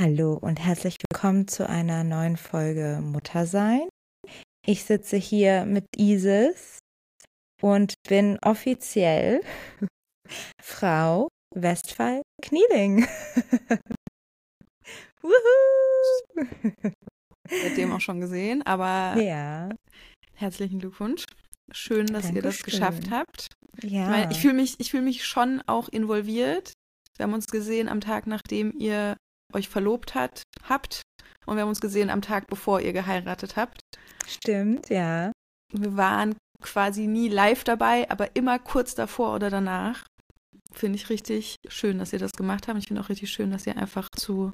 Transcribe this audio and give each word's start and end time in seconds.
Hallo 0.00 0.34
und 0.34 0.60
herzlich 0.60 0.94
willkommen 1.10 1.48
zu 1.48 1.68
einer 1.68 2.04
neuen 2.04 2.36
Folge 2.36 3.00
Muttersein. 3.02 3.88
Ich 4.64 4.84
sitze 4.84 5.16
hier 5.16 5.64
mit 5.64 5.86
Isis 5.96 6.78
und 7.60 7.94
bin 8.08 8.38
offiziell 8.42 9.40
Frau 10.62 11.26
Westphal 11.52 12.22
Knieling. 12.40 13.08
Seitdem 17.50 17.90
auch 17.90 18.00
schon 18.00 18.20
gesehen, 18.20 18.62
aber 18.62 19.20
ja. 19.20 19.68
herzlichen 20.36 20.78
Glückwunsch. 20.78 21.24
Schön, 21.72 22.06
dass 22.06 22.22
Dankeschön. 22.22 22.36
ihr 22.36 22.42
das 22.42 22.62
geschafft 22.62 23.10
habt. 23.10 23.48
Ja. 23.82 24.30
Ich, 24.30 24.36
ich 24.36 24.42
fühle 24.42 24.54
mich, 24.54 24.76
fühl 24.78 25.02
mich 25.02 25.26
schon 25.26 25.60
auch 25.66 25.88
involviert. 25.88 26.72
Wir 27.16 27.24
haben 27.24 27.34
uns 27.34 27.48
gesehen 27.48 27.88
am 27.88 28.00
Tag, 28.00 28.28
nachdem 28.28 28.72
ihr 28.78 29.16
euch 29.54 29.68
verlobt 29.68 30.14
hat, 30.14 30.42
habt. 30.68 31.02
Und 31.46 31.56
wir 31.56 31.62
haben 31.62 31.68
uns 31.68 31.80
gesehen 31.80 32.10
am 32.10 32.22
Tag, 32.22 32.46
bevor 32.48 32.80
ihr 32.80 32.92
geheiratet 32.92 33.56
habt. 33.56 33.80
Stimmt, 34.26 34.90
ja. 34.90 35.32
Wir 35.72 35.96
waren 35.96 36.36
quasi 36.62 37.06
nie 37.06 37.28
live 37.28 37.64
dabei, 37.64 38.10
aber 38.10 38.36
immer 38.36 38.58
kurz 38.58 38.94
davor 38.94 39.34
oder 39.34 39.50
danach. 39.50 40.04
Finde 40.72 40.96
ich 40.96 41.08
richtig 41.08 41.56
schön, 41.68 41.98
dass 41.98 42.12
ihr 42.12 42.18
das 42.18 42.32
gemacht 42.32 42.68
habt. 42.68 42.78
Ich 42.78 42.88
finde 42.88 43.02
auch 43.02 43.08
richtig 43.08 43.30
schön, 43.30 43.50
dass 43.50 43.66
ihr 43.66 43.76
einfach 43.76 44.08
zu 44.14 44.52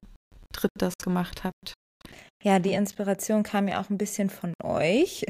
dritt 0.53 0.71
das 0.79 0.95
gemacht 1.03 1.43
habt. 1.43 1.75
Ja, 2.45 2.59
die 2.59 2.75
Inspiration 2.75 3.43
kam 3.43 3.69
ja 3.69 3.81
auch 3.81 3.89
ein 3.89 3.97
bisschen 3.97 4.29
von 4.29 4.53
euch. 4.63 5.25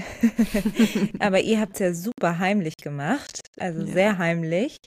Aber 1.20 1.40
ihr 1.40 1.60
habt 1.60 1.74
es 1.74 1.78
ja 1.78 1.94
super 1.94 2.40
heimlich 2.40 2.76
gemacht, 2.76 3.38
also 3.56 3.82
ja. 3.82 3.92
sehr 3.92 4.18
heimlich. 4.18 4.78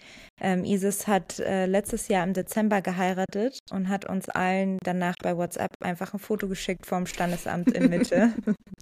Ähm, 0.41 0.66
Isis 0.66 1.08
hat 1.08 1.40
äh, 1.40 1.66
letztes 1.68 2.10
Jahr 2.10 2.26
im 2.26 2.34
Dezember 2.34 2.82
geheiratet 2.82 3.60
und 3.71 3.88
hat 3.88 4.10
uns 4.10 4.27
allen 4.27 4.77
danach 4.84 5.16
bei 5.24 5.38
WhatsApp 5.38 5.71
einfach 5.79 6.13
ein 6.13 6.20
Foto 6.20 6.49
geschickt 6.49 6.85
vom 6.85 7.05
Standesamt 7.05 7.71
in 7.71 7.90
Mitte. 7.90 8.34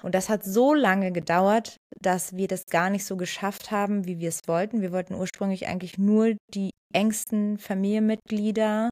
Und 0.02 0.14
das 0.14 0.28
hat 0.28 0.44
so 0.44 0.74
lange 0.74 1.12
gedauert, 1.12 1.76
dass 2.00 2.36
wir 2.36 2.48
das 2.48 2.64
gar 2.70 2.90
nicht 2.90 3.04
so 3.04 3.16
geschafft 3.16 3.70
haben, 3.70 4.06
wie 4.06 4.18
wir 4.18 4.28
es 4.28 4.40
wollten. 4.46 4.80
Wir 4.80 4.92
wollten 4.92 5.14
ursprünglich 5.14 5.68
eigentlich 5.68 5.98
nur 5.98 6.34
die 6.54 6.70
engsten 6.92 7.58
Familienmitglieder 7.58 8.90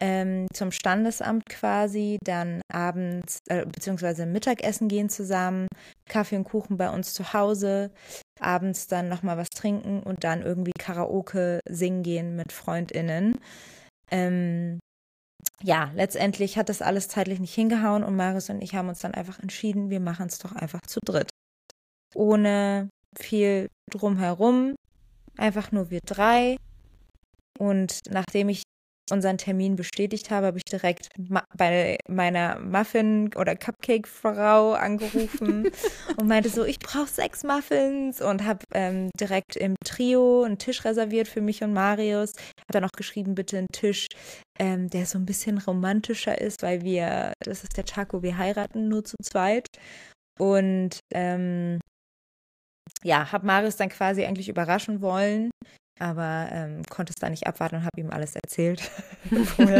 ähm, 0.00 0.46
zum 0.52 0.72
Standesamt 0.72 1.46
quasi, 1.48 2.18
dann 2.24 2.62
abends 2.72 3.38
äh, 3.48 3.66
beziehungsweise 3.66 4.26
Mittagessen 4.26 4.88
gehen 4.88 5.10
zusammen, 5.10 5.68
Kaffee 6.08 6.36
und 6.36 6.44
Kuchen 6.44 6.76
bei 6.76 6.90
uns 6.90 7.12
zu 7.12 7.32
Hause, 7.32 7.90
abends 8.40 8.86
dann 8.86 9.08
nochmal 9.08 9.36
was 9.36 9.50
trinken 9.50 10.02
und 10.02 10.24
dann 10.24 10.42
irgendwie 10.42 10.72
Karaoke 10.78 11.60
singen 11.68 12.02
gehen 12.02 12.34
mit 12.34 12.52
FreundInnen. 12.52 13.38
Ähm, 14.10 14.80
ja, 15.62 15.90
letztendlich 15.94 16.56
hat 16.56 16.70
das 16.70 16.80
alles 16.80 17.08
zeitlich 17.08 17.38
nicht 17.38 17.54
hingehauen 17.54 18.02
und 18.02 18.16
Marius 18.16 18.48
und 18.48 18.62
ich 18.62 18.74
haben 18.74 18.88
uns 18.88 19.00
dann 19.00 19.14
einfach 19.14 19.38
entschieden, 19.38 19.90
wir 19.90 20.00
machen 20.00 20.26
es 20.26 20.38
doch 20.38 20.52
einfach 20.52 20.80
zu 20.82 21.00
dritt. 21.04 21.28
Ohne 22.14 22.88
viel 23.18 23.68
drumherum, 23.90 24.74
einfach 25.36 25.70
nur 25.72 25.90
wir 25.90 26.00
drei. 26.00 26.56
Und 27.58 28.00
nachdem 28.08 28.48
ich 28.48 28.62
unseren 29.10 29.38
Termin 29.38 29.76
bestätigt 29.76 30.30
habe, 30.30 30.46
habe 30.46 30.58
ich 30.58 30.64
direkt 30.64 31.08
bei 31.56 31.98
meiner 32.08 32.58
Muffin- 32.58 33.30
oder 33.36 33.56
Cupcake-Frau 33.56 34.72
angerufen 34.72 35.70
und 36.16 36.26
meinte 36.26 36.48
so, 36.48 36.64
ich 36.64 36.78
brauche 36.78 37.08
sechs 37.08 37.44
Muffins 37.44 38.20
und 38.20 38.44
habe 38.44 38.60
ähm, 38.74 39.10
direkt 39.18 39.56
im 39.56 39.74
Trio 39.84 40.42
einen 40.42 40.58
Tisch 40.58 40.84
reserviert 40.84 41.28
für 41.28 41.40
mich 41.40 41.62
und 41.62 41.72
Marius. 41.72 42.32
Habe 42.60 42.72
dann 42.72 42.84
auch 42.84 42.92
geschrieben, 42.96 43.34
bitte 43.34 43.58
einen 43.58 43.66
Tisch, 43.72 44.06
ähm, 44.58 44.88
der 44.88 45.06
so 45.06 45.18
ein 45.18 45.26
bisschen 45.26 45.58
romantischer 45.58 46.40
ist, 46.40 46.62
weil 46.62 46.82
wir, 46.82 47.32
das 47.44 47.62
ist 47.62 47.76
der 47.76 47.84
Tag, 47.84 48.12
wo 48.12 48.22
wir 48.22 48.38
heiraten, 48.38 48.88
nur 48.88 49.04
zu 49.04 49.16
zweit. 49.22 49.66
Und 50.38 51.00
ähm, 51.12 51.80
ja, 53.04 53.30
habe 53.32 53.46
Marius 53.46 53.76
dann 53.76 53.88
quasi 53.88 54.24
eigentlich 54.24 54.48
überraschen 54.48 55.00
wollen 55.00 55.50
aber 56.00 56.48
ähm, 56.50 56.82
konnte 56.88 57.12
es 57.12 57.20
da 57.20 57.30
nicht 57.30 57.46
abwarten 57.46 57.76
und 57.76 57.82
habe 57.84 58.00
ihm 58.00 58.10
alles 58.10 58.34
erzählt 58.34 58.90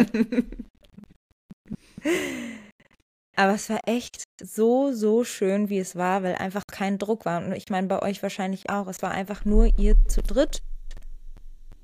Aber 3.36 3.54
es 3.54 3.70
war 3.70 3.80
echt 3.86 4.24
so, 4.42 4.92
so 4.92 5.24
schön, 5.24 5.70
wie 5.70 5.78
es 5.78 5.96
war, 5.96 6.22
weil 6.22 6.34
einfach 6.34 6.62
kein 6.70 6.98
Druck 6.98 7.24
war. 7.24 7.42
Und 7.42 7.52
ich 7.52 7.70
meine, 7.70 7.86
bei 7.86 8.02
euch 8.02 8.22
wahrscheinlich 8.22 8.68
auch. 8.68 8.86
Es 8.86 9.00
war 9.00 9.12
einfach 9.12 9.46
nur 9.46 9.78
ihr 9.78 9.94
zu 10.08 10.22
dritt. 10.22 10.60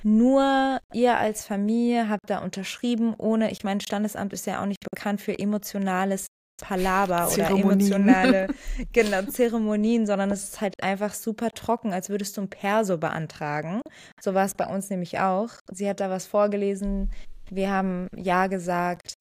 Nur 0.03 0.81
ihr 0.93 1.17
als 1.17 1.47
Familie 1.47 2.11
habt 2.11 2.29
da 2.29 2.39
unterschrieben, 2.39 3.15
ohne, 3.17 3.51
ich 3.51 3.65
meine, 3.65 3.81
Standesamt 3.81 4.35
ist 4.35 4.47
ja 4.47 4.61
auch 4.61 4.67
nicht 4.67 4.85
bekannt 4.91 5.21
für 5.21 5.39
emotionales 5.39 6.27
Palaber 6.61 7.31
oder 7.33 7.51
emotionale 7.51 8.49
genau, 8.93 9.23
Zeremonien, 9.23 10.07
sondern 10.07 10.31
es 10.31 10.45
ist 10.45 10.61
halt 10.61 10.83
einfach 10.83 11.15
super 11.15 11.51
trocken, 11.51 11.93
als 11.93 12.09
würdest 12.09 12.37
du 12.37 12.43
ein 12.43 12.51
Perso 12.51 12.99
beantragen. 12.99 13.81
So 14.21 14.35
war 14.35 14.45
es 14.45 14.55
bei 14.55 14.67
uns 14.67 14.91
nämlich 14.91 15.19
auch. 15.19 15.51
Sie 15.71 15.89
hat 15.89 16.01
da 16.01 16.11
was 16.11 16.27
vorgelesen, 16.27 17.11
wir 17.51 17.71
haben 17.71 18.09
Ja 18.17 18.47
gesagt 18.47 19.15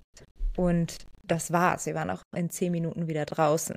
und 0.58 0.98
das 1.24 1.52
war's. 1.52 1.86
Wir 1.86 1.96
waren 1.96 2.10
auch 2.10 2.22
in 2.36 2.50
zehn 2.50 2.72
Minuten 2.72 3.08
wieder 3.08 3.26
draußen. 3.26 3.76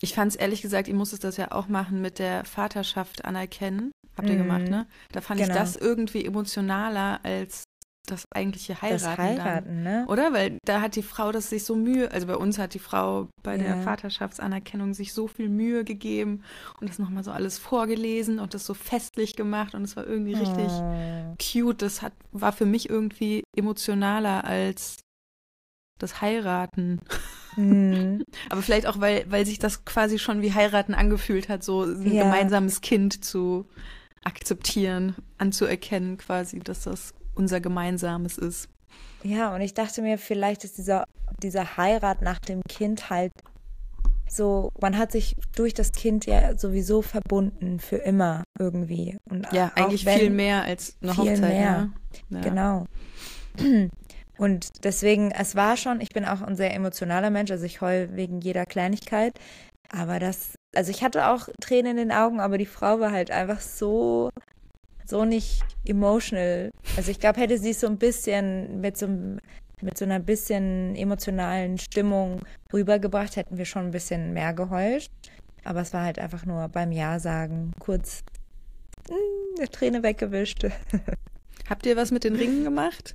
Ich 0.00 0.14
fand 0.14 0.32
es 0.32 0.36
ehrlich 0.36 0.62
gesagt, 0.62 0.88
ihr 0.88 0.94
musstet 0.94 1.24
das 1.24 1.36
ja 1.36 1.52
auch 1.52 1.68
machen 1.68 2.00
mit 2.02 2.18
der 2.18 2.44
Vaterschaft 2.44 3.24
anerkennen. 3.24 3.90
Habt 4.16 4.28
ihr 4.28 4.36
mm, 4.36 4.38
gemacht, 4.38 4.68
ne? 4.68 4.86
Da 5.12 5.20
fand 5.20 5.40
genau. 5.40 5.52
ich 5.52 5.58
das 5.58 5.76
irgendwie 5.76 6.24
emotionaler 6.24 7.20
als 7.24 7.64
das 8.06 8.24
eigentliche 8.34 8.80
Heiraten. 8.82 9.04
Das 9.04 9.18
Heiraten, 9.18 9.66
dann, 9.66 9.82
ne? 9.82 10.06
Oder? 10.08 10.32
Weil 10.32 10.58
da 10.64 10.80
hat 10.80 10.96
die 10.96 11.02
Frau 11.02 11.32
das 11.32 11.50
sich 11.50 11.64
so 11.64 11.74
Mühe, 11.74 12.10
also 12.10 12.26
bei 12.26 12.36
uns 12.36 12.58
hat 12.58 12.74
die 12.74 12.78
Frau 12.78 13.28
bei 13.42 13.56
ja. 13.56 13.62
der 13.62 13.82
Vaterschaftsanerkennung 13.82 14.94
sich 14.94 15.12
so 15.12 15.26
viel 15.26 15.48
Mühe 15.48 15.84
gegeben 15.84 16.42
und 16.80 16.90
das 16.90 16.98
nochmal 16.98 17.24
so 17.24 17.30
alles 17.30 17.58
vorgelesen 17.58 18.38
und 18.38 18.54
das 18.54 18.66
so 18.66 18.74
festlich 18.74 19.36
gemacht 19.36 19.74
und 19.74 19.82
es 19.82 19.96
war 19.96 20.06
irgendwie 20.06 20.34
richtig 20.34 20.68
oh. 20.70 21.34
cute. 21.40 21.82
Das 21.82 22.02
hat, 22.02 22.12
war 22.32 22.52
für 22.52 22.66
mich 22.66 22.90
irgendwie 22.90 23.42
emotionaler 23.56 24.44
als 24.44 24.98
das 25.98 26.20
Heiraten. 26.20 27.00
Mhm. 27.56 28.24
Aber 28.50 28.62
vielleicht 28.62 28.86
auch, 28.86 29.00
weil, 29.00 29.24
weil 29.30 29.46
sich 29.46 29.58
das 29.58 29.84
quasi 29.84 30.18
schon 30.18 30.42
wie 30.42 30.52
Heiraten 30.52 30.94
angefühlt 30.94 31.48
hat, 31.48 31.64
so 31.64 31.84
ein 31.84 32.12
ja. 32.12 32.24
gemeinsames 32.24 32.80
Kind 32.80 33.24
zu 33.24 33.66
akzeptieren, 34.24 35.14
anzuerkennen, 35.38 36.16
quasi, 36.18 36.58
dass 36.58 36.82
das 36.82 37.14
unser 37.34 37.60
Gemeinsames 37.60 38.38
ist. 38.38 38.68
Ja, 39.22 39.54
und 39.54 39.60
ich 39.60 39.74
dachte 39.74 40.02
mir, 40.02 40.18
vielleicht 40.18 40.64
ist 40.64 40.78
dieser, 40.78 41.04
dieser 41.42 41.76
Heirat 41.76 42.22
nach 42.22 42.38
dem 42.38 42.62
Kind 42.68 43.10
halt 43.10 43.32
so, 44.28 44.70
man 44.80 44.98
hat 44.98 45.12
sich 45.12 45.36
durch 45.54 45.74
das 45.74 45.92
Kind 45.92 46.26
ja 46.26 46.56
sowieso 46.56 47.02
verbunden 47.02 47.78
für 47.78 47.96
immer 47.96 48.44
irgendwie. 48.58 49.16
Und 49.30 49.46
ja, 49.52 49.70
eigentlich 49.74 50.04
viel 50.04 50.30
mehr 50.30 50.64
als 50.64 50.96
eine 51.02 51.14
viel 51.14 51.22
Hochzeit. 51.22 51.40
Mehr. 51.40 51.90
Ja. 52.30 52.40
Genau. 52.40 52.86
Und 54.36 54.84
deswegen, 54.84 55.30
es 55.30 55.54
war 55.54 55.76
schon, 55.76 56.00
ich 56.00 56.08
bin 56.08 56.24
auch 56.24 56.42
ein 56.42 56.56
sehr 56.56 56.74
emotionaler 56.74 57.30
Mensch, 57.30 57.52
also 57.52 57.64
ich 57.64 57.80
heul 57.80 58.08
wegen 58.14 58.40
jeder 58.40 58.66
Kleinigkeit. 58.66 59.38
Aber 59.90 60.18
das, 60.18 60.54
also 60.74 60.90
ich 60.90 61.04
hatte 61.04 61.28
auch 61.28 61.48
Tränen 61.60 61.92
in 61.92 62.08
den 62.08 62.12
Augen, 62.12 62.40
aber 62.40 62.58
die 62.58 62.66
Frau 62.66 62.98
war 62.98 63.12
halt 63.12 63.30
einfach 63.30 63.60
so 63.60 64.30
so 65.04 65.24
nicht 65.24 65.62
emotional. 65.84 66.70
Also 66.96 67.10
ich 67.10 67.20
glaube, 67.20 67.40
hätte 67.40 67.58
sie 67.58 67.72
so 67.72 67.86
ein 67.86 67.98
bisschen 67.98 68.80
mit 68.80 68.96
so 68.96 69.08
mit 69.82 69.98
so 69.98 70.04
einer 70.04 70.20
bisschen 70.20 70.94
emotionalen 70.96 71.78
Stimmung 71.78 72.40
rübergebracht, 72.72 73.36
hätten 73.36 73.58
wir 73.58 73.66
schon 73.66 73.86
ein 73.86 73.90
bisschen 73.90 74.32
mehr 74.32 74.54
geheult. 74.54 75.10
Aber 75.64 75.80
es 75.80 75.92
war 75.92 76.04
halt 76.04 76.18
einfach 76.18 76.46
nur 76.46 76.68
beim 76.68 76.92
Ja 76.92 77.18
sagen 77.18 77.72
kurz 77.78 78.22
mh, 79.08 79.14
hm, 79.14 79.58
eine 79.58 79.68
Träne 79.68 80.02
weggewischt. 80.02 80.66
Habt 81.68 81.86
ihr 81.86 81.96
was 81.96 82.10
mit 82.10 82.24
den 82.24 82.36
Ringen 82.36 82.64
gemacht? 82.64 83.14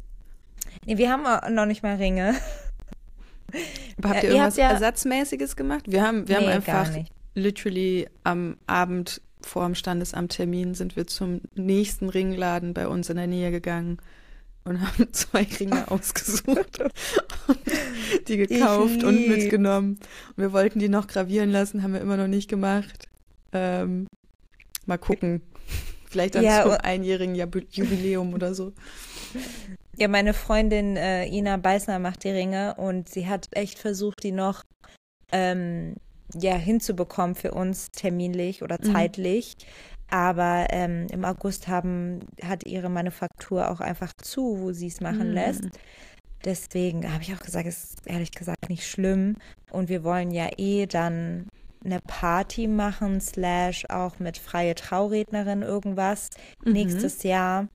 Nee, 0.86 0.98
wir 0.98 1.12
haben 1.12 1.24
noch 1.56 1.66
nicht 1.66 1.84
mal 1.84 1.96
Ringe. 1.96 2.36
Aber 3.98 4.10
habt 4.10 4.24
ihr 4.24 4.30
irgendwas 4.30 4.58
ihr 4.58 4.64
ja 4.64 4.72
Ersatzmäßiges 4.72 5.56
gemacht? 5.56 5.84
Wir 5.88 6.04
haben, 6.04 6.28
wir 6.28 6.40
nee, 6.40 6.46
haben 6.46 6.52
einfach 6.54 6.90
literally 7.34 8.08
am 8.24 8.58
Abend 8.68 9.22
vor 9.42 9.66
dem 9.66 9.76
Standesamttermin 9.76 10.74
sind 10.74 10.96
wir 10.96 11.08
zum 11.08 11.42
nächsten 11.56 12.10
Ringladen 12.10 12.74
bei 12.74 12.88
uns 12.88 13.10
in 13.10 13.18
der 13.18 13.28
Nähe 13.28 13.52
gegangen 13.52 13.98
und 14.66 14.82
haben 14.82 15.08
zwei 15.14 15.46
Ringe 15.60 15.90
ausgesucht 15.92 16.80
und 17.48 17.60
die 18.28 18.38
gekauft 18.38 19.04
und 19.04 19.28
mitgenommen. 19.28 20.00
Und 20.36 20.38
wir 20.38 20.54
wollten 20.54 20.80
die 20.80 20.90
noch 20.90 21.08
gravieren 21.08 21.52
lassen, 21.52 21.84
haben 21.84 21.94
wir 21.94 22.02
immer 22.02 22.18
noch 22.18 22.28
nicht 22.28 22.50
gemacht. 22.50 23.08
Ähm, 23.52 24.08
mal 24.86 24.98
gucken. 24.98 25.42
Vielleicht 26.10 26.36
dann 26.36 26.44
ja, 26.44 26.64
zum 26.64 26.72
einjährigen 26.72 27.36
Jubiläum 27.36 28.34
oder 28.34 28.56
so. 28.56 28.74
Ja, 29.96 30.08
meine 30.08 30.34
Freundin 30.34 30.98
äh, 30.98 31.28
Ina 31.28 31.58
Beißner 31.58 32.00
macht 32.00 32.24
die 32.24 32.30
Ringe 32.30 32.76
und 32.76 33.10
sie 33.10 33.28
hat 33.28 33.48
echt 33.52 33.78
versucht, 33.78 34.24
die 34.24 34.32
noch 34.32 34.64
ähm, 35.32 35.96
ja, 36.34 36.56
hinzubekommen 36.56 37.36
für 37.36 37.52
uns 37.52 37.92
terminlich 37.92 38.64
oder 38.64 38.78
mhm. 38.82 38.94
zeitlich. 38.94 39.56
Mhm. 39.58 39.66
Aber 40.12 40.68
ähm, 40.72 41.08
im 41.12 41.24
August 41.24 41.68
haben, 41.68 42.22
hat 42.44 42.66
ihre 42.66 42.90
Manufaktur 42.90 43.70
auch 43.70 43.80
einfach 43.80 44.14
zu, 44.14 44.60
wo 44.60 44.72
sie 44.72 44.88
es 44.88 45.02
machen 45.02 45.30
mhm. 45.30 45.34
lässt. 45.34 45.64
Deswegen 46.46 47.12
habe 47.12 47.22
ich 47.22 47.34
auch 47.34 47.40
gesagt, 47.40 47.68
ist 47.68 48.08
ehrlich 48.08 48.32
gesagt 48.32 48.70
nicht 48.70 48.88
schlimm. 48.88 49.36
Und 49.72 49.90
wir 49.90 50.04
wollen 50.04 50.32
ja 50.32 50.50
eh 50.58 50.88
dann 50.88 51.48
eine 51.84 52.00
Party 52.02 52.68
machen, 52.68 53.22
slash 53.22 53.86
auch 53.90 54.20
mit 54.20 54.38
freie 54.38 54.76
Traurednerin 54.76 55.62
irgendwas 55.62 56.30
mhm. 56.64 56.74
nächstes 56.74 57.24
Jahr. 57.24 57.68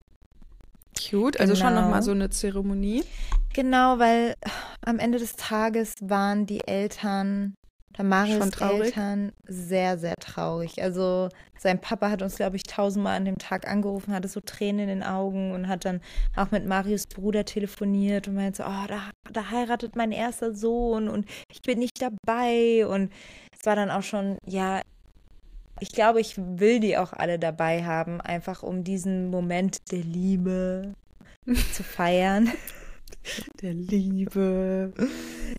Cute, 0.97 1.41
also 1.41 1.55
genau. 1.55 1.67
schon 1.67 1.75
nochmal 1.75 2.03
so 2.03 2.12
eine 2.12 2.31
Zeremonie. 2.31 3.05
Genau, 3.53 3.99
weil 3.99 4.35
am 4.85 4.99
Ende 4.99 5.19
des 5.19 5.37
Tages 5.37 5.95
waren 6.01 6.47
die 6.47 6.67
Eltern 6.67 7.56
da 7.96 8.02
Marius 8.02 8.50
Eltern 8.61 9.32
sehr, 9.46 9.99
sehr 9.99 10.17
traurig. 10.17 10.82
Also 10.82 11.29
sein 11.58 11.81
Papa 11.81 12.11
hat 12.11 12.23
uns, 12.23 12.37
glaube 12.37 12.56
ich, 12.56 12.64
tausendmal 12.64 13.17
an 13.17 13.25
dem 13.25 13.38
Tag 13.38 13.69
angerufen, 13.69 14.12
hatte 14.12 14.29
so 14.29 14.41
Tränen 14.41 14.81
in 14.81 14.88
den 14.88 15.02
Augen 15.05 15.52
und 15.52 15.69
hat 15.69 15.85
dann 15.85 16.00
auch 16.35 16.50
mit 16.50 16.67
Marius 16.67 17.06
Bruder 17.06 17.44
telefoniert 17.44 18.26
und 18.26 18.35
meinte 18.35 18.62
so, 18.62 18.69
oh, 18.69 18.87
da, 18.88 19.11
da 19.32 19.50
heiratet 19.50 19.94
mein 19.94 20.11
erster 20.11 20.52
Sohn 20.55 21.08
und 21.08 21.26
ich 21.50 21.62
bin 21.62 21.79
nicht 21.79 22.02
dabei. 22.02 22.85
Und 22.87 23.12
es 23.56 23.64
war 23.64 23.76
dann 23.76 23.91
auch 23.91 24.02
schon, 24.02 24.38
ja, 24.44 24.82
ich 25.79 25.93
glaube, 25.93 26.20
ich 26.20 26.37
will 26.37 26.81
die 26.81 26.96
auch 26.99 27.12
alle 27.12 27.38
dabei 27.38 27.85
haben, 27.85 28.20
einfach 28.20 28.64
um 28.64 28.82
diesen 28.82 29.31
Moment 29.31 29.93
der 29.93 30.02
Liebe 30.02 30.94
zu 31.73 31.85
feiern. 31.85 32.50
Der 33.62 33.75
Liebe. 33.75 34.93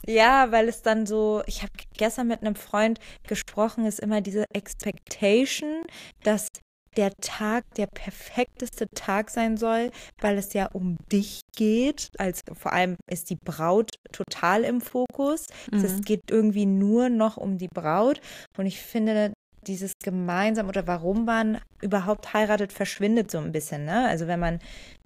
Ja, 0.05 0.51
weil 0.51 0.67
es 0.67 0.81
dann 0.81 1.05
so, 1.05 1.41
ich 1.47 1.61
habe 1.61 1.71
gestern 1.97 2.27
mit 2.27 2.41
einem 2.41 2.55
Freund 2.55 2.99
gesprochen, 3.27 3.85
ist 3.85 3.99
immer 3.99 4.21
diese 4.21 4.45
Expectation, 4.53 5.83
dass 6.23 6.49
der 6.95 7.11
Tag 7.17 7.65
der 7.75 7.87
perfekteste 7.87 8.87
Tag 8.95 9.29
sein 9.29 9.57
soll, 9.57 9.91
weil 10.21 10.37
es 10.37 10.53
ja 10.53 10.67
um 10.67 10.97
dich 11.11 11.41
geht. 11.55 12.09
Als 12.17 12.41
vor 12.53 12.73
allem 12.73 12.95
ist 13.09 13.29
die 13.29 13.35
Braut 13.35 13.91
total 14.11 14.63
im 14.63 14.81
Fokus. 14.81 15.47
Mhm. 15.71 15.83
Es 15.83 16.01
geht 16.01 16.21
irgendwie 16.29 16.65
nur 16.65 17.09
noch 17.09 17.37
um 17.37 17.57
die 17.57 17.67
Braut. 17.67 18.21
Und 18.57 18.65
ich 18.65 18.79
finde, 18.79 19.33
dieses 19.67 19.93
gemeinsam 20.03 20.67
oder 20.67 20.87
warum 20.87 21.25
man 21.25 21.59
überhaupt 21.81 22.33
heiratet, 22.33 22.71
verschwindet 22.71 23.31
so 23.31 23.37
ein 23.37 23.51
bisschen. 23.51 23.85
Ne? 23.85 24.07
Also 24.07 24.27
wenn 24.27 24.39
man, 24.39 24.59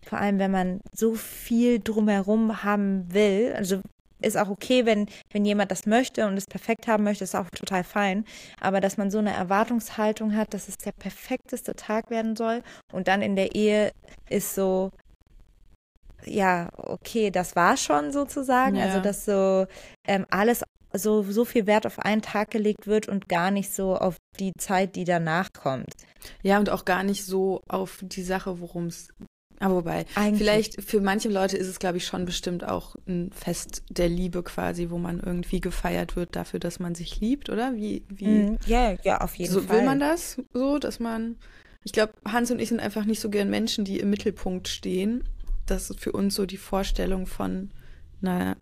vor 0.06 0.20
allem 0.20 0.40
wenn 0.40 0.52
man 0.52 0.82
so 0.94 1.16
viel 1.16 1.80
drumherum 1.80 2.64
haben 2.64 3.14
will, 3.14 3.54
also 3.56 3.82
ist 4.22 4.38
auch 4.38 4.50
okay, 4.50 4.86
wenn, 4.86 5.08
wenn 5.32 5.46
jemand 5.46 5.72
das 5.72 5.86
möchte 5.86 6.28
und 6.28 6.36
es 6.36 6.46
perfekt 6.46 6.88
haben 6.88 7.04
möchte, 7.04 7.24
ist 7.24 7.36
auch 7.36 7.50
total 7.52 7.84
fein. 7.84 8.26
Aber 8.60 8.82
dass 8.82 8.98
man 8.98 9.12
so 9.12 9.18
eine 9.18 9.34
Erwartungshaltung 9.34 10.36
hat, 10.36 10.54
dass 10.54 10.68
es 10.68 10.78
der 10.78 10.92
perfekteste 10.92 11.76
Tag 11.76 12.10
werden 12.10 12.36
soll 12.36 12.62
und 12.92 13.08
dann 13.08 13.22
in 13.22 13.36
der 13.36 13.56
Ehe 13.56 13.92
ist 14.30 14.56
so, 14.56 14.92
ja, 16.26 16.70
okay, 16.76 17.32
das 17.32 17.56
war 17.56 17.78
schon 17.78 18.12
sozusagen. 18.12 18.78
Also, 18.78 18.88
ja. 18.88 18.94
Also, 18.96 19.04
dass 19.04 19.26
so 19.26 19.68
ähm, 20.06 20.26
alles 20.30 20.64
so, 20.94 21.24
so 21.24 21.46
viel 21.46 21.68
Wert 21.68 21.86
auf 21.86 22.00
einen 22.00 22.22
Tag 22.22 22.52
gelegt 22.52 22.88
wird 22.88 23.08
und 23.08 23.30
gar 23.30 23.52
nicht 23.52 23.74
so 23.74 23.96
auf 23.96 24.18
die 24.40 24.54
Zeit, 24.58 24.96
die 24.96 25.04
danach 25.04 25.50
kommt. 25.54 25.94
Ja, 26.42 26.60
und 26.60 26.70
auch 26.70 26.86
gar 26.86 27.04
nicht 27.04 27.26
so 27.26 27.62
auf 27.68 28.00
die 28.02 28.24
Sache, 28.24 28.60
worum 28.60 28.88
es. 28.88 29.10
Aber 29.62 29.76
wobei, 29.76 30.06
Eigentlich. 30.16 30.40
vielleicht 30.40 30.82
für 30.82 31.02
manche 31.02 31.28
Leute 31.28 31.58
ist 31.58 31.68
es, 31.68 31.80
glaube 31.80 31.98
ich, 31.98 32.06
schon 32.06 32.26
bestimmt 32.26 32.64
auch 32.64 32.96
ein 33.08 33.30
Fest 33.34 33.84
der 33.90 34.08
Liebe 34.08 34.42
quasi, 34.42 34.90
wo 34.90 34.98
man 34.98 35.20
irgendwie 35.20 35.60
gefeiert 35.60 36.16
wird 36.16 36.36
dafür, 36.38 36.62
dass 36.62 36.80
man 36.80 36.96
sich 36.96 37.20
liebt, 37.20 37.50
oder? 37.50 37.76
Wie, 37.76 38.04
wie? 38.08 38.28
Mm, 38.28 38.58
ja, 38.66 38.96
ja, 39.04 39.20
auf 39.20 39.36
jeden 39.36 39.52
so, 39.52 39.62
Fall. 39.62 39.80
Will 39.80 39.86
man 39.86 40.00
das 40.00 40.42
so, 40.54 40.80
dass 40.80 41.00
man. 41.00 41.36
Ich 41.84 41.92
glaube, 41.92 42.14
Hans 42.26 42.52
und 42.52 42.60
ich 42.60 42.70
sind 42.70 42.80
einfach 42.80 43.06
nicht 43.06 43.20
so 43.20 43.30
gern 43.30 43.50
Menschen, 43.50 43.84
die 43.84 44.00
im 44.00 44.10
Mittelpunkt 44.10 44.70
stehen. 44.70 45.26
Das 45.66 45.90
ist 45.90 46.00
für 46.00 46.14
uns 46.14 46.36
so 46.36 46.46
die 46.46 46.58
Vorstellung 46.58 47.28
von 47.28 47.72
einer 48.22 48.58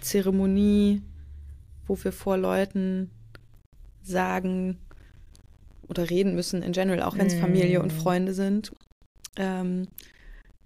Zeremonie, 0.00 1.02
wo 1.88 1.98
wir 2.02 2.12
vor 2.12 2.36
Leuten 2.36 3.10
sagen 4.02 4.78
oder 5.88 6.08
reden 6.08 6.34
müssen, 6.34 6.62
in 6.62 6.72
general, 6.72 7.02
auch 7.02 7.16
wenn 7.16 7.26
es 7.26 7.36
mm. 7.36 7.40
Familie 7.40 7.82
und 7.82 7.92
Freunde 7.92 8.34
sind, 8.34 8.72
ähm, 9.36 9.88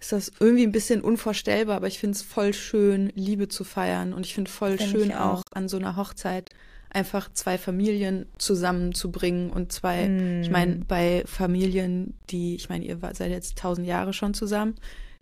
ist 0.00 0.12
das 0.12 0.32
irgendwie 0.40 0.64
ein 0.64 0.72
bisschen 0.72 1.00
unvorstellbar, 1.00 1.76
aber 1.76 1.86
ich 1.86 2.00
finde 2.00 2.16
es 2.16 2.22
voll 2.22 2.52
schön, 2.52 3.12
Liebe 3.14 3.48
zu 3.48 3.62
feiern. 3.62 4.12
Und 4.12 4.26
ich 4.26 4.34
finde 4.34 4.50
voll 4.50 4.76
find 4.76 4.90
schön 4.90 5.12
auch. 5.12 5.38
auch. 5.38 5.42
an 5.52 5.69
so 5.69 5.76
einer 5.76 5.96
Hochzeit 5.96 6.50
einfach 6.90 7.32
zwei 7.32 7.56
Familien 7.56 8.26
zusammenzubringen 8.36 9.50
und 9.50 9.72
zwei, 9.72 10.08
mm. 10.08 10.42
ich 10.42 10.50
meine, 10.50 10.76
bei 10.86 11.22
Familien, 11.26 12.14
die, 12.30 12.56
ich 12.56 12.68
meine, 12.68 12.84
ihr 12.84 12.98
seid 13.12 13.30
jetzt 13.30 13.58
tausend 13.58 13.86
Jahre 13.86 14.12
schon 14.12 14.34
zusammen, 14.34 14.75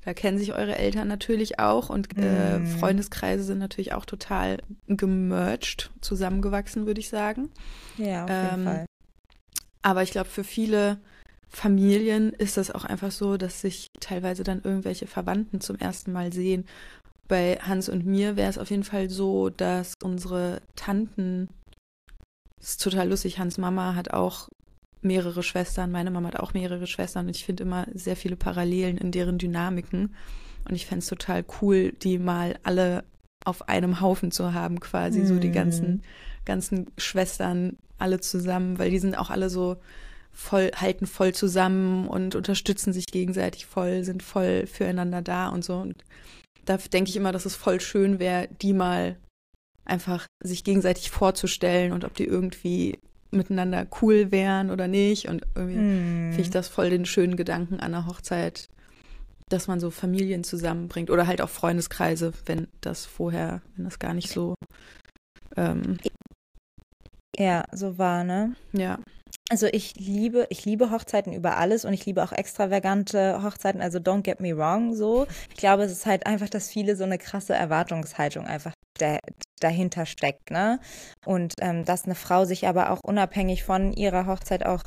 da 0.04 0.14
kennen 0.14 0.38
sich 0.38 0.54
eure 0.54 0.76
Eltern 0.76 1.08
natürlich 1.08 1.58
auch 1.58 1.90
und 1.90 2.08
äh, 2.16 2.58
mm. 2.58 2.66
Freundeskreise 2.66 3.44
sind 3.44 3.58
natürlich 3.58 3.92
auch 3.92 4.06
total 4.06 4.58
gemerged, 4.86 5.90
zusammengewachsen, 6.00 6.86
würde 6.86 7.00
ich 7.00 7.10
sagen. 7.10 7.50
Ja, 7.98 8.24
auf 8.24 8.30
jeden 8.30 8.60
ähm, 8.60 8.64
Fall. 8.64 8.86
Aber 9.82 10.02
ich 10.02 10.10
glaube, 10.10 10.28
für 10.28 10.44
viele 10.44 10.98
Familien 11.48 12.32
ist 12.32 12.56
das 12.56 12.70
auch 12.70 12.84
einfach 12.84 13.10
so, 13.10 13.36
dass 13.36 13.60
sich 13.60 13.88
teilweise 14.00 14.44
dann 14.44 14.62
irgendwelche 14.62 15.06
Verwandten 15.06 15.60
zum 15.60 15.76
ersten 15.76 16.12
Mal 16.12 16.32
sehen. 16.32 16.64
Bei 17.28 17.58
Hans 17.60 17.88
und 17.88 18.06
mir 18.06 18.36
wäre 18.36 18.48
es 18.48 18.58
auf 18.58 18.70
jeden 18.70 18.84
Fall 18.84 19.10
so, 19.10 19.50
dass 19.50 19.94
unsere 20.02 20.62
Tanten, 20.76 21.48
das 22.58 22.70
ist 22.70 22.82
total 22.82 23.08
lustig, 23.08 23.38
Hans 23.38 23.58
Mama 23.58 23.94
hat 23.94 24.12
auch 24.12 24.48
mehrere 25.02 25.42
Schwestern, 25.42 25.90
meine 25.90 26.10
Mama 26.10 26.28
hat 26.28 26.40
auch 26.40 26.54
mehrere 26.54 26.86
Schwestern 26.86 27.26
und 27.26 27.36
ich 27.36 27.44
finde 27.44 27.62
immer 27.62 27.86
sehr 27.94 28.16
viele 28.16 28.36
Parallelen 28.36 28.98
in 28.98 29.12
deren 29.12 29.38
Dynamiken. 29.38 30.14
Und 30.68 30.74
ich 30.74 30.86
fände 30.86 31.00
es 31.00 31.06
total 31.06 31.44
cool, 31.60 31.92
die 31.92 32.18
mal 32.18 32.58
alle 32.62 33.04
auf 33.44 33.68
einem 33.68 34.00
Haufen 34.00 34.30
zu 34.30 34.52
haben, 34.52 34.80
quasi, 34.80 35.20
mm. 35.20 35.26
so 35.26 35.38
die 35.38 35.50
ganzen, 35.50 35.86
hm. 35.86 36.02
ganzen 36.44 36.86
Schwestern 36.98 37.78
alle 37.98 38.20
zusammen, 38.20 38.78
weil 38.78 38.90
die 38.90 38.98
sind 38.98 39.16
auch 39.16 39.30
alle 39.30 39.48
so 39.48 39.78
voll, 40.32 40.70
halten 40.76 41.06
voll 41.06 41.34
zusammen 41.34 42.06
und 42.06 42.34
unterstützen 42.34 42.92
sich 42.92 43.06
gegenseitig 43.06 43.66
voll, 43.66 44.04
sind 44.04 44.22
voll 44.22 44.66
füreinander 44.66 45.22
da 45.22 45.48
und 45.48 45.64
so. 45.64 45.76
Und 45.76 46.04
da 46.64 46.76
denke 46.76 47.10
ich 47.10 47.16
immer, 47.16 47.32
dass 47.32 47.46
es 47.46 47.56
voll 47.56 47.80
schön 47.80 48.18
wäre, 48.18 48.48
die 48.60 48.72
mal 48.72 49.16
einfach 49.84 50.26
sich 50.42 50.62
gegenseitig 50.62 51.10
vorzustellen 51.10 51.92
und 51.92 52.04
ob 52.04 52.14
die 52.14 52.24
irgendwie 52.24 52.98
miteinander 53.30 53.86
cool 54.00 54.30
wären 54.30 54.70
oder 54.70 54.88
nicht. 54.88 55.28
Und 55.28 55.46
irgendwie 55.54 55.78
mm. 55.78 56.30
finde 56.30 56.40
ich 56.42 56.50
das 56.50 56.68
voll 56.68 56.90
den 56.90 57.06
schönen 57.06 57.36
Gedanken 57.36 57.80
an 57.80 57.92
der 57.92 58.06
Hochzeit, 58.06 58.68
dass 59.48 59.68
man 59.68 59.80
so 59.80 59.90
Familien 59.90 60.44
zusammenbringt 60.44 61.10
oder 61.10 61.26
halt 61.26 61.40
auch 61.40 61.48
Freundeskreise, 61.48 62.32
wenn 62.46 62.68
das 62.80 63.06
vorher, 63.06 63.62
wenn 63.76 63.84
das 63.84 63.98
gar 63.98 64.14
nicht 64.14 64.30
so. 64.30 64.54
Ähm, 65.56 65.98
ja, 67.36 67.64
so 67.72 67.98
war, 67.98 68.24
ne? 68.24 68.54
Ja. 68.72 68.98
Also 69.48 69.66
ich 69.66 69.96
liebe, 69.96 70.46
ich 70.48 70.64
liebe 70.64 70.92
Hochzeiten 70.92 71.32
über 71.32 71.56
alles 71.56 71.84
und 71.84 71.92
ich 71.92 72.06
liebe 72.06 72.22
auch 72.22 72.30
extravagante 72.30 73.42
Hochzeiten, 73.42 73.80
also 73.80 73.98
don't 73.98 74.22
get 74.22 74.38
me 74.40 74.56
wrong 74.56 74.94
so. 74.94 75.26
Ich 75.50 75.56
glaube, 75.56 75.82
es 75.82 75.90
ist 75.90 76.06
halt 76.06 76.24
einfach, 76.26 76.48
dass 76.48 76.70
viele 76.70 76.94
so 76.94 77.02
eine 77.02 77.18
krasse 77.18 77.54
Erwartungshaltung 77.54 78.46
einfach 78.46 78.72
dahinter 79.60 80.06
steckt, 80.06 80.50
ne? 80.50 80.80
Und 81.24 81.54
ähm, 81.60 81.84
dass 81.84 82.04
eine 82.04 82.14
Frau 82.14 82.44
sich 82.44 82.66
aber 82.66 82.90
auch 82.90 83.00
unabhängig 83.02 83.64
von 83.64 83.92
ihrer 83.92 84.26
Hochzeit 84.26 84.64
auch 84.64 84.82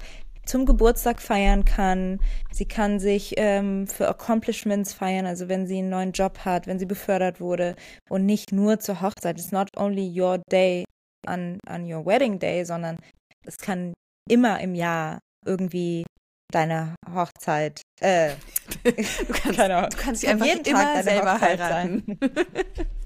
zum 0.45 0.65
Geburtstag 0.65 1.21
feiern 1.21 1.63
kann. 1.65 2.19
Sie 2.51 2.65
kann 2.65 2.99
sich 2.99 3.33
ähm, 3.37 3.87
für 3.87 4.09
Accomplishments 4.09 4.93
feiern, 4.93 5.25
also 5.25 5.47
wenn 5.47 5.67
sie 5.67 5.77
einen 5.77 5.89
neuen 5.89 6.11
Job 6.11 6.39
hat, 6.39 6.67
wenn 6.67 6.79
sie 6.79 6.85
befördert 6.85 7.39
wurde 7.39 7.75
und 8.09 8.25
nicht 8.25 8.51
nur 8.51 8.79
zur 8.79 9.01
Hochzeit. 9.01 9.39
It's 9.39 9.51
not 9.51 9.69
only 9.77 10.19
your 10.19 10.39
day 10.51 10.83
on, 11.27 11.59
on 11.69 11.91
your 11.91 12.05
wedding 12.05 12.39
day, 12.39 12.65
sondern 12.65 12.97
es 13.45 13.57
kann 13.57 13.93
immer 14.29 14.59
im 14.59 14.75
Jahr 14.75 15.19
irgendwie 15.45 16.05
deine 16.51 16.95
Hochzeit. 17.13 17.81
Äh, 18.01 18.31
du 18.83 18.93
kannst, 19.33 19.59
du 19.59 19.97
kannst 19.97 20.23
dich 20.23 20.29
einfach 20.29 20.45
jeden 20.45 20.65
immer 20.65 20.81
Tag 20.81 21.03
selber 21.03 21.33
Hochzeit 21.33 21.59
heiraten. 21.59 22.19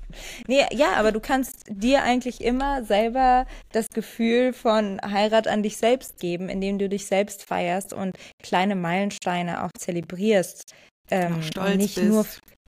Nee, 0.48 0.66
ja, 0.72 0.94
aber 0.94 1.12
du 1.12 1.20
kannst 1.20 1.66
dir 1.70 2.04
eigentlich 2.04 2.42
immer 2.42 2.84
selber 2.84 3.46
das 3.72 3.88
Gefühl 3.90 4.54
von 4.54 5.00
Heirat 5.02 5.48
an 5.48 5.64
dich 5.64 5.78
selbst 5.78 6.20
geben, 6.20 6.50
indem 6.50 6.80
du 6.80 6.90
dich 6.90 7.06
selbst 7.06 7.44
feierst 7.44 7.94
und 7.94 8.18
kleine 8.44 8.76
Meilensteine 8.76 9.64
auch 9.64 9.72
zelebrierst. 9.78 10.74
Ähm, 11.10 11.42
stolz 11.42 11.72
und 11.72 11.78
nicht 11.78 11.96
bist. 11.96 12.08
nur 12.08 12.26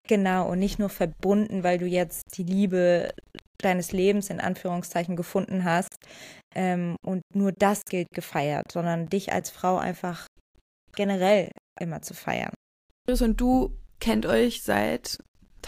genau 0.08 0.50
und 0.50 0.60
nicht 0.60 0.80
nur 0.80 0.90
verbunden, 0.90 1.64
weil 1.64 1.78
du 1.78 1.86
jetzt 1.86 2.38
die 2.38 2.44
Liebe 2.44 3.14
deines 3.62 3.92
Lebens 3.92 4.30
in 4.30 4.40
Anführungszeichen 4.40 5.16
gefunden 5.16 5.64
hast 5.64 5.96
ähm, 6.56 6.96
und 7.06 7.22
nur 7.34 7.52
das 7.52 7.84
gilt 7.86 8.08
gefeiert, 8.14 8.72
sondern 8.72 9.08
dich 9.08 9.32
als 9.34 9.50
Frau 9.50 9.78
einfach 9.78 10.26
generell 10.96 11.52
immer 11.80 12.02
zu 12.02 12.14
feiern. 12.14 12.54
Und 13.08 13.42
du 13.42 13.78
kennt 14.00 14.26
euch 14.26 14.64
seit 14.64 15.18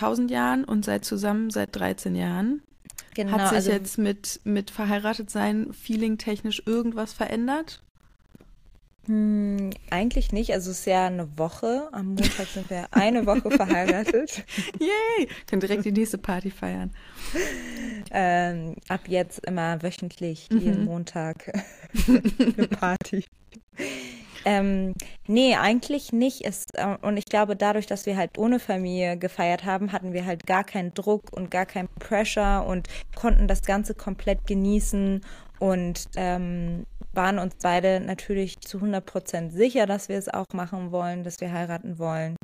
1000 0.02 0.32
Jahren 0.32 0.64
und 0.64 0.86
seid 0.86 1.06
zusammen 1.06 1.50
seit 1.50 1.76
13 1.76 2.16
Jahren. 2.16 2.62
Genau, 3.14 3.34
Hat 3.34 3.50
sich 3.50 3.58
also, 3.58 3.72
jetzt 3.72 3.98
mit, 3.98 4.40
mit 4.44 4.72
verheiratet 4.72 5.30
sein 5.30 5.74
Feeling 5.74 6.18
technisch 6.18 6.64
irgendwas 6.66 7.14
verändert? 7.14 7.82
Hm, 9.08 9.72
eigentlich 9.90 10.32
nicht. 10.32 10.54
Also 10.54 10.72
es 10.72 10.80
ist 10.80 10.86
ja 10.86 11.08
eine 11.08 11.38
Woche. 11.38 11.90
Am 11.92 12.14
Montag 12.16 12.48
sind 12.48 12.70
wir 12.70 12.88
eine 12.92 13.26
Woche 13.26 13.50
verheiratet. 13.52 14.44
Yay! 14.80 15.28
Können 15.48 15.60
direkt 15.60 15.86
die 15.86 15.92
nächste 15.92 16.18
Party 16.18 16.52
feiern. 16.52 16.92
Ähm, 18.12 18.76
ab 18.88 19.02
jetzt 19.08 19.46
immer 19.46 19.82
wöchentlich 19.82 20.48
jeden 20.52 20.82
mhm. 20.82 20.86
Montag 20.86 21.52
eine 22.08 22.68
Party. 22.68 23.26
Ähm, 24.46 24.94
nee, 25.28 25.56
eigentlich 25.56 26.12
nicht. 26.14 26.42
Ist, 26.42 26.72
äh, 26.76 26.98
und 27.02 27.18
ich 27.18 27.26
glaube, 27.26 27.56
dadurch, 27.56 27.86
dass 27.86 28.06
wir 28.06 28.18
halt 28.18 28.38
ohne 28.38 28.60
Familie 28.60 29.18
gefeiert 29.18 29.66
haben, 29.66 29.92
hatten 29.92 30.14
wir 30.14 30.26
halt 30.26 30.46
gar 30.46 30.64
keinen 30.64 30.94
Druck 30.94 31.32
und 31.34 31.52
gar 31.52 31.66
keinen 31.66 31.90
Pressure 32.00 32.66
und 32.66 32.88
konnten 33.16 33.48
das 33.48 33.62
Ganze 33.62 33.94
komplett 33.94 34.48
genießen 34.48 35.22
und 35.60 36.06
ähm, 36.16 36.86
waren 37.14 37.40
uns 37.40 37.56
beide 37.62 38.00
natürlich 38.00 38.60
zu 38.62 38.78
100 38.78 39.06
Prozent 39.06 39.54
sicher, 39.54 39.86
dass 39.86 40.10
wir 40.10 40.18
es 40.18 40.30
auch 40.30 40.46
machen 40.54 40.92
wollen, 40.92 41.24
dass 41.24 41.42
wir 41.42 41.52
heiraten 41.52 42.00
wollen. 42.00 42.36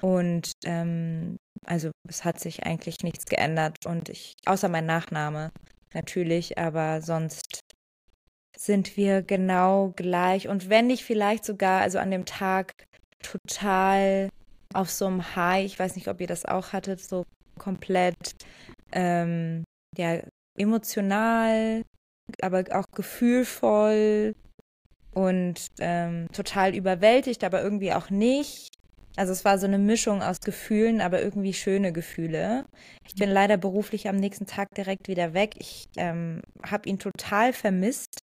Und 0.00 0.52
ähm, 0.64 1.36
also 1.64 1.90
es 2.08 2.24
hat 2.24 2.38
sich 2.38 2.64
eigentlich 2.64 3.02
nichts 3.02 3.24
geändert 3.26 3.86
und 3.86 4.08
ich, 4.08 4.34
außer 4.46 4.68
mein 4.68 4.86
Nachname 4.86 5.50
natürlich, 5.94 6.58
aber 6.58 7.02
sonst 7.02 7.60
sind 8.58 8.96
wir 8.96 9.22
genau 9.22 9.92
gleich 9.96 10.48
und 10.48 10.68
wenn 10.70 10.86
nicht 10.86 11.04
vielleicht 11.04 11.44
sogar, 11.44 11.80
also 11.80 11.98
an 11.98 12.10
dem 12.10 12.24
Tag 12.24 12.86
total 13.22 14.28
auf 14.74 14.90
so 14.90 15.06
einem 15.06 15.36
High, 15.36 15.64
ich 15.64 15.78
weiß 15.78 15.96
nicht, 15.96 16.08
ob 16.08 16.20
ihr 16.20 16.26
das 16.26 16.44
auch 16.44 16.72
hattet, 16.72 17.00
so 17.00 17.24
komplett 17.58 18.34
ähm, 18.92 19.64
ja, 19.96 20.20
emotional, 20.58 21.82
aber 22.42 22.64
auch 22.72 22.90
gefühlvoll 22.94 24.34
und 25.14 25.66
ähm, 25.80 26.28
total 26.32 26.74
überwältigt, 26.74 27.44
aber 27.44 27.62
irgendwie 27.62 27.92
auch 27.92 28.10
nicht. 28.10 28.68
Also 29.16 29.32
es 29.32 29.46
war 29.46 29.58
so 29.58 29.66
eine 29.66 29.78
Mischung 29.78 30.22
aus 30.22 30.40
Gefühlen, 30.40 31.00
aber 31.00 31.22
irgendwie 31.22 31.54
schöne 31.54 31.90
Gefühle. 31.90 32.66
Ich 33.06 33.14
bin 33.14 33.30
leider 33.30 33.56
beruflich 33.56 34.10
am 34.10 34.16
nächsten 34.16 34.44
Tag 34.44 34.74
direkt 34.74 35.08
wieder 35.08 35.32
weg. 35.32 35.54
Ich 35.58 35.88
ähm, 35.96 36.42
habe 36.62 36.86
ihn 36.86 36.98
total 36.98 37.54
vermisst 37.54 38.18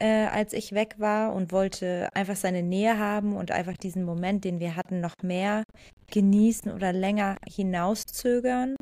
äh, 0.00 0.26
als 0.26 0.52
ich 0.52 0.72
weg 0.72 0.94
war 0.98 1.34
und 1.34 1.52
wollte 1.52 2.08
einfach 2.14 2.36
seine 2.36 2.62
Nähe 2.62 2.98
haben 2.98 3.36
und 3.36 3.50
einfach 3.50 3.76
diesen 3.76 4.04
Moment, 4.04 4.44
den 4.44 4.58
wir 4.58 4.74
hatten, 4.76 5.00
noch 5.00 5.14
mehr 5.22 5.62
genießen 6.10 6.72
oder 6.72 6.92
länger 6.92 7.36
hinauszögern. 7.46 8.74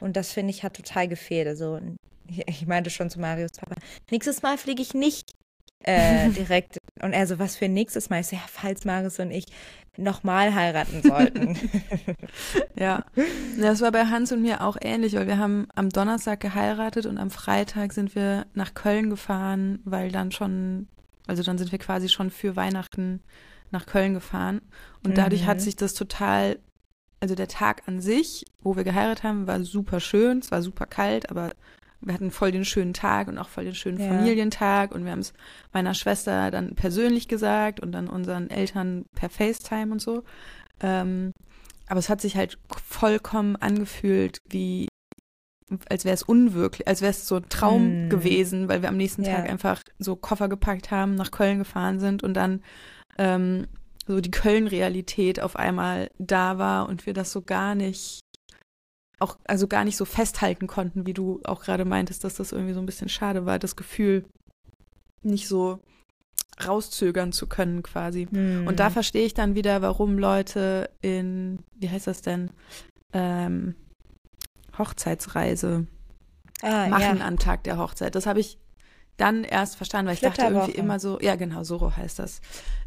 Und 0.00 0.16
das 0.16 0.32
finde 0.32 0.50
ich 0.50 0.64
hat 0.64 0.74
total 0.74 1.08
gefehlt. 1.08 1.46
Also 1.46 1.78
ich 2.46 2.66
meinte 2.66 2.90
schon 2.90 3.10
zu 3.10 3.20
Marius 3.20 3.52
Papa, 3.52 3.76
nächstes 4.10 4.42
Mal 4.42 4.58
fliege 4.58 4.82
ich 4.82 4.94
nicht 4.94 5.30
äh, 5.84 6.28
direkt. 6.36 6.78
Und 7.00 7.12
er 7.12 7.26
so, 7.26 7.38
was 7.38 7.56
für 7.56 7.68
nächstes 7.68 8.10
Mal? 8.10 8.20
Ich 8.20 8.26
so, 8.26 8.36
ja, 8.36 8.42
falls 8.46 8.84
Marius 8.84 9.18
und 9.18 9.30
ich 9.30 9.46
nochmal 9.96 10.54
heiraten 10.54 11.02
sollten. 11.02 11.56
ja, 12.78 13.04
das 13.58 13.80
war 13.80 13.92
bei 13.92 14.06
Hans 14.06 14.32
und 14.32 14.42
mir 14.42 14.62
auch 14.62 14.76
ähnlich, 14.80 15.14
weil 15.14 15.26
wir 15.26 15.38
haben 15.38 15.68
am 15.74 15.88
Donnerstag 15.88 16.40
geheiratet 16.40 17.06
und 17.06 17.18
am 17.18 17.30
Freitag 17.30 17.92
sind 17.92 18.14
wir 18.14 18.46
nach 18.54 18.74
Köln 18.74 19.10
gefahren, 19.10 19.80
weil 19.84 20.10
dann 20.10 20.32
schon, 20.32 20.88
also 21.26 21.42
dann 21.42 21.58
sind 21.58 21.72
wir 21.72 21.78
quasi 21.78 22.08
schon 22.08 22.30
für 22.30 22.56
Weihnachten 22.56 23.22
nach 23.70 23.86
Köln 23.86 24.14
gefahren. 24.14 24.60
Und 25.04 25.16
dadurch 25.18 25.42
mhm. 25.42 25.46
hat 25.46 25.60
sich 25.60 25.76
das 25.76 25.94
total, 25.94 26.58
also 27.20 27.34
der 27.34 27.48
Tag 27.48 27.82
an 27.86 28.00
sich, 28.00 28.44
wo 28.60 28.76
wir 28.76 28.84
geheiratet 28.84 29.24
haben, 29.24 29.46
war 29.46 29.62
super 29.64 30.00
schön, 30.00 30.38
es 30.38 30.50
war 30.50 30.62
super 30.62 30.86
kalt, 30.86 31.30
aber 31.30 31.52
wir 32.04 32.14
hatten 32.14 32.30
voll 32.30 32.52
den 32.52 32.64
schönen 32.64 32.94
Tag 32.94 33.28
und 33.28 33.38
auch 33.38 33.48
voll 33.48 33.64
den 33.64 33.74
schönen 33.74 33.98
ja. 33.98 34.08
Familientag 34.08 34.92
und 34.94 35.04
wir 35.04 35.12
haben 35.12 35.20
es 35.20 35.32
meiner 35.72 35.94
Schwester 35.94 36.50
dann 36.50 36.74
persönlich 36.74 37.28
gesagt 37.28 37.80
und 37.80 37.92
dann 37.92 38.08
unseren 38.08 38.50
Eltern 38.50 39.04
per 39.14 39.30
FaceTime 39.30 39.92
und 39.92 40.00
so. 40.00 40.24
Ähm, 40.80 41.32
aber 41.86 41.98
es 41.98 42.08
hat 42.08 42.20
sich 42.20 42.36
halt 42.36 42.58
vollkommen 42.68 43.56
angefühlt, 43.56 44.38
wie 44.48 44.88
als 45.88 46.04
wäre 46.04 46.14
es 46.14 46.22
unwirklich, 46.22 46.86
als 46.86 47.00
wäre 47.00 47.10
es 47.10 47.26
so 47.26 47.36
ein 47.36 47.48
Traum 47.48 48.06
mm. 48.06 48.10
gewesen, 48.10 48.68
weil 48.68 48.82
wir 48.82 48.90
am 48.90 48.96
nächsten 48.96 49.22
ja. 49.22 49.36
Tag 49.36 49.48
einfach 49.48 49.82
so 49.98 50.16
Koffer 50.16 50.48
gepackt 50.48 50.90
haben, 50.90 51.14
nach 51.14 51.30
Köln 51.30 51.58
gefahren 51.58 51.98
sind 51.98 52.22
und 52.22 52.34
dann 52.34 52.62
ähm, 53.18 53.66
so 54.06 54.20
die 54.20 54.30
Köln-Realität 54.30 55.40
auf 55.40 55.56
einmal 55.56 56.10
da 56.18 56.58
war 56.58 56.88
und 56.88 57.06
wir 57.06 57.14
das 57.14 57.32
so 57.32 57.42
gar 57.42 57.74
nicht 57.74 58.20
auch 59.22 59.38
also 59.44 59.66
gar 59.66 59.84
nicht 59.84 59.96
so 59.96 60.04
festhalten 60.04 60.66
konnten, 60.66 61.06
wie 61.06 61.14
du 61.14 61.40
auch 61.44 61.62
gerade 61.62 61.84
meintest, 61.84 62.24
dass 62.24 62.34
das 62.34 62.52
irgendwie 62.52 62.74
so 62.74 62.80
ein 62.80 62.86
bisschen 62.86 63.08
schade 63.08 63.46
war, 63.46 63.58
das 63.58 63.76
Gefühl 63.76 64.24
nicht 65.22 65.48
so 65.48 65.78
rauszögern 66.64 67.32
zu 67.32 67.46
können 67.46 67.82
quasi. 67.82 68.28
Hm. 68.30 68.66
Und 68.66 68.80
da 68.80 68.90
verstehe 68.90 69.24
ich 69.24 69.34
dann 69.34 69.54
wieder, 69.54 69.82
warum 69.82 70.18
Leute 70.18 70.90
in, 71.00 71.60
wie 71.74 71.88
heißt 71.88 72.06
das 72.06 72.22
denn, 72.22 72.50
ähm, 73.12 73.74
Hochzeitsreise 74.76 75.86
ah, 76.62 76.88
machen 76.88 77.18
ja. 77.18 77.26
am 77.26 77.38
Tag 77.38 77.64
der 77.64 77.78
Hochzeit. 77.78 78.14
Das 78.14 78.26
habe 78.26 78.40
ich 78.40 78.58
dann 79.16 79.44
erst 79.44 79.76
verstanden, 79.76 80.08
weil 80.08 80.14
ich 80.14 80.20
dachte 80.20 80.42
irgendwie 80.42 80.72
immer 80.72 80.98
so, 80.98 81.20
ja 81.20 81.36
genau, 81.36 81.62
so 81.62 81.94
heißt 81.94 82.18
das. 82.18 82.40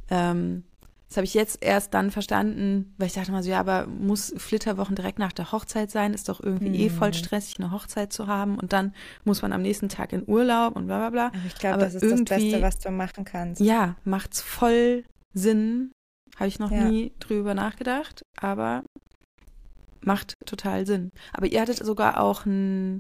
Ähm, 0.10 0.64
das 1.08 1.18
habe 1.18 1.26
ich 1.26 1.34
jetzt 1.34 1.64
erst 1.64 1.94
dann 1.94 2.10
verstanden, 2.10 2.94
weil 2.98 3.08
ich 3.08 3.14
dachte 3.14 3.32
mal 3.32 3.44
so, 3.44 3.50
ja, 3.50 3.60
aber 3.60 3.86
muss 3.88 4.34
Flitterwochen 4.38 4.96
direkt 4.96 5.20
nach 5.20 5.32
der 5.32 5.52
Hochzeit 5.52 5.92
sein? 5.92 6.14
Ist 6.14 6.30
doch 6.30 6.42
irgendwie 6.42 6.70
mhm. 6.70 6.86
eh 6.86 6.90
voll 6.90 7.10
mhm. 7.10 7.14
stressig, 7.14 7.60
eine 7.60 7.72
Hochzeit 7.72 8.12
zu 8.12 8.28
haben 8.28 8.58
und 8.58 8.74
dann 8.74 8.94
muss 9.24 9.42
man 9.42 9.54
am 9.54 9.62
nächsten 9.62 9.88
Tag 9.88 10.14
in 10.14 10.28
Urlaub 10.28 10.76
und 10.76 10.88
bla 10.88 10.98
bla 10.98 11.10
bla. 11.10 11.28
Aber 11.28 11.46
ich 11.46 11.56
glaube, 11.56 11.80
das 11.80 11.96
ist 11.96 12.12
das 12.12 12.24
Beste, 12.24 12.62
was 12.62 12.80
du 12.80 12.92
machen 12.92 13.24
kannst. 13.24 13.62
Ja, 13.62 13.96
macht's 14.04 14.42
voll 14.42 15.04
Sinn. 15.34 15.92
Habe 16.38 16.48
ich 16.48 16.60
noch 16.60 16.72
ja. 16.72 16.86
nie 16.86 17.14
drüber 17.20 17.54
nachgedacht, 17.54 18.24
aber 18.36 18.84
macht 20.02 20.34
total 20.46 20.86
Sinn. 20.86 21.12
Aber 21.34 21.48
ihr 21.48 21.62
hattet 21.62 21.78
sogar 21.78 22.20
auch 22.20 22.46
ein 22.46 23.00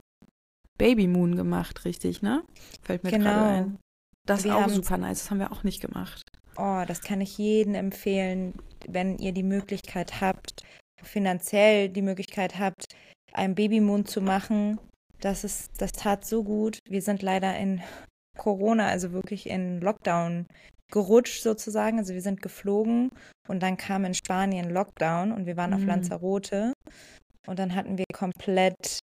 Baby 0.77 1.07
Moon 1.07 1.35
gemacht, 1.35 1.85
richtig, 1.85 2.21
ne? 2.21 2.43
Fällt 2.81 3.03
mir 3.03 3.12
genau. 3.12 3.24
gerade 3.24 3.45
ein. 3.45 3.79
Das 4.25 4.45
ist 4.45 4.51
auch 4.51 4.69
super 4.69 4.97
nice, 4.97 5.19
das 5.19 5.31
haben 5.31 5.39
wir 5.39 5.51
auch 5.51 5.63
nicht 5.63 5.81
gemacht. 5.81 6.24
Oh, 6.57 6.83
das 6.88 7.01
kann 7.01 7.21
ich 7.21 7.38
jedem 7.38 7.75
empfehlen, 7.75 8.53
wenn 8.88 9.17
ihr 9.17 9.31
die 9.31 9.43
Möglichkeit 9.43 10.21
habt, 10.21 10.63
finanziell 11.01 11.89
die 11.89 12.01
Möglichkeit 12.01 12.59
habt, 12.59 12.85
einen 13.33 13.55
Babymond 13.55 14.09
zu 14.09 14.21
machen. 14.21 14.79
Das 15.19 15.43
ist, 15.43 15.71
das 15.79 15.91
tat 15.91 16.25
so 16.25 16.43
gut. 16.43 16.79
Wir 16.88 17.01
sind 17.01 17.21
leider 17.21 17.57
in 17.57 17.81
Corona, 18.38 18.88
also 18.88 19.12
wirklich 19.12 19.50
in 19.50 19.81
Lockdown 19.81 20.45
gerutscht 20.91 21.41
sozusagen. 21.41 22.00
Also 22.00 22.13
wir 22.13 22.21
sind 22.21 22.41
geflogen 22.41 23.09
und 23.47 23.62
dann 23.62 23.77
kam 23.77 24.05
in 24.05 24.13
Spanien 24.13 24.69
Lockdown 24.69 25.31
und 25.31 25.45
wir 25.45 25.57
waren 25.57 25.71
mhm. 25.71 25.77
auf 25.77 25.85
Lanzarote 25.85 26.74
und 27.47 27.59
dann 27.59 27.75
hatten 27.75 27.97
wir 27.97 28.05
komplett, 28.13 29.00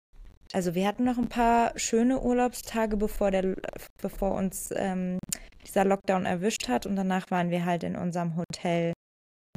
also 0.54 0.76
wir 0.76 0.88
hatten 0.88 1.04
noch 1.04 1.18
ein 1.18 1.30
paar 1.30 1.78
schöne 1.78 2.22
Urlaubstage, 2.22 2.98
bevor 2.98 3.32
der, 3.32 3.56
bevor 4.02 4.34
uns 4.34 4.70
ähm, 4.76 5.20
dieser 5.68 5.86
Lockdown 5.86 6.26
erwischt 6.26 6.68
hat 6.68 6.86
und 6.86 6.96
danach 6.96 7.30
waren 7.30 7.50
wir 7.50 7.66
halt 7.66 7.84
in 7.84 7.96
unserem 7.96 8.36
Hotel 8.36 8.94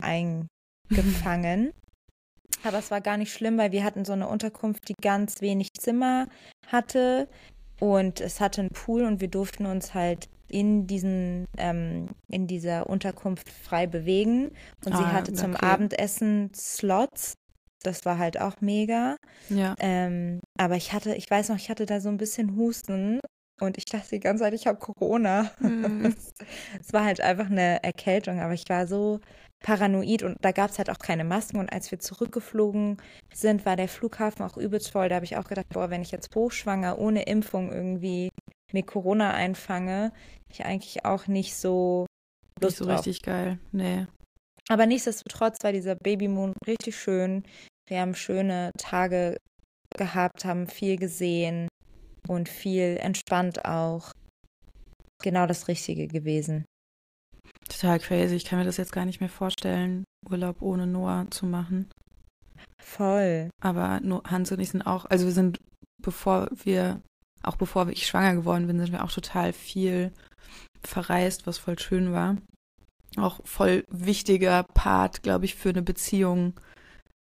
eingefangen. 0.03 1.73
Aber 2.65 2.79
es 2.79 2.91
war 2.91 3.01
gar 3.01 3.17
nicht 3.17 3.33
schlimm, 3.33 3.57
weil 3.57 3.73
wir 3.73 3.85
hatten 3.85 4.05
so 4.05 4.13
eine 4.13 4.29
Unterkunft, 4.29 4.89
die 4.89 4.95
ganz 5.01 5.41
wenig 5.41 5.69
Zimmer 5.79 6.27
hatte 6.67 7.29
und 7.79 8.21
es 8.21 8.41
hatte 8.41 8.61
einen 8.61 8.71
Pool 8.71 9.05
und 9.05 9.21
wir 9.21 9.29
durften 9.29 9.67
uns 9.67 9.95
halt 9.95 10.29
in 10.49 10.87
diesen 10.87 11.47
ähm, 11.57 12.09
in 12.29 12.47
dieser 12.47 12.91
Unterkunft 12.91 13.49
frei 13.49 13.87
bewegen 13.87 14.51
und 14.85 14.93
ah, 14.93 14.99
sie 14.99 15.05
hatte 15.05 15.33
zum 15.33 15.55
okay. 15.55 15.65
Abendessen 15.65 16.51
Slots. 16.55 17.35
Das 17.83 18.05
war 18.05 18.19
halt 18.19 18.39
auch 18.39 18.61
mega. 18.61 19.17
Ja. 19.49 19.75
Ähm, 19.79 20.41
aber 20.59 20.77
ich 20.77 20.93
hatte, 20.93 21.15
ich 21.15 21.31
weiß 21.31 21.49
noch, 21.49 21.57
ich 21.57 21.71
hatte 21.71 21.87
da 21.87 22.01
so 22.01 22.11
ein 22.11 22.19
bisschen 22.19 22.57
Husten 22.57 23.21
und 23.61 23.79
ich 23.79 23.85
dachte 23.85 24.09
die 24.11 24.21
ganze 24.21 24.45
Zeit, 24.45 24.55
ich 24.55 24.67
habe 24.67 24.79
Corona. 24.79 25.51
Mhm. 25.59 26.15
es 26.81 26.93
war 26.93 27.05
halt 27.05 27.21
einfach 27.21 27.51
eine 27.51 27.83
Erkältung, 27.83 28.41
aber 28.41 28.55
ich 28.55 28.65
war 28.69 28.87
so 28.87 29.21
paranoid 29.63 30.23
und 30.23 30.37
da 30.41 30.53
gab 30.53 30.71
es 30.71 30.79
halt 30.79 30.91
auch 30.91 30.99
keine 30.99 31.25
Masken. 31.25 31.59
Und 31.59 31.73
als 31.73 31.91
wir 31.91 31.99
zurückgeflogen 31.99 32.97
sind, 33.33 33.67
war 33.67 33.77
der 33.77 33.89
Flughafen 33.89 34.45
auch 34.45 34.57
übelst 34.57 34.91
voll. 34.91 35.09
Da 35.09 35.17
habe 35.17 35.25
ich 35.25 35.37
auch 35.37 35.49
gedacht, 35.49 35.69
boah, 35.71 35.91
wenn 35.91 36.03
ich 36.03 36.11
jetzt 36.11 36.35
hochschwanger 36.35 36.99
ohne 36.99 37.23
Impfung 37.25 37.71
irgendwie 37.73 38.31
mir 38.73 38.85
Corona 38.85 39.33
einfange, 39.33 40.13
ich 40.49 40.65
eigentlich 40.65 41.05
auch 41.05 41.27
nicht 41.27 41.57
so 41.57 42.07
Lust 42.61 42.73
Nicht 42.73 42.79
so 42.79 42.85
drauf. 42.87 42.99
richtig 42.99 43.23
geil, 43.23 43.59
nee. 43.73 44.07
Aber 44.69 44.87
nichtsdestotrotz 44.87 45.57
war 45.63 45.73
dieser 45.73 45.97
Babymoon 45.97 46.53
richtig 46.67 46.97
schön. 46.97 47.43
Wir 47.89 48.01
haben 48.01 48.15
schöne 48.15 48.71
Tage 48.79 49.37
gehabt, 49.97 50.45
haben 50.45 50.69
viel 50.69 50.97
gesehen 50.97 51.69
und 52.29 52.49
viel 52.49 52.97
entspannt 53.01 53.65
auch. 53.65 54.13
Genau 55.23 55.47
das 55.47 55.69
Richtige 55.69 56.07
gewesen. 56.09 56.65
Total 57.69 57.99
crazy. 57.99 58.35
Ich 58.35 58.45
kann 58.45 58.59
mir 58.59 58.65
das 58.65 58.79
jetzt 58.79 58.93
gar 58.93 59.05
nicht 59.05 59.21
mehr 59.21 59.29
vorstellen, 59.29 60.05
Urlaub 60.29 60.63
ohne 60.63 60.87
Noah 60.87 61.27
zu 61.31 61.47
machen. 61.47 61.89
Voll. 62.83 63.51
Aber 63.63 64.01
Hans 64.27 64.51
und 64.53 64.61
ich 64.61 64.71
sind 64.71 64.83
auch, 64.83 65.05
also 65.07 65.27
wir 65.27 65.33
sind, 65.33 65.61
bevor 66.03 66.49
wir, 66.65 67.01
auch 67.43 67.57
bevor 67.57 67.89
ich 67.89 68.07
schwanger 68.07 68.35
geworden 68.35 68.67
bin, 68.67 68.79
sind 68.79 68.93
wir 68.93 69.05
auch 69.05 69.13
total 69.13 69.53
viel 69.53 70.13
verreist, 70.83 71.47
was 71.47 71.59
voll 71.59 71.79
schön 71.79 72.13
war. 72.13 72.37
Auch 73.17 73.41
voll 73.45 73.85
wichtiger 73.89 74.65
Part, 74.75 75.23
glaube 75.23 75.45
ich, 75.45 75.55
für 75.55 75.71
eine 75.71 75.83
Beziehung 75.83 76.55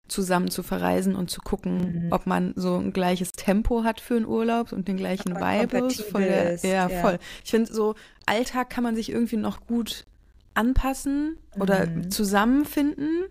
zusammen 0.09 0.49
zu 0.49 0.63
verreisen 0.63 1.15
und 1.15 1.29
zu 1.29 1.41
gucken, 1.41 2.05
mhm. 2.05 2.11
ob 2.11 2.25
man 2.25 2.53
so 2.55 2.75
ein 2.77 2.91
gleiches 2.91 3.31
Tempo 3.31 3.83
hat 3.83 4.01
für 4.01 4.15
einen 4.15 4.25
Urlaub 4.25 4.71
und 4.71 4.87
den 4.87 4.97
gleichen 4.97 5.35
Vibe. 5.35 5.89
Voll 5.91 6.23
der, 6.23 6.55
ja, 6.57 6.89
ja, 6.89 7.01
voll. 7.01 7.19
Ich 7.43 7.51
finde, 7.51 7.73
so 7.73 7.95
Alltag 8.25 8.69
kann 8.69 8.83
man 8.83 8.95
sich 8.95 9.11
irgendwie 9.11 9.37
noch 9.37 9.65
gut 9.65 10.05
anpassen 10.53 11.37
oder 11.57 11.85
mhm. 11.87 12.11
zusammenfinden. 12.11 13.25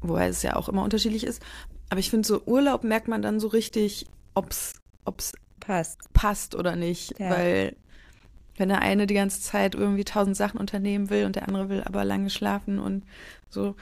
Wobei 0.00 0.28
es 0.28 0.42
ja 0.42 0.56
auch 0.56 0.68
immer 0.68 0.82
unterschiedlich 0.82 1.24
ist. 1.24 1.42
Aber 1.90 2.00
ich 2.00 2.10
finde, 2.10 2.26
so 2.26 2.42
Urlaub 2.46 2.84
merkt 2.84 3.08
man 3.08 3.22
dann 3.22 3.40
so 3.40 3.48
richtig, 3.48 4.06
ob 4.34 4.50
es 4.50 4.74
passt. 5.60 5.98
passt 6.12 6.54
oder 6.54 6.76
nicht. 6.76 7.18
Ja. 7.18 7.30
Weil 7.30 7.76
wenn 8.56 8.68
der 8.68 8.80
eine 8.80 9.06
die 9.06 9.14
ganze 9.14 9.40
Zeit 9.40 9.74
irgendwie 9.74 10.04
tausend 10.04 10.36
Sachen 10.36 10.58
unternehmen 10.58 11.10
will 11.10 11.26
und 11.26 11.36
der 11.36 11.46
andere 11.46 11.68
will 11.68 11.82
aber 11.84 12.04
lange 12.04 12.30
schlafen 12.30 12.78
und 12.78 13.04
so, 13.50 13.74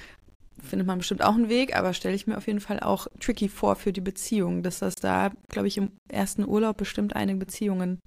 findet 0.65 0.87
man 0.87 0.99
bestimmt 0.99 1.23
auch 1.23 1.35
einen 1.35 1.49
Weg, 1.49 1.77
aber 1.77 1.93
stelle 1.95 2.15
ich 2.15 2.27
mir 2.27 2.37
auf 2.37 2.47
jeden 2.47 2.61
Fall 2.61 2.81
auch 2.81 3.07
tricky 3.21 3.49
vor 3.49 3.77
für 3.77 3.93
die 3.93 4.01
Beziehung, 4.01 4.63
dass 4.63 4.79
das 4.81 4.95
da, 4.95 5.31
glaube 5.49 5.69
ich, 5.69 5.77
im 5.77 5.93
ersten 6.11 6.47
Urlaub 6.47 6.77
bestimmt 6.77 7.15
einige 7.15 7.39
Beziehungen 7.39 8.01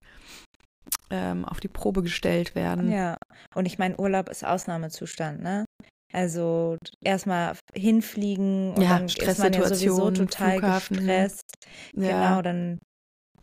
ähm, 1.09 1.45
auf 1.45 1.59
die 1.59 1.67
Probe 1.67 2.03
gestellt 2.03 2.55
werden. 2.55 2.91
Ja, 2.91 3.17
und 3.55 3.65
ich 3.65 3.77
meine, 3.77 3.97
Urlaub 3.97 4.29
ist 4.29 4.45
Ausnahmezustand, 4.45 5.41
ne? 5.41 5.65
Also 6.13 6.77
erstmal 7.03 7.57
hinfliegen 7.75 8.73
und 8.73 8.81
ja, 8.81 8.97
dann 8.97 9.05
ist 9.05 9.39
man 9.39 9.53
ja 9.53 9.73
sowieso 9.73 10.09
total 10.11 10.59
Flughafen. 10.59 10.97
gestresst. 10.97 11.43
Ja. 11.95 12.29
Genau, 12.29 12.41
dann 12.41 12.79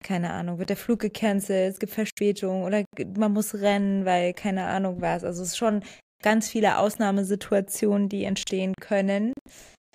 keine 0.03 0.33
Ahnung, 0.33 0.59
wird 0.59 0.69
der 0.69 0.77
Flug 0.77 1.01
gecancelt, 1.01 1.73
es 1.73 1.79
gibt 1.79 1.93
Verspätung 1.93 2.63
oder 2.63 2.85
man 3.17 3.33
muss 3.33 3.55
rennen, 3.55 4.05
weil 4.05 4.35
keine 4.35 4.67
Ahnung 4.67 5.01
was. 5.01 5.25
Also 5.25 5.43
es 5.43 5.51
ist 5.51 5.57
schon 5.57 5.83
ganz 6.25 6.49
viele 6.49 6.79
Ausnahmesituationen, 6.79 8.09
die 8.09 8.25
entstehen 8.25 8.75
können. 8.81 9.35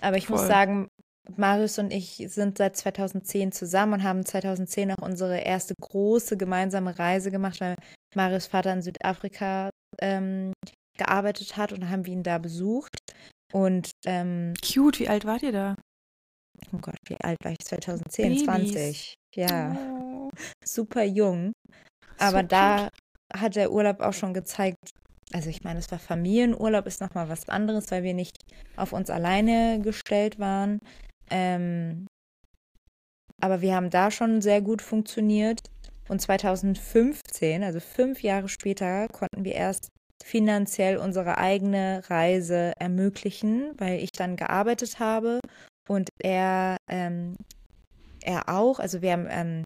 Aber 0.00 0.16
ich 0.16 0.28
Voll. 0.28 0.38
muss 0.38 0.46
sagen, 0.46 0.88
Marius 1.36 1.78
und 1.78 1.92
ich 1.92 2.24
sind 2.28 2.56
seit 2.56 2.76
2010 2.76 3.52
zusammen 3.52 3.94
und 3.94 4.02
haben 4.04 4.24
2010 4.24 4.92
auch 4.92 5.02
unsere 5.02 5.38
erste 5.38 5.74
große 5.80 6.36
gemeinsame 6.36 6.98
Reise 6.98 7.30
gemacht, 7.30 7.60
weil 7.60 7.74
Marius 8.14 8.46
Vater 8.46 8.72
in 8.72 8.82
Südafrika 8.82 9.70
ähm, 10.00 10.52
gearbeitet 10.96 11.56
hat 11.56 11.72
und 11.72 11.90
haben 11.90 12.06
wir 12.06 12.12
ihn 12.12 12.22
da 12.22 12.38
besucht. 12.38 12.96
Und 13.52 13.90
ähm, 14.06 14.54
cute, 14.64 15.00
wie 15.00 15.08
alt 15.08 15.24
wart 15.24 15.42
ihr 15.42 15.52
da? 15.52 15.74
Oh 16.72 16.78
Gott, 16.78 16.96
wie 17.06 17.16
alt 17.20 17.38
war 17.42 17.52
ich? 17.52 17.58
2010, 17.64 18.46
Babys. 18.46 18.72
20. 18.72 19.14
Ja. 19.34 19.76
Oh. 19.76 20.30
Super 20.64 21.02
jung. 21.02 21.52
Aber 22.18 22.42
so 22.42 22.46
da 22.46 22.88
hat 23.34 23.56
der 23.56 23.72
Urlaub 23.72 24.00
auch 24.00 24.12
schon 24.12 24.32
gezeigt, 24.34 24.90
also 25.32 25.48
ich 25.48 25.62
meine, 25.62 25.78
es 25.78 25.90
war 25.90 25.98
Familienurlaub, 25.98 26.86
ist 26.86 27.00
nochmal 27.00 27.28
was 27.28 27.48
anderes, 27.48 27.90
weil 27.90 28.02
wir 28.02 28.14
nicht 28.14 28.36
auf 28.76 28.92
uns 28.92 29.10
alleine 29.10 29.80
gestellt 29.80 30.38
waren. 30.38 30.80
Ähm, 31.30 32.06
aber 33.40 33.60
wir 33.60 33.74
haben 33.74 33.90
da 33.90 34.10
schon 34.10 34.42
sehr 34.42 34.60
gut 34.60 34.82
funktioniert. 34.82 35.60
Und 36.08 36.20
2015, 36.20 37.62
also 37.62 37.78
fünf 37.78 38.22
Jahre 38.22 38.48
später, 38.48 39.06
konnten 39.08 39.44
wir 39.44 39.54
erst 39.54 39.88
finanziell 40.22 40.96
unsere 40.96 41.38
eigene 41.38 42.02
Reise 42.08 42.72
ermöglichen, 42.78 43.72
weil 43.78 44.00
ich 44.00 44.10
dann 44.12 44.36
gearbeitet 44.36 44.98
habe 44.98 45.40
und 45.88 46.10
er, 46.18 46.76
ähm, 46.88 47.36
er 48.22 48.48
auch. 48.48 48.80
Also 48.80 49.02
wir 49.02 49.12
haben 49.12 49.28
ähm, 49.30 49.64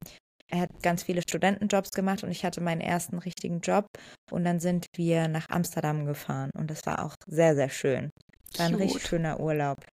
er 0.51 0.61
hat 0.61 0.83
ganz 0.83 1.03
viele 1.03 1.23
Studentenjobs 1.23 1.91
gemacht 1.91 2.23
und 2.23 2.31
ich 2.31 2.45
hatte 2.45 2.61
meinen 2.61 2.81
ersten 2.81 3.19
richtigen 3.19 3.61
Job 3.61 3.87
und 4.31 4.45
dann 4.45 4.61
sind 4.61 4.87
wir 4.97 5.29
nach 5.29 5.49
Amsterdam 5.49 6.05
gefahren 6.07 6.51
und 6.57 6.71
das 6.71 6.87
war 6.87 7.05
auch 7.05 7.15
sehr, 7.27 7.55
sehr 7.55 7.71
schön. 7.71 8.11
War 8.57 8.67
ein 8.67 8.75
richtig 8.75 9.07
schöner 9.07 9.41
Urlaub. 9.41 9.85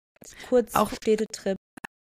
Kurz 0.49 0.75
auch 0.75 0.93
Städtetrip. 0.93 1.57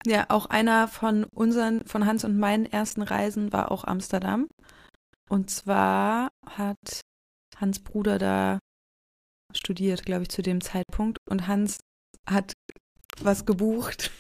Ja, 0.05 0.27
auch 0.29 0.47
einer 0.47 0.89
von 0.89 1.25
unseren, 1.33 1.87
von 1.87 2.07
Hans 2.07 2.25
und 2.25 2.37
meinen 2.37 2.67
ersten 2.67 3.03
Reisen 3.03 3.53
war 3.53 3.71
auch 3.71 3.85
Amsterdam. 3.85 4.49
Und 5.31 5.49
zwar 5.49 6.29
hat 6.45 7.01
Hans 7.57 7.79
Bruder 7.79 8.19
da 8.19 8.59
studiert, 9.55 10.05
glaube 10.05 10.23
ich, 10.23 10.29
zu 10.29 10.43
dem 10.43 10.61
Zeitpunkt. 10.61 11.19
Und 11.31 11.47
Hans 11.47 11.79
hat 12.29 12.53
was 13.21 13.47
gebucht 13.47 14.11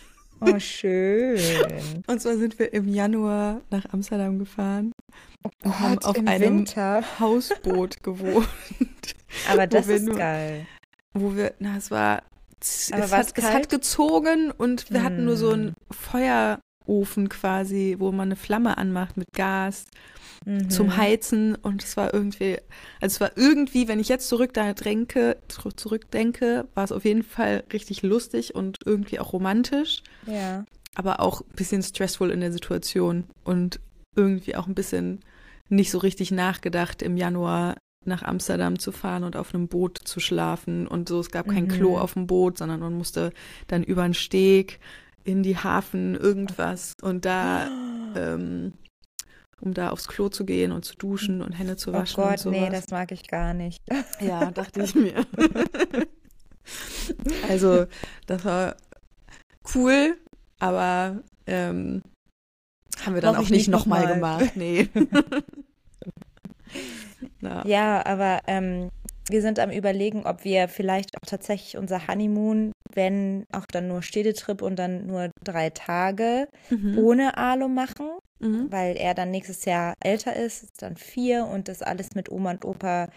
Oh, 0.44 0.59
schön. 0.59 1.38
Und 2.07 2.20
zwar 2.20 2.37
sind 2.37 2.59
wir 2.59 2.72
im 2.72 2.88
Januar 2.88 3.61
nach 3.70 3.85
Amsterdam 3.92 4.38
gefahren 4.38 4.92
oh 5.44 5.50
und 5.64 5.81
haben 5.81 5.98
auf 5.98 6.16
einem 6.16 6.59
Winter. 6.59 7.02
Hausboot 7.18 8.02
gewohnt. 8.02 8.46
Aber 9.50 9.66
das 9.66 9.88
ist 9.88 10.07
nur, 10.07 10.16
geil. 10.16 10.66
Wo 11.14 11.37
wir, 11.37 11.55
na, 11.59 11.76
es 11.76 11.90
war, 11.90 12.22
es, 12.61 12.92
hat, 12.92 13.37
es 13.37 13.44
hat 13.44 13.68
gezogen 13.68 14.50
und 14.50 14.90
wir 14.90 15.00
hm. 15.00 15.05
hatten 15.05 15.24
nur 15.24 15.37
so 15.37 15.50
einen 15.50 15.68
hm. 15.68 15.74
Feuerofen 16.87 17.29
quasi, 17.29 17.97
wo 17.99 18.12
man 18.12 18.29
eine 18.29 18.37
Flamme 18.37 18.79
anmacht 18.79 19.16
mit 19.16 19.29
Gas 19.35 19.87
mhm. 20.45 20.71
zum 20.71 20.97
Heizen 20.97 21.55
und 21.55 21.83
es 21.83 21.97
war 21.97 22.12
irgendwie, 22.12 22.59
also 23.01 23.14
es 23.14 23.21
war 23.21 23.33
irgendwie, 23.37 23.88
wenn 23.88 24.01
ich 24.01 24.09
jetzt 24.09 24.29
zurück 24.29 24.55
da 24.55 24.73
denke, 24.73 25.38
zurückdenke, 25.77 26.66
war 26.75 26.85
es 26.85 26.92
auf 26.92 27.05
jeden 27.05 27.23
Fall 27.23 27.64
richtig 27.73 28.03
lustig 28.03 28.55
und 28.55 28.79
irgendwie 28.85 29.18
auch 29.18 29.33
romantisch. 29.33 30.03
Ja. 30.27 30.64
Aber 30.95 31.21
auch 31.21 31.40
ein 31.40 31.57
bisschen 31.57 31.83
stressful 31.83 32.31
in 32.31 32.40
der 32.40 32.53
Situation 32.53 33.25
und 33.45 33.81
irgendwie 34.14 34.57
auch 34.57 34.66
ein 34.66 34.75
bisschen 34.75 35.21
nicht 35.68 35.90
so 35.90 35.99
richtig 35.99 36.31
nachgedacht 36.31 37.01
im 37.01 37.16
Januar 37.16 37.77
nach 38.05 38.23
Amsterdam 38.23 38.79
zu 38.79 38.92
fahren 38.92 39.25
und 39.25 39.37
auf 39.37 39.55
einem 39.55 39.68
Boot 39.68 39.99
zu 40.05 40.21
schlafen 40.21 40.87
und 40.87 41.09
so. 41.09 41.21
Es 41.21 41.31
gab 41.31 41.49
kein 41.49 41.64
mhm. 41.64 41.68
Klo 41.68 41.97
auf 41.97 42.14
dem 42.14 42.27
Boot, 42.27 42.59
sondern 42.59 42.81
man 42.81 42.92
musste 42.92 43.33
dann 43.68 43.85
über 43.85 44.03
den 44.03 44.12
Steg 44.12 44.81
in 45.25 45.43
die 45.43 45.57
Hafen 45.57 46.15
irgendwas 46.15 46.95
und 47.03 47.25
da 47.25 47.69
ähm, 48.17 48.75
um 49.63 49.75
da 49.75 49.91
aufs 49.91 50.09
Klo 50.09 50.29
zu 50.29 50.45
gehen 50.45 50.73
und 50.73 50.85
zu 50.85 50.97
duschen 50.97 51.41
und 51.41 51.53
Hände 51.53 51.77
zu 51.77 51.91
oh 51.91 51.93
waschen. 51.95 52.21
Oh 52.21 52.29
Gott, 52.29 52.45
nee, 52.47 52.69
das 52.69 52.91
mag 52.91 53.13
ich 53.13 53.29
gar 53.29 53.55
nicht. 53.55 53.81
Ja, 54.21 54.51
dachte 54.51 54.83
ich 54.83 54.95
mir. 54.95 55.25
also, 57.49 57.87
das 58.27 58.45
war 58.45 58.77
cool, 59.75 60.19
aber 60.59 61.23
ähm, 61.47 62.03
haben 63.05 63.15
wir 63.15 63.23
dann 63.23 63.35
Mach 63.35 63.43
auch 63.43 63.51
nicht 63.51 63.69
nochmal 63.69 64.07
noch 64.07 64.15
gemacht. 64.15 64.57
Nee. 64.57 64.89
ja. 67.41 67.67
ja, 67.67 68.07
aber 68.07 68.41
ähm, 68.49 68.91
wir 69.33 69.42
sind 69.42 69.59
am 69.59 69.71
überlegen, 69.71 70.25
ob 70.25 70.45
wir 70.45 70.68
vielleicht 70.68 71.16
auch 71.16 71.27
tatsächlich 71.27 71.77
unser 71.77 72.07
Honeymoon, 72.07 72.73
wenn 72.95 73.45
auch 73.53 73.66
dann 73.66 73.88
nur 73.88 74.03
Städtetrip 74.03 74.62
und 74.62 74.77
dann 74.77 75.07
nur 75.07 75.31
drei 75.42 75.71
Tage 75.71 76.49
mhm. 76.71 76.99
ohne 76.99 77.37
Alu 77.37 77.68
machen, 77.68 78.11
mhm. 78.38 78.71
weil 78.71 78.97
er 78.97 79.14
dann 79.14 79.31
nächstes 79.31 79.64
Jahr 79.64 79.95
älter 80.01 80.37
ist, 80.37 80.62
ist 80.62 80.83
dann 80.83 80.97
vier 80.97 81.47
und 81.47 81.68
das 81.68 81.83
alles 81.83 82.14
mit 82.14 82.31
Oma 82.31 82.53
und 82.53 82.64
Opa 82.64 83.09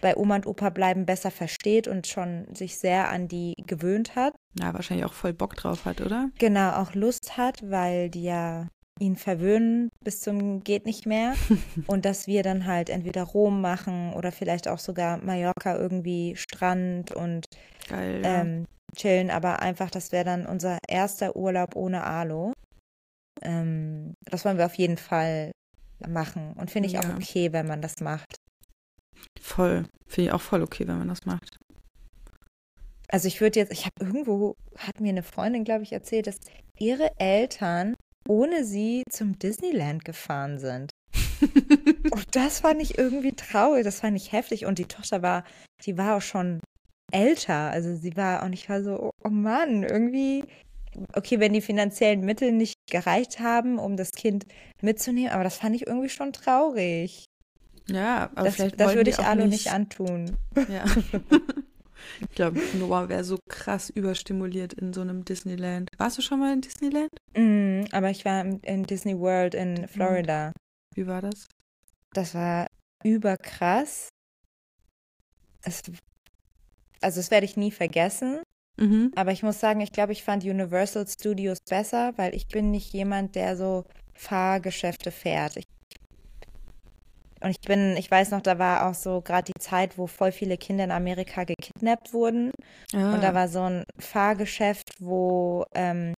bei 0.00 0.16
Oma 0.16 0.36
und 0.36 0.46
Opa 0.46 0.70
bleiben 0.70 1.06
besser 1.06 1.32
versteht 1.32 1.88
und 1.88 2.06
schon 2.06 2.46
sich 2.54 2.78
sehr 2.78 3.08
an 3.08 3.26
die 3.26 3.54
gewöhnt 3.66 4.14
hat. 4.14 4.32
Ja, 4.56 4.72
wahrscheinlich 4.72 5.04
auch 5.04 5.12
voll 5.12 5.32
Bock 5.32 5.56
drauf 5.56 5.86
hat, 5.86 6.00
oder? 6.00 6.30
Genau, 6.38 6.70
auch 6.74 6.94
Lust 6.94 7.36
hat, 7.36 7.68
weil 7.68 8.08
die 8.08 8.22
ja 8.22 8.68
ihn 8.98 9.16
verwöhnen 9.16 9.90
bis 10.04 10.20
zum 10.20 10.62
geht 10.64 10.86
nicht 10.86 11.06
mehr 11.06 11.34
und 11.86 12.04
dass 12.04 12.26
wir 12.26 12.42
dann 12.42 12.66
halt 12.66 12.90
entweder 12.90 13.22
Rom 13.22 13.60
machen 13.60 14.12
oder 14.14 14.32
vielleicht 14.32 14.68
auch 14.68 14.78
sogar 14.78 15.18
Mallorca 15.18 15.76
irgendwie 15.76 16.36
Strand 16.36 17.12
und 17.12 17.46
Geil, 17.88 18.22
ja. 18.22 18.40
ähm, 18.40 18.66
chillen, 18.96 19.30
aber 19.30 19.60
einfach, 19.60 19.90
das 19.90 20.12
wäre 20.12 20.24
dann 20.24 20.46
unser 20.46 20.78
erster 20.86 21.36
Urlaub 21.36 21.76
ohne 21.76 22.04
Alu. 22.04 22.52
Ähm, 23.42 24.14
das 24.24 24.44
wollen 24.44 24.58
wir 24.58 24.66
auf 24.66 24.74
jeden 24.74 24.96
Fall 24.96 25.52
machen 26.06 26.54
und 26.54 26.70
finde 26.70 26.88
ich 26.88 26.94
ja. 26.94 27.00
auch 27.00 27.14
okay, 27.16 27.52
wenn 27.52 27.66
man 27.66 27.82
das 27.82 28.00
macht. 28.00 28.36
Voll, 29.40 29.86
finde 30.06 30.28
ich 30.28 30.32
auch 30.32 30.40
voll 30.40 30.62
okay, 30.62 30.86
wenn 30.86 30.98
man 30.98 31.08
das 31.08 31.24
macht. 31.24 31.58
Also 33.08 33.26
ich 33.26 33.40
würde 33.40 33.58
jetzt, 33.58 33.72
ich 33.72 33.86
habe 33.86 33.94
irgendwo, 34.00 34.54
hat 34.76 35.00
mir 35.00 35.08
eine 35.08 35.22
Freundin, 35.22 35.64
glaube 35.64 35.82
ich, 35.82 35.92
erzählt, 35.92 36.26
dass 36.26 36.38
ihre 36.78 37.10
Eltern 37.18 37.94
ohne 38.28 38.64
sie 38.64 39.02
zum 39.10 39.38
Disneyland 39.38 40.04
gefahren 40.04 40.58
sind. 40.58 40.90
und 42.10 42.26
das 42.32 42.60
fand 42.60 42.82
ich 42.82 42.98
irgendwie 42.98 43.32
traurig, 43.32 43.84
das 43.84 44.00
fand 44.00 44.16
ich 44.16 44.32
heftig. 44.32 44.66
Und 44.66 44.78
die 44.78 44.84
Tochter 44.84 45.22
war, 45.22 45.44
die 45.84 45.96
war 45.96 46.16
auch 46.16 46.22
schon 46.22 46.60
älter. 47.10 47.70
Also 47.70 47.96
sie 47.96 48.16
war, 48.16 48.42
und 48.42 48.52
ich 48.52 48.68
war 48.68 48.82
so, 48.82 49.00
oh, 49.00 49.10
oh 49.24 49.30
Mann, 49.30 49.82
irgendwie, 49.82 50.44
okay, 51.14 51.40
wenn 51.40 51.52
die 51.52 51.60
finanziellen 51.60 52.20
Mittel 52.20 52.52
nicht 52.52 52.74
gereicht 52.90 53.40
haben, 53.40 53.78
um 53.78 53.96
das 53.96 54.10
Kind 54.12 54.46
mitzunehmen, 54.82 55.32
aber 55.32 55.44
das 55.44 55.56
fand 55.56 55.76
ich 55.76 55.86
irgendwie 55.86 56.10
schon 56.10 56.32
traurig. 56.32 57.24
Ja, 57.88 58.30
aber 58.34 58.44
das, 58.44 58.56
vielleicht 58.56 58.78
das 58.78 58.94
würde 58.94 59.10
ich 59.10 59.18
Alu 59.18 59.46
nicht, 59.46 59.64
nicht 59.64 59.72
antun. 59.72 60.36
Ja. 60.68 60.84
Ich 62.20 62.34
glaube, 62.34 62.60
Noah 62.78 63.08
wäre 63.08 63.24
so 63.24 63.38
krass 63.48 63.90
überstimuliert 63.90 64.72
in 64.72 64.92
so 64.92 65.00
einem 65.00 65.24
Disneyland. 65.24 65.90
Warst 65.98 66.18
du 66.18 66.22
schon 66.22 66.40
mal 66.40 66.52
in 66.52 66.60
Disneyland? 66.60 67.10
Mm, 67.36 67.84
aber 67.92 68.10
ich 68.10 68.24
war 68.24 68.44
in 68.44 68.84
Disney 68.84 69.18
World 69.18 69.54
in 69.54 69.74
mhm. 69.74 69.88
Florida. 69.88 70.52
Wie 70.94 71.06
war 71.06 71.22
das? 71.22 71.46
Das 72.12 72.34
war 72.34 72.66
überkrass. 73.04 74.08
Es, 75.62 75.82
also, 77.00 77.20
das 77.20 77.30
werde 77.30 77.46
ich 77.46 77.56
nie 77.56 77.70
vergessen. 77.70 78.42
Mhm. 78.78 79.12
Aber 79.16 79.32
ich 79.32 79.42
muss 79.42 79.58
sagen, 79.60 79.80
ich 79.80 79.92
glaube, 79.92 80.12
ich 80.12 80.22
fand 80.22 80.44
Universal 80.44 81.06
Studios 81.06 81.58
besser, 81.68 82.12
weil 82.16 82.34
ich 82.34 82.46
bin 82.46 82.70
nicht 82.70 82.92
jemand, 82.92 83.34
der 83.34 83.56
so 83.56 83.84
Fahrgeschäfte 84.14 85.10
fährt. 85.10 85.56
Ich 85.56 85.66
und 87.40 87.50
ich 87.50 87.60
bin, 87.60 87.96
ich 87.96 88.10
weiß 88.10 88.30
noch, 88.30 88.40
da 88.40 88.58
war 88.58 88.88
auch 88.88 88.94
so 88.94 89.20
gerade 89.20 89.52
die 89.52 89.60
Zeit, 89.60 89.98
wo 89.98 90.06
voll 90.06 90.32
viele 90.32 90.56
Kinder 90.56 90.84
in 90.84 90.90
Amerika 90.90 91.44
gekidnappt 91.44 92.12
wurden. 92.12 92.52
Ah. 92.94 93.14
Und 93.14 93.22
da 93.22 93.34
war 93.34 93.48
so 93.48 93.62
ein 93.62 93.84
Fahrgeschäft, 93.98 94.90
wo 94.98 95.64
ähm, 95.74 96.14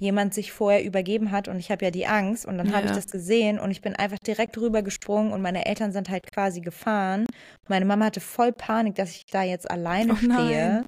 jemand 0.00 0.34
sich 0.34 0.52
vorher 0.52 0.84
übergeben 0.84 1.30
hat 1.30 1.46
und 1.46 1.58
ich 1.58 1.70
habe 1.70 1.84
ja 1.84 1.90
die 1.90 2.06
Angst 2.06 2.46
und 2.46 2.58
dann 2.58 2.68
ja. 2.68 2.74
habe 2.74 2.86
ich 2.86 2.92
das 2.92 3.06
gesehen 3.06 3.60
und 3.60 3.70
ich 3.70 3.80
bin 3.80 3.94
einfach 3.94 4.18
direkt 4.18 4.58
rüber 4.58 4.82
gesprungen 4.82 5.32
und 5.32 5.40
meine 5.40 5.66
Eltern 5.66 5.92
sind 5.92 6.08
halt 6.08 6.30
quasi 6.32 6.60
gefahren. 6.60 7.26
Meine 7.68 7.84
Mama 7.84 8.06
hatte 8.06 8.20
voll 8.20 8.52
Panik, 8.52 8.96
dass 8.96 9.10
ich 9.10 9.26
da 9.26 9.42
jetzt 9.42 9.70
alleine 9.70 10.14
oh 10.14 10.16
stehe 10.16 10.84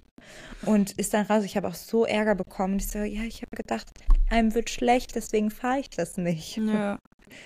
und 0.62 0.92
ist 0.92 1.14
dann 1.14 1.26
raus. 1.26 1.44
Ich 1.44 1.56
habe 1.56 1.68
auch 1.68 1.74
so 1.74 2.04
Ärger 2.04 2.34
bekommen. 2.34 2.78
Ich 2.78 2.88
so, 2.88 2.98
ja, 2.98 3.22
ich 3.22 3.42
habe 3.42 3.54
gedacht, 3.54 3.86
einem 4.28 4.54
wird 4.54 4.70
schlecht, 4.70 5.14
deswegen 5.14 5.50
fahre 5.50 5.80
ich 5.80 5.90
das 5.90 6.16
nicht. 6.16 6.56
Ja. 6.56 6.98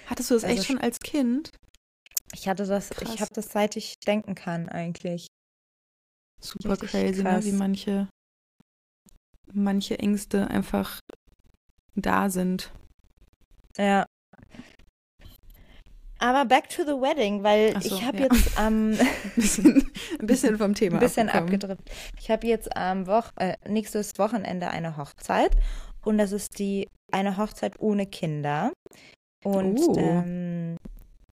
Hattest 0.06 0.30
du 0.30 0.34
das 0.34 0.44
also 0.44 0.56
echt 0.56 0.66
schon 0.66 0.78
als 0.78 0.98
Kind? 1.00 1.52
Ich 2.32 2.48
hatte 2.48 2.66
das, 2.66 2.90
Krass. 2.90 3.14
ich 3.14 3.20
habe 3.20 3.30
das 3.34 3.50
seit 3.50 3.76
ich 3.76 3.94
denken 4.06 4.34
kann 4.34 4.68
eigentlich. 4.68 5.26
Super 6.40 6.80
Richtig 6.80 6.90
crazy, 6.90 7.22
ne? 7.22 7.44
wie 7.44 7.52
manche, 7.52 8.08
manche 9.52 9.98
Ängste 9.98 10.48
einfach 10.48 11.00
da 11.94 12.30
sind. 12.30 12.72
Ja. 13.76 14.06
Aber 16.18 16.44
back 16.44 16.68
to 16.68 16.82
the 16.82 16.92
wedding, 16.92 17.42
weil 17.42 17.80
so, 17.80 17.94
ich 17.94 18.04
habe 18.04 18.18
ja. 18.18 18.28
jetzt 18.30 18.58
am 18.58 18.92
ähm, 18.92 18.98
ein, 19.24 19.30
bisschen, 19.34 19.90
ein 20.20 20.26
bisschen 20.26 20.58
vom 20.58 20.74
Thema 20.74 20.96
ein 20.96 21.00
bisschen 21.00 21.30
abgedriftet. 21.30 21.90
Ich 22.18 22.30
habe 22.30 22.46
jetzt 22.46 22.76
am 22.76 23.06
Woch 23.06 23.30
äh, 23.36 23.56
nächstes 23.66 24.18
Wochenende 24.18 24.68
eine 24.68 24.98
Hochzeit 24.98 25.56
und 26.04 26.18
das 26.18 26.32
ist 26.32 26.58
die 26.58 26.88
eine 27.10 27.38
Hochzeit 27.38 27.80
ohne 27.80 28.06
Kinder. 28.06 28.72
Und 29.42 29.78
uh. 29.78 29.98
ähm, 29.98 30.59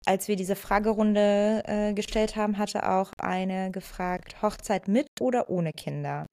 als 0.06 0.28
wir 0.28 0.36
diese 0.36 0.56
Fragerunde 0.56 1.62
äh, 1.66 1.92
gestellt 1.92 2.36
haben, 2.36 2.58
hatte 2.58 2.88
auch 2.88 3.12
eine 3.18 3.70
gefragt, 3.70 4.42
Hochzeit 4.42 4.88
mit 4.88 5.06
oder 5.20 5.50
ohne 5.50 5.72
Kinder. 5.72 6.26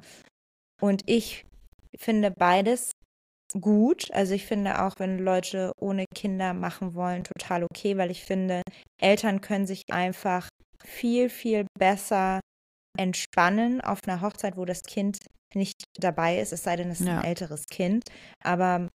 Und 0.82 1.04
ich 1.06 1.46
finde 1.98 2.32
beides 2.32 2.92
gut. 3.60 4.12
Also 4.12 4.34
ich 4.34 4.46
finde 4.46 4.84
auch, 4.84 4.94
wenn 4.98 5.20
Leute 5.20 5.72
ohne 5.80 6.06
Kinder 6.14 6.54
machen 6.54 6.94
wollen, 6.94 7.24
total 7.24 7.64
okay, 7.64 7.98
weil 7.98 8.12
ich 8.12 8.24
finde, 8.24 8.62
Eltern 9.02 9.42
können 9.42 9.68
sich 9.68 9.84
einfach 9.92 10.48
viel, 10.84 11.30
viel 11.30 11.66
besser 11.78 12.40
entspannen 12.98 13.82
auf 13.82 14.00
einer 14.06 14.22
Hochzeit, 14.22 14.58
wo 14.58 14.66
das 14.66 14.82
Kind 14.82 15.18
nicht 15.56 15.84
dabei 16.00 16.40
ist, 16.40 16.52
es 16.52 16.64
sei 16.64 16.76
denn, 16.76 16.90
es 16.90 17.00
ist 17.00 17.08
ja. 17.08 17.20
ein 17.20 17.26
älteres 17.26 17.66
Kind. 17.66 18.04
Aber 18.44 18.88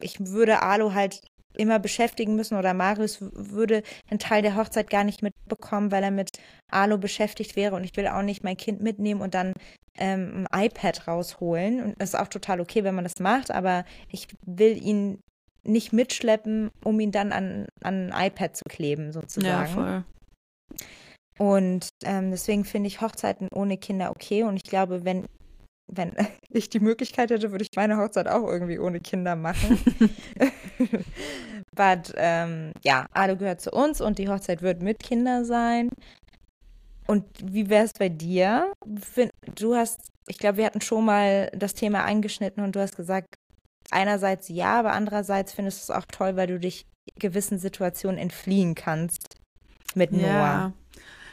ich 0.00 0.20
würde 0.20 0.62
Alu 0.62 0.92
halt 0.94 1.20
immer 1.56 1.78
beschäftigen 1.78 2.36
müssen 2.36 2.56
oder 2.56 2.74
Marius 2.74 3.18
würde 3.20 3.82
einen 4.10 4.18
Teil 4.18 4.42
der 4.42 4.56
Hochzeit 4.56 4.90
gar 4.90 5.04
nicht 5.04 5.22
mitbekommen, 5.22 5.90
weil 5.90 6.02
er 6.02 6.10
mit 6.10 6.30
Alu 6.70 6.98
beschäftigt 6.98 7.56
wäre 7.56 7.74
und 7.74 7.84
ich 7.84 7.96
will 7.96 8.06
auch 8.06 8.22
nicht 8.22 8.44
mein 8.44 8.56
Kind 8.56 8.80
mitnehmen 8.80 9.20
und 9.20 9.34
dann 9.34 9.54
ähm, 9.98 10.46
ein 10.50 10.66
iPad 10.66 11.08
rausholen. 11.08 11.82
Und 11.82 11.94
das 11.98 12.10
ist 12.10 12.20
auch 12.20 12.28
total 12.28 12.60
okay, 12.60 12.84
wenn 12.84 12.94
man 12.94 13.04
das 13.04 13.18
macht, 13.18 13.50
aber 13.50 13.84
ich 14.10 14.28
will 14.46 14.76
ihn 14.82 15.20
nicht 15.64 15.92
mitschleppen, 15.92 16.70
um 16.84 16.98
ihn 17.00 17.12
dann 17.12 17.32
an, 17.32 17.66
an 17.82 18.12
ein 18.12 18.28
iPad 18.28 18.56
zu 18.56 18.64
kleben, 18.68 19.12
sozusagen. 19.12 19.46
Ja, 19.46 19.66
voll. 19.66 20.04
Und 21.38 21.90
ähm, 22.04 22.30
deswegen 22.30 22.64
finde 22.64 22.88
ich 22.88 23.00
Hochzeiten 23.00 23.48
ohne 23.52 23.78
Kinder 23.78 24.10
okay. 24.10 24.42
Und 24.42 24.56
ich 24.56 24.64
glaube, 24.64 25.04
wenn 25.04 25.26
wenn 25.88 26.12
ich 26.50 26.70
die 26.70 26.80
Möglichkeit 26.80 27.30
hätte, 27.30 27.50
würde 27.50 27.64
ich 27.64 27.76
meine 27.76 27.96
Hochzeit 27.96 28.28
auch 28.28 28.46
irgendwie 28.46 28.78
ohne 28.78 29.00
Kinder 29.00 29.36
machen. 29.36 29.78
But 31.74 32.12
ähm, 32.16 32.72
ja, 32.84 33.06
Ado 33.12 33.36
gehört 33.36 33.60
zu 33.60 33.70
uns 33.70 34.00
und 34.00 34.18
die 34.18 34.28
Hochzeit 34.28 34.62
wird 34.62 34.82
mit 34.82 35.00
Kindern 35.00 35.44
sein. 35.44 35.90
Und 37.06 37.24
wie 37.42 37.70
wäre 37.70 37.84
es 37.84 37.92
bei 37.94 38.10
dir? 38.10 38.72
Du 39.54 39.74
hast, 39.74 40.00
ich 40.28 40.38
glaube, 40.38 40.58
wir 40.58 40.66
hatten 40.66 40.82
schon 40.82 41.06
mal 41.06 41.50
das 41.54 41.74
Thema 41.74 42.04
angeschnitten 42.04 42.62
und 42.62 42.76
du 42.76 42.80
hast 42.80 42.96
gesagt, 42.96 43.34
einerseits 43.90 44.48
ja, 44.48 44.78
aber 44.78 44.92
andererseits 44.92 45.52
findest 45.52 45.78
du 45.78 45.92
es 45.92 45.98
auch 45.98 46.04
toll, 46.04 46.36
weil 46.36 46.48
du 46.48 46.60
dich 46.60 46.84
gewissen 47.18 47.58
Situationen 47.58 48.18
entfliehen 48.18 48.74
kannst 48.74 49.36
mit 49.94 50.12
Noah. 50.12 50.22
Ja. 50.22 50.72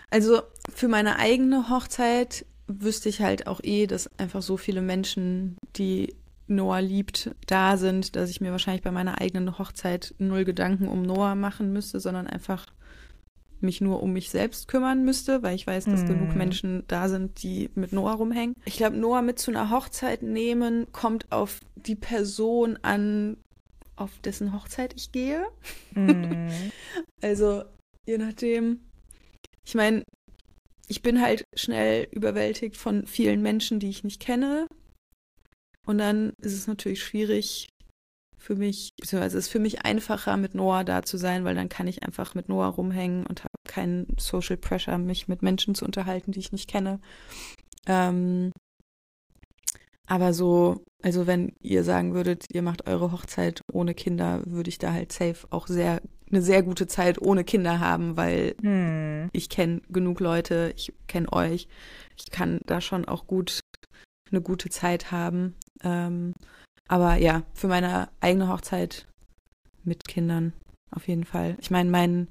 Also 0.10 0.44
für 0.74 0.88
meine 0.88 1.20
eigene 1.20 1.70
Hochzeit 1.70 2.46
wüsste 2.68 3.10
ich 3.10 3.22
halt 3.22 3.48
auch 3.48 3.60
eh, 3.64 3.88
dass 3.88 4.10
einfach 4.20 4.42
so 4.42 4.58
viele 4.58 4.82
Menschen, 4.82 5.58
die 5.76 6.16
Noah 6.48 6.82
liebt, 6.82 7.32
da 7.48 7.78
sind, 7.78 8.16
dass 8.16 8.30
ich 8.30 8.42
mir 8.42 8.52
wahrscheinlich 8.52 8.84
bei 8.84 8.92
meiner 8.92 9.20
eigenen 9.20 9.58
Hochzeit 9.58 10.14
null 10.20 10.46
Gedanken 10.46 10.88
um 10.88 11.02
Noah 11.02 11.36
machen 11.36 11.74
müsste, 11.74 12.00
sondern 12.00 12.28
einfach 12.28 12.68
mich 13.62 13.82
nur 13.82 14.04
um 14.04 14.14
mich 14.14 14.30
selbst 14.30 14.68
kümmern 14.68 15.04
müsste, 15.04 15.42
weil 15.42 15.56
ich 15.56 15.66
weiß, 15.66 15.86
dass 15.86 16.04
mm. 16.04 16.08
genug 16.08 16.36
Menschen 16.36 16.84
da 16.88 17.10
sind, 17.10 17.42
die 17.42 17.70
mit 17.74 17.94
Noah 17.94 18.14
rumhängen. 18.14 18.56
Ich 18.66 18.78
glaube, 18.78 18.98
Noah 18.98 19.22
mit 19.22 19.40
zu 19.40 19.50
einer 19.50 19.72
Hochzeit 19.72 20.22
nehmen, 20.24 20.92
kommt 20.92 21.32
auf 21.32 21.60
die 21.76 21.96
Person 21.96 22.78
an, 22.82 23.38
auf 23.96 24.12
dessen 24.24 24.54
Hochzeit 24.54 24.94
ich 24.96 25.12
gehe. 25.12 25.46
Mm. 25.94 26.50
also, 27.22 27.64
je 28.06 28.18
nachdem. 28.18 28.82
Ich 29.64 29.74
meine, 29.74 30.04
ich 30.88 31.02
bin 31.02 31.22
halt 31.22 31.46
schnell 31.56 32.08
überwältigt 32.12 32.78
von 32.78 33.06
vielen 33.08 33.42
Menschen, 33.42 33.80
die 33.80 33.90
ich 33.90 34.04
nicht 34.04 34.20
kenne. 34.22 34.68
Und 35.86 35.98
dann 35.98 36.34
ist 36.42 36.54
es 36.54 36.68
natürlich 36.68 37.04
schwierig 37.04 37.70
für 38.38 38.56
mich, 38.56 38.92
beziehungsweise 39.00 39.38
es 39.38 39.46
ist 39.46 39.52
für 39.52 39.60
mich 39.60 39.86
einfacher, 39.86 40.38
mit 40.38 40.54
Noah 40.54 40.84
da 40.84 41.02
zu 41.02 41.18
sein, 41.18 41.46
weil 41.46 41.56
dann 41.56 41.70
kann 41.70 41.88
ich 41.88 42.04
einfach 42.04 42.36
mit 42.36 42.48
Noah 42.48 42.68
rumhängen 42.68 43.26
und 43.26 43.40
habe 43.40 43.54
keinen 43.68 44.16
Social 44.20 44.58
Pressure, 44.58 44.98
mich 44.98 45.28
mit 45.28 45.42
Menschen 45.42 45.74
zu 45.74 45.86
unterhalten, 45.86 46.32
die 46.32 46.40
ich 46.40 46.52
nicht 46.52 46.70
kenne. 46.70 47.00
Ähm, 47.88 48.52
aber 50.08 50.34
so, 50.34 50.84
also 51.02 51.26
wenn 51.26 51.54
ihr 51.62 51.84
sagen 51.84 52.14
würdet, 52.14 52.46
ihr 52.54 52.62
macht 52.62 52.88
eure 52.88 53.12
Hochzeit 53.12 53.62
ohne 53.72 53.96
Kinder, 53.96 54.44
würde 54.46 54.70
ich 54.70 54.78
da 54.78 54.94
halt 54.94 55.12
safe 55.12 55.48
auch 55.50 55.66
sehr 55.68 56.02
eine 56.36 56.44
sehr 56.44 56.64
gute 56.64 56.88
Zeit 56.88 57.22
ohne 57.22 57.44
Kinder 57.44 57.80
haben, 57.80 58.18
weil 58.18 58.56
hm. 58.62 59.30
ich 59.32 59.50
kenne 59.50 59.82
genug 59.90 60.20
Leute, 60.20 60.74
ich 60.76 60.94
kenne 61.08 61.32
euch, 61.32 61.68
ich 62.18 62.30
kann 62.30 62.60
da 62.66 62.82
schon 62.82 63.06
auch 63.06 63.26
gut 63.26 63.62
eine 64.32 64.42
gute 64.42 64.70
Zeit 64.70 65.12
haben. 65.12 65.56
Ähm, 65.84 66.34
aber 66.88 67.16
ja, 67.16 67.44
für 67.54 67.68
meine 67.68 68.10
eigene 68.20 68.50
Hochzeit 68.50 69.08
mit 69.84 70.08
Kindern 70.08 70.54
auf 70.92 71.08
jeden 71.08 71.24
Fall. 71.24 71.56
Ich 71.60 71.72
meine, 71.72 71.90
mein, 71.90 72.28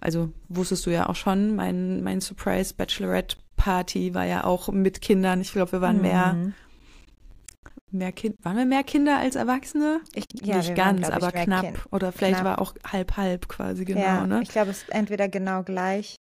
also 0.00 0.32
wusstest 0.48 0.86
du 0.86 0.90
ja 0.90 1.08
auch 1.08 1.16
schon, 1.16 1.54
mein, 1.54 2.02
mein 2.02 2.20
Surprise 2.20 2.74
Bachelorette 2.74 3.36
Party 3.56 4.14
war 4.14 4.24
ja 4.24 4.44
auch 4.44 4.68
mit 4.68 5.00
Kindern. 5.00 5.40
Ich 5.40 5.52
glaube, 5.52 5.72
wir 5.72 5.80
waren 5.80 5.96
mhm. 5.96 6.02
mehr 6.02 6.52
mehr 7.92 8.12
Kind, 8.12 8.36
waren 8.44 8.56
wir 8.56 8.66
mehr 8.66 8.84
Kinder 8.84 9.18
als 9.18 9.36
Erwachsene? 9.36 10.00
Ich, 10.14 10.26
ja, 10.42 10.58
Nicht 10.58 10.74
ganz, 10.74 11.02
waren, 11.02 11.12
aber 11.12 11.32
knapp. 11.32 11.64
Kind. 11.64 11.78
Oder 11.92 12.12
vielleicht 12.12 12.40
knapp. 12.40 12.58
war 12.58 12.60
auch 12.60 12.74
halb 12.86 13.16
halb 13.16 13.48
quasi 13.48 13.84
genau, 13.84 14.00
ja, 14.00 14.26
ne? 14.26 14.40
Ich 14.42 14.50
glaube, 14.50 14.70
es 14.70 14.82
ist 14.82 14.90
entweder 14.90 15.28
genau 15.28 15.62
gleich. 15.62 16.16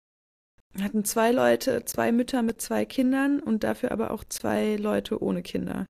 Wir 0.73 0.83
hatten 0.85 1.05
zwei 1.05 1.31
Leute, 1.31 1.85
zwei 1.85 2.11
Mütter 2.11 2.41
mit 2.41 2.59
zwei 2.59 2.85
Kindern 2.85 3.39
und 3.39 3.63
dafür 3.63 3.91
aber 3.91 4.11
auch 4.11 4.23
zwei 4.23 4.75
Leute 4.75 5.21
ohne 5.21 5.43
Kinder. 5.43 5.85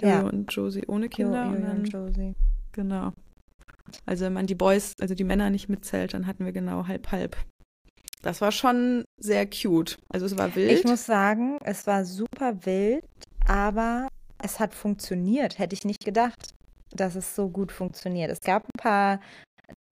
Ja. 0.00 0.18
Jojo 0.18 0.28
und 0.28 0.52
Josie 0.52 0.84
ohne 0.86 1.08
Kinder. 1.08 1.44
Jo, 1.44 1.52
Jojo 1.52 1.56
und, 1.56 1.62
dann, 1.64 1.78
und 1.78 1.88
Josie. 1.88 2.34
Genau. 2.72 3.12
Also 4.06 4.24
wenn 4.24 4.32
man 4.32 4.46
die 4.46 4.54
Boys, 4.54 4.94
also 5.00 5.14
die 5.14 5.24
Männer 5.24 5.50
nicht 5.50 5.68
mitzählt, 5.68 6.14
dann 6.14 6.26
hatten 6.26 6.44
wir 6.44 6.52
genau 6.52 6.88
halb 6.88 7.12
halb. 7.12 7.36
Das 8.22 8.40
war 8.40 8.52
schon 8.52 9.04
sehr 9.20 9.46
cute. 9.46 9.98
Also 10.08 10.26
es 10.26 10.36
war 10.38 10.54
wild. 10.56 10.72
Ich 10.72 10.84
muss 10.84 11.04
sagen, 11.04 11.58
es 11.62 11.86
war 11.86 12.04
super 12.04 12.64
wild, 12.64 13.04
aber 13.46 14.08
es 14.42 14.60
hat 14.60 14.74
funktioniert. 14.74 15.58
Hätte 15.58 15.74
ich 15.74 15.84
nicht 15.84 16.04
gedacht, 16.04 16.54
dass 16.90 17.14
es 17.14 17.34
so 17.34 17.48
gut 17.48 17.72
funktioniert. 17.72 18.30
Es 18.30 18.40
gab 18.40 18.64
ein 18.64 18.80
paar 18.80 19.20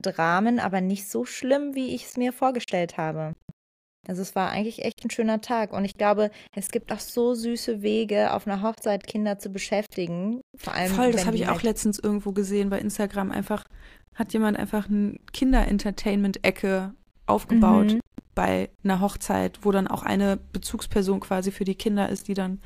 Dramen, 0.03 0.59
aber 0.59 0.81
nicht 0.81 1.09
so 1.09 1.25
schlimm, 1.25 1.75
wie 1.75 1.95
ich 1.95 2.07
es 2.07 2.17
mir 2.17 2.33
vorgestellt 2.33 2.97
habe. 2.97 3.35
Also 4.09 4.21
es 4.21 4.35
war 4.35 4.51
eigentlich 4.51 4.85
echt 4.85 5.05
ein 5.05 5.11
schöner 5.11 5.41
Tag 5.41 5.73
und 5.73 5.85
ich 5.85 5.95
glaube, 5.95 6.31
es 6.57 6.71
gibt 6.71 6.93
auch 6.93 6.99
so 6.99 7.35
süße 7.35 7.83
Wege, 7.83 8.33
auf 8.33 8.49
einer 8.49 8.61
Hochzeit 8.61 9.07
Kinder 9.07 9.39
zu 9.39 9.51
beschäftigen. 9.51 10.41
Vor 10.57 10.75
allem, 10.75 10.93
Voll, 10.93 11.13
das 11.13 11.25
habe 11.25 11.37
ich 11.37 11.47
halt 11.47 11.57
auch 11.57 11.63
letztens 11.63 12.01
irgendwo 12.01 12.33
gesehen 12.33 12.69
bei 12.69 12.81
Instagram. 12.81 13.31
Einfach 13.31 13.65
hat 14.15 14.33
jemand 14.33 14.59
einfach 14.59 14.89
eine 14.89 15.19
Kinder-Entertainment-Ecke 15.33 16.95
aufgebaut 17.27 17.93
mhm. 17.93 18.01
bei 18.35 18.71
einer 18.83 19.01
Hochzeit, 19.01 19.61
wo 19.63 19.71
dann 19.71 19.87
auch 19.87 20.03
eine 20.03 20.37
Bezugsperson 20.37 21.21
quasi 21.21 21.53
für 21.53 21.65
die 21.65 21.77
Kinder 21.77 22.09
ist, 22.09 22.27
die 22.27 22.35
dann 22.35 22.61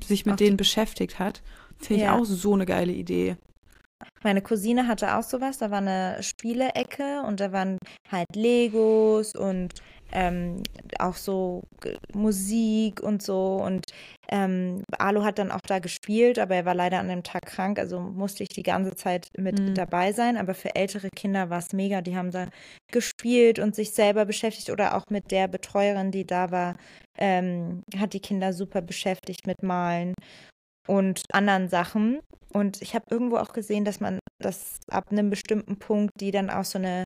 sich 0.00 0.24
mit 0.26 0.34
auch 0.34 0.36
denen 0.36 0.56
beschäftigt 0.56 1.18
hat. 1.18 1.42
Finde 1.78 2.02
ich 2.02 2.06
ja. 2.06 2.16
auch 2.16 2.24
so 2.24 2.54
eine 2.54 2.66
geile 2.66 2.92
Idee. 2.92 3.36
Meine 4.22 4.42
Cousine 4.42 4.86
hatte 4.86 5.16
auch 5.16 5.22
sowas, 5.22 5.58
da 5.58 5.70
war 5.70 5.78
eine 5.78 6.22
Spielecke 6.22 7.22
und 7.26 7.40
da 7.40 7.52
waren 7.52 7.78
halt 8.10 8.26
Legos 8.34 9.34
und 9.34 9.72
ähm, 10.12 10.62
auch 10.98 11.14
so 11.14 11.62
Musik 12.14 13.02
und 13.02 13.22
so. 13.22 13.56
Und 13.56 13.86
ähm, 14.30 14.82
Alu 14.98 15.24
hat 15.24 15.38
dann 15.38 15.50
auch 15.50 15.60
da 15.66 15.78
gespielt, 15.78 16.38
aber 16.38 16.54
er 16.54 16.64
war 16.64 16.74
leider 16.74 16.98
an 16.98 17.08
dem 17.08 17.22
Tag 17.22 17.42
krank, 17.46 17.78
also 17.78 18.00
musste 18.00 18.42
ich 18.42 18.50
die 18.50 18.62
ganze 18.62 18.94
Zeit 18.94 19.28
mit 19.36 19.58
mhm. 19.58 19.74
dabei 19.74 20.12
sein. 20.12 20.36
Aber 20.36 20.54
für 20.54 20.74
ältere 20.74 21.08
Kinder 21.10 21.50
war 21.50 21.58
es 21.58 21.72
mega. 21.72 22.00
Die 22.00 22.16
haben 22.16 22.30
da 22.30 22.48
gespielt 22.90 23.58
und 23.58 23.74
sich 23.74 23.92
selber 23.92 24.24
beschäftigt 24.24 24.70
oder 24.70 24.96
auch 24.96 25.04
mit 25.10 25.30
der 25.30 25.48
Betreuerin, 25.48 26.10
die 26.10 26.26
da 26.26 26.50
war, 26.50 26.76
ähm, 27.18 27.82
hat 27.96 28.12
die 28.12 28.20
Kinder 28.20 28.52
super 28.52 28.82
beschäftigt 28.82 29.46
mit 29.46 29.62
Malen 29.62 30.14
und 30.86 31.22
anderen 31.32 31.68
Sachen. 31.68 32.20
Und 32.52 32.82
ich 32.82 32.94
habe 32.94 33.06
irgendwo 33.10 33.38
auch 33.38 33.52
gesehen, 33.52 33.84
dass 33.84 34.00
man 34.00 34.18
das 34.38 34.78
ab 34.90 35.10
einem 35.10 35.30
bestimmten 35.30 35.78
Punkt, 35.78 36.12
die 36.20 36.30
dann 36.30 36.50
auch 36.50 36.64
so 36.64 36.78
eine 36.78 37.04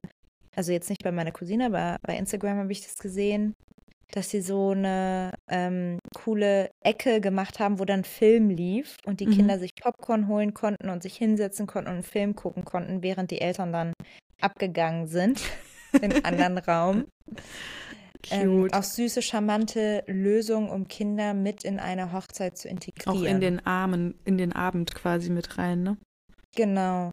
also 0.56 0.72
jetzt 0.72 0.88
nicht 0.88 1.04
bei 1.04 1.12
meiner 1.12 1.32
Cousine, 1.32 1.66
aber 1.66 1.98
bei 2.02 2.16
Instagram 2.16 2.58
habe 2.58 2.72
ich 2.72 2.82
das 2.82 2.96
gesehen, 2.96 3.54
dass 4.12 4.30
sie 4.30 4.40
so 4.40 4.70
eine 4.70 5.32
ähm, 5.50 5.98
coole 6.14 6.70
Ecke 6.80 7.20
gemacht 7.20 7.58
haben, 7.58 7.78
wo 7.78 7.84
dann 7.84 8.04
Film 8.04 8.50
lief 8.50 8.96
und 9.04 9.20
die 9.20 9.26
mhm. 9.26 9.32
Kinder 9.32 9.58
sich 9.58 9.74
Popcorn 9.74 10.28
holen 10.28 10.54
konnten 10.54 10.90
und 10.90 11.02
sich 11.02 11.16
hinsetzen 11.16 11.66
konnten 11.66 11.88
und 11.88 11.94
einen 11.96 12.02
Film 12.04 12.34
gucken 12.34 12.64
konnten, 12.64 13.02
während 13.02 13.30
die 13.30 13.40
Eltern 13.40 13.72
dann 13.72 13.92
abgegangen 14.40 15.06
sind 15.06 15.42
in 16.00 16.12
einen 16.12 16.24
anderen 16.24 16.58
Raum. 16.58 17.04
Ähm, 18.30 18.68
auch 18.72 18.82
süße, 18.82 19.22
charmante 19.22 20.02
Lösungen, 20.06 20.70
um 20.70 20.88
Kinder 20.88 21.34
mit 21.34 21.64
in 21.64 21.78
eine 21.78 22.12
Hochzeit 22.12 22.56
zu 22.56 22.68
integrieren. 22.68 23.18
Auch 23.18 23.24
in 23.24 23.40
den 23.40 23.64
Armen, 23.64 24.18
in 24.24 24.38
den 24.38 24.52
Abend 24.52 24.94
quasi 24.94 25.30
mit 25.30 25.58
rein, 25.58 25.82
ne? 25.82 25.96
Genau. 26.56 27.10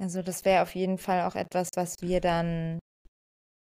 Also 0.00 0.22
das 0.22 0.44
wäre 0.44 0.62
auf 0.62 0.74
jeden 0.74 0.98
Fall 0.98 1.22
auch 1.22 1.34
etwas, 1.34 1.68
was 1.76 1.96
wir 2.00 2.20
dann 2.20 2.78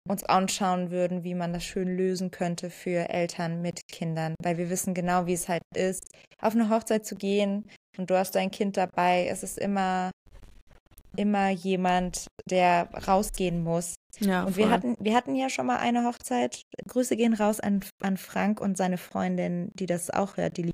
uns 0.08 0.22
anschauen 0.22 0.90
würden, 0.90 1.24
wie 1.24 1.34
man 1.34 1.52
das 1.52 1.64
schön 1.64 1.96
lösen 1.96 2.30
könnte 2.30 2.70
für 2.70 3.08
Eltern 3.08 3.60
mit 3.62 3.80
Kindern, 3.90 4.34
weil 4.40 4.56
wir 4.56 4.70
wissen 4.70 4.94
genau, 4.94 5.26
wie 5.26 5.32
es 5.32 5.48
halt 5.48 5.62
ist, 5.74 6.04
auf 6.40 6.54
eine 6.54 6.70
Hochzeit 6.70 7.04
zu 7.04 7.16
gehen 7.16 7.68
und 7.98 8.10
du 8.10 8.16
hast 8.16 8.34
dein 8.36 8.50
Kind 8.50 8.76
dabei. 8.76 9.26
Es 9.26 9.42
ist 9.42 9.58
immer 9.58 10.10
immer 11.16 11.50
jemand, 11.50 12.26
der 12.48 12.88
rausgehen 13.06 13.62
muss. 13.62 13.94
Ja, 14.20 14.44
und 14.44 14.56
wir 14.56 14.70
hatten, 14.70 14.96
wir 14.98 15.14
hatten 15.14 15.34
ja 15.34 15.48
schon 15.48 15.66
mal 15.66 15.78
eine 15.78 16.04
Hochzeit. 16.04 16.62
Grüße 16.88 17.16
gehen 17.16 17.34
raus 17.34 17.60
an, 17.60 17.80
an 18.02 18.16
Frank 18.16 18.60
und 18.60 18.76
seine 18.76 18.98
Freundin, 18.98 19.70
die 19.74 19.86
das 19.86 20.10
auch 20.10 20.36
hört, 20.36 20.56
die 20.56 20.70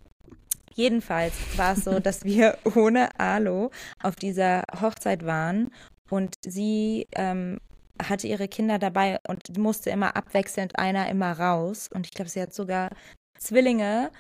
Jedenfalls 0.75 1.35
war 1.57 1.75
es 1.75 1.85
so, 1.85 2.01
dass 2.01 2.25
wir 2.25 2.59
ohne 2.77 3.09
Alo 3.19 3.71
auf 4.03 4.17
dieser 4.17 4.65
Hochzeit 4.81 5.25
waren 5.25 5.71
und 6.11 6.35
sie 6.45 7.07
ähm, 7.15 7.59
hatte 8.03 8.27
ihre 8.27 8.49
Kinder 8.49 8.79
dabei 8.79 9.19
und 9.29 9.57
musste 9.59 9.91
immer 9.91 10.17
abwechselnd 10.17 10.79
einer 10.79 11.09
immer 11.09 11.33
raus. 11.39 11.89
Und 11.93 12.07
ich 12.07 12.13
glaube, 12.13 12.31
sie 12.31 12.41
hat 12.41 12.55
sogar 12.55 12.91
Zwillinge. 13.39 14.11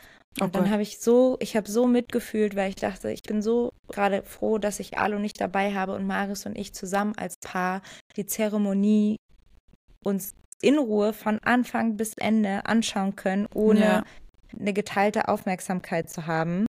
Und 0.40 0.48
okay. 0.48 0.58
dann 0.58 0.70
habe 0.70 0.82
ich 0.82 0.98
so, 0.98 1.36
ich 1.40 1.56
habe 1.56 1.70
so 1.70 1.86
mitgefühlt, 1.86 2.56
weil 2.56 2.70
ich 2.70 2.76
dachte, 2.76 3.10
ich 3.10 3.22
bin 3.22 3.42
so 3.42 3.72
gerade 3.88 4.22
froh, 4.22 4.56
dass 4.56 4.80
ich 4.80 4.96
Alu 4.96 5.18
nicht 5.18 5.40
dabei 5.40 5.74
habe 5.74 5.94
und 5.94 6.06
Marius 6.06 6.46
und 6.46 6.56
ich 6.56 6.72
zusammen 6.72 7.12
als 7.18 7.36
Paar 7.38 7.82
die 8.16 8.24
Zeremonie 8.24 9.16
uns 10.02 10.32
in 10.62 10.78
Ruhe 10.78 11.12
von 11.12 11.38
Anfang 11.40 11.96
bis 11.96 12.14
Ende 12.14 12.64
anschauen 12.64 13.16
können, 13.16 13.46
ohne 13.52 13.80
ja 13.80 14.04
eine 14.58 14.72
geteilte 14.72 15.28
Aufmerksamkeit 15.28 16.10
zu 16.10 16.26
haben 16.26 16.66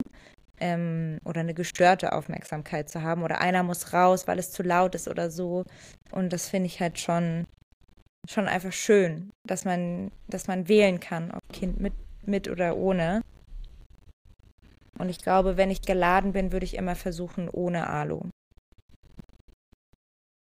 ähm, 0.60 1.20
oder 1.26 1.42
eine 1.42 1.54
gestörte 1.54 2.14
Aufmerksamkeit 2.14 2.90
zu 2.90 3.02
haben 3.02 3.24
oder 3.24 3.42
einer 3.42 3.64
muss 3.64 3.94
raus, 3.94 4.28
weil 4.28 4.40
es 4.40 4.52
zu 4.52 4.64
laut 4.64 4.96
ist 4.96 5.08
oder 5.08 5.30
so. 5.30 5.66
Und 6.12 6.34
das 6.34 6.50
finde 6.50 6.68
ich 6.68 6.80
halt 6.80 7.00
schon, 7.00 7.46
schon 8.30 8.48
einfach 8.48 8.74
schön, 8.74 9.30
dass 9.46 9.66
man, 9.66 10.12
dass 10.28 10.48
man 10.48 10.68
wählen 10.68 11.00
kann, 11.00 11.32
ob 11.32 11.42
Kind 11.52 11.80
mit, 11.80 11.94
mit 12.26 12.50
oder 12.50 12.78
ohne. 12.78 13.22
Und 15.00 15.10
ich 15.10 15.20
glaube, 15.20 15.58
wenn 15.58 15.72
ich 15.72 15.82
geladen 15.82 16.34
bin, 16.34 16.52
würde 16.52 16.66
ich 16.66 16.76
immer 16.76 16.96
versuchen, 16.96 17.50
ohne 17.50 17.90
Alu. 17.90 18.22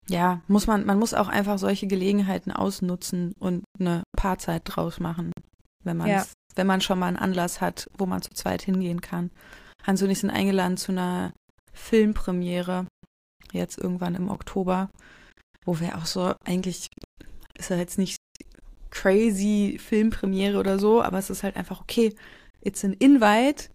Ja, 0.07 0.41
muss 0.47 0.67
man, 0.67 0.85
man 0.85 0.99
muss 0.99 1.13
auch 1.13 1.29
einfach 1.29 1.57
solche 1.57 1.87
Gelegenheiten 1.87 2.51
ausnutzen 2.51 3.33
und 3.39 3.63
eine 3.79 4.03
Paarzeit 4.15 4.61
draus 4.65 4.99
machen, 4.99 5.31
wenn 5.83 5.97
man 5.97 6.09
es 6.09 6.27
ja 6.27 6.42
wenn 6.55 6.67
man 6.67 6.81
schon 6.81 6.99
mal 6.99 7.07
einen 7.07 7.17
Anlass 7.17 7.61
hat, 7.61 7.89
wo 7.97 8.05
man 8.05 8.21
zu 8.21 8.31
zweit 8.31 8.61
hingehen 8.61 9.01
kann. 9.01 9.31
Hans 9.83 10.01
und 10.01 10.09
ich 10.09 10.19
sind 10.19 10.29
eingeladen 10.29 10.77
zu 10.77 10.91
einer 10.91 11.33
Filmpremiere, 11.73 12.87
jetzt 13.51 13.77
irgendwann 13.77 14.15
im 14.15 14.29
Oktober, 14.29 14.89
wo 15.65 15.79
wir 15.79 15.97
auch 15.97 16.05
so, 16.05 16.33
eigentlich 16.45 16.89
ist 17.57 17.69
ja 17.69 17.77
jetzt 17.77 17.97
nicht 17.97 18.17
crazy 18.91 19.79
Filmpremiere 19.83 20.59
oder 20.59 20.79
so, 20.79 21.01
aber 21.01 21.17
es 21.17 21.29
ist 21.29 21.43
halt 21.43 21.55
einfach, 21.55 21.81
okay, 21.81 22.15
it's 22.61 22.85
an 22.85 22.93
invite, 22.93 23.69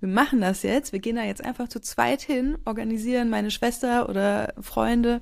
wir 0.00 0.08
machen 0.08 0.40
das 0.40 0.62
jetzt, 0.62 0.92
wir 0.92 1.00
gehen 1.00 1.16
da 1.16 1.24
jetzt 1.24 1.44
einfach 1.44 1.68
zu 1.68 1.80
zweit 1.80 2.22
hin, 2.22 2.58
organisieren 2.64 3.30
meine 3.30 3.50
Schwester 3.50 4.08
oder 4.08 4.52
Freunde 4.60 5.20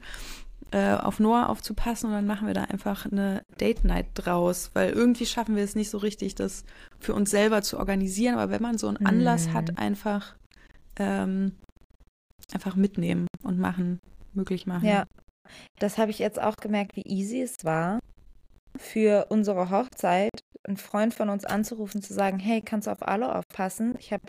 äh, 0.72 0.94
auf 0.94 1.20
Noah 1.20 1.48
aufzupassen 1.48 2.06
und 2.06 2.12
dann 2.12 2.26
machen 2.26 2.46
wir 2.46 2.54
da 2.54 2.64
einfach 2.64 3.06
eine 3.06 3.42
Date 3.60 3.84
Night 3.84 4.06
draus, 4.14 4.70
weil 4.74 4.90
irgendwie 4.90 5.26
schaffen 5.26 5.56
wir 5.56 5.62
es 5.62 5.74
nicht 5.74 5.90
so 5.90 5.98
richtig, 5.98 6.34
das 6.34 6.64
für 6.98 7.14
uns 7.14 7.30
selber 7.30 7.62
zu 7.62 7.78
organisieren. 7.78 8.36
Aber 8.36 8.50
wenn 8.50 8.62
man 8.62 8.78
so 8.78 8.88
einen 8.88 9.04
Anlass 9.06 9.48
mm. 9.48 9.52
hat, 9.54 9.78
einfach 9.78 10.34
ähm, 10.98 11.52
einfach 12.52 12.76
mitnehmen 12.76 13.26
und 13.42 13.58
machen, 13.58 14.00
möglich 14.32 14.66
machen. 14.66 14.86
Ja, 14.86 15.04
das 15.78 15.98
habe 15.98 16.10
ich 16.10 16.18
jetzt 16.18 16.40
auch 16.40 16.56
gemerkt, 16.56 16.96
wie 16.96 17.02
easy 17.02 17.42
es 17.42 17.56
war, 17.64 18.00
für 18.76 19.26
unsere 19.30 19.70
Hochzeit 19.70 20.40
einen 20.64 20.76
Freund 20.76 21.14
von 21.14 21.28
uns 21.28 21.44
anzurufen, 21.44 22.02
zu 22.02 22.12
sagen, 22.12 22.38
hey, 22.38 22.60
kannst 22.60 22.86
du 22.86 22.90
auf 22.90 23.06
alle 23.06 23.34
aufpassen? 23.34 23.94
Ich 23.98 24.12
habe 24.12 24.24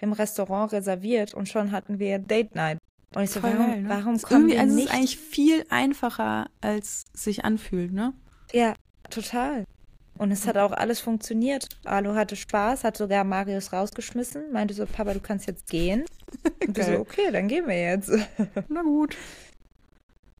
im 0.00 0.12
Restaurant 0.12 0.72
reserviert 0.72 1.34
und 1.34 1.48
schon 1.48 1.72
hatten 1.72 1.98
wir 1.98 2.18
Date 2.18 2.54
Night. 2.54 2.78
Und 3.14 3.22
ich 3.22 3.30
so, 3.30 3.40
Voll 3.40 3.52
warum, 3.52 3.66
geil, 3.66 3.82
ne? 3.82 3.88
warum 3.88 4.20
kommen 4.20 4.48
wir 4.48 4.60
also 4.60 4.74
nicht? 4.74 4.86
Es 4.86 4.90
ist 4.90 4.96
eigentlich 4.96 5.18
viel 5.18 5.64
einfacher, 5.70 6.50
als 6.60 7.06
sich 7.14 7.44
anfühlt, 7.44 7.92
ne? 7.92 8.12
Ja, 8.52 8.74
total. 9.08 9.64
Und 10.18 10.32
es 10.32 10.46
hat 10.46 10.56
auch 10.56 10.72
alles 10.72 11.00
funktioniert. 11.00 11.68
Alu 11.84 12.14
hatte 12.14 12.34
Spaß, 12.34 12.82
hat 12.84 12.96
sogar 12.96 13.22
Marius 13.24 13.72
rausgeschmissen, 13.72 14.52
meinte 14.52 14.74
so, 14.74 14.84
Papa, 14.84 15.14
du 15.14 15.20
kannst 15.20 15.46
jetzt 15.46 15.70
gehen. 15.70 16.04
Und 16.66 16.76
so, 16.76 16.98
okay, 16.98 17.30
dann 17.32 17.48
gehen 17.48 17.66
wir 17.66 17.80
jetzt. 17.80 18.10
Na 18.68 18.82
gut. 18.82 19.16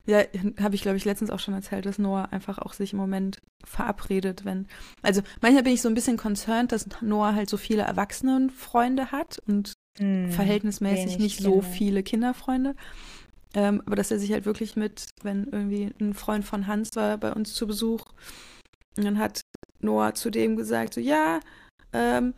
Ja, 0.05 0.23
habe 0.59 0.75
ich, 0.75 0.81
glaube 0.81 0.97
ich, 0.97 1.05
letztens 1.05 1.29
auch 1.29 1.39
schon 1.39 1.53
erzählt, 1.53 1.85
dass 1.85 1.99
Noah 1.99 2.29
einfach 2.31 2.57
auch 2.57 2.73
sich 2.73 2.93
im 2.93 2.99
Moment 2.99 3.39
verabredet, 3.63 4.43
wenn. 4.43 4.67
Also 5.01 5.21
manchmal 5.41 5.63
bin 5.63 5.73
ich 5.73 5.81
so 5.81 5.87
ein 5.87 5.93
bisschen 5.93 6.17
concerned, 6.17 6.71
dass 6.71 6.87
Noah 7.01 7.35
halt 7.35 7.49
so 7.49 7.57
viele 7.57 7.83
Erwachsenenfreunde 7.83 9.11
hat 9.11 9.39
und 9.47 9.73
hm, 9.99 10.31
verhältnismäßig 10.31 11.19
nicht 11.19 11.37
Kinder. 11.37 11.55
so 11.55 11.61
viele 11.61 12.03
Kinderfreunde. 12.03 12.75
Ähm, 13.55 13.81
aber 13.85 13.95
dass 13.95 14.11
er 14.11 14.19
sich 14.19 14.31
halt 14.31 14.45
wirklich 14.45 14.75
mit, 14.75 15.07
wenn 15.23 15.45
irgendwie 15.45 15.91
ein 15.99 16.13
Freund 16.13 16.45
von 16.45 16.67
Hans 16.67 16.95
war 16.95 17.17
bei 17.17 17.31
uns 17.33 17.53
zu 17.53 17.67
Besuch, 17.67 18.05
und 18.97 19.05
dann 19.05 19.17
hat 19.17 19.41
Noah 19.79 20.13
zu 20.13 20.29
dem 20.29 20.57
gesagt, 20.57 20.93
so 20.93 20.99
ja, 21.01 21.39
ähm, 21.93 22.33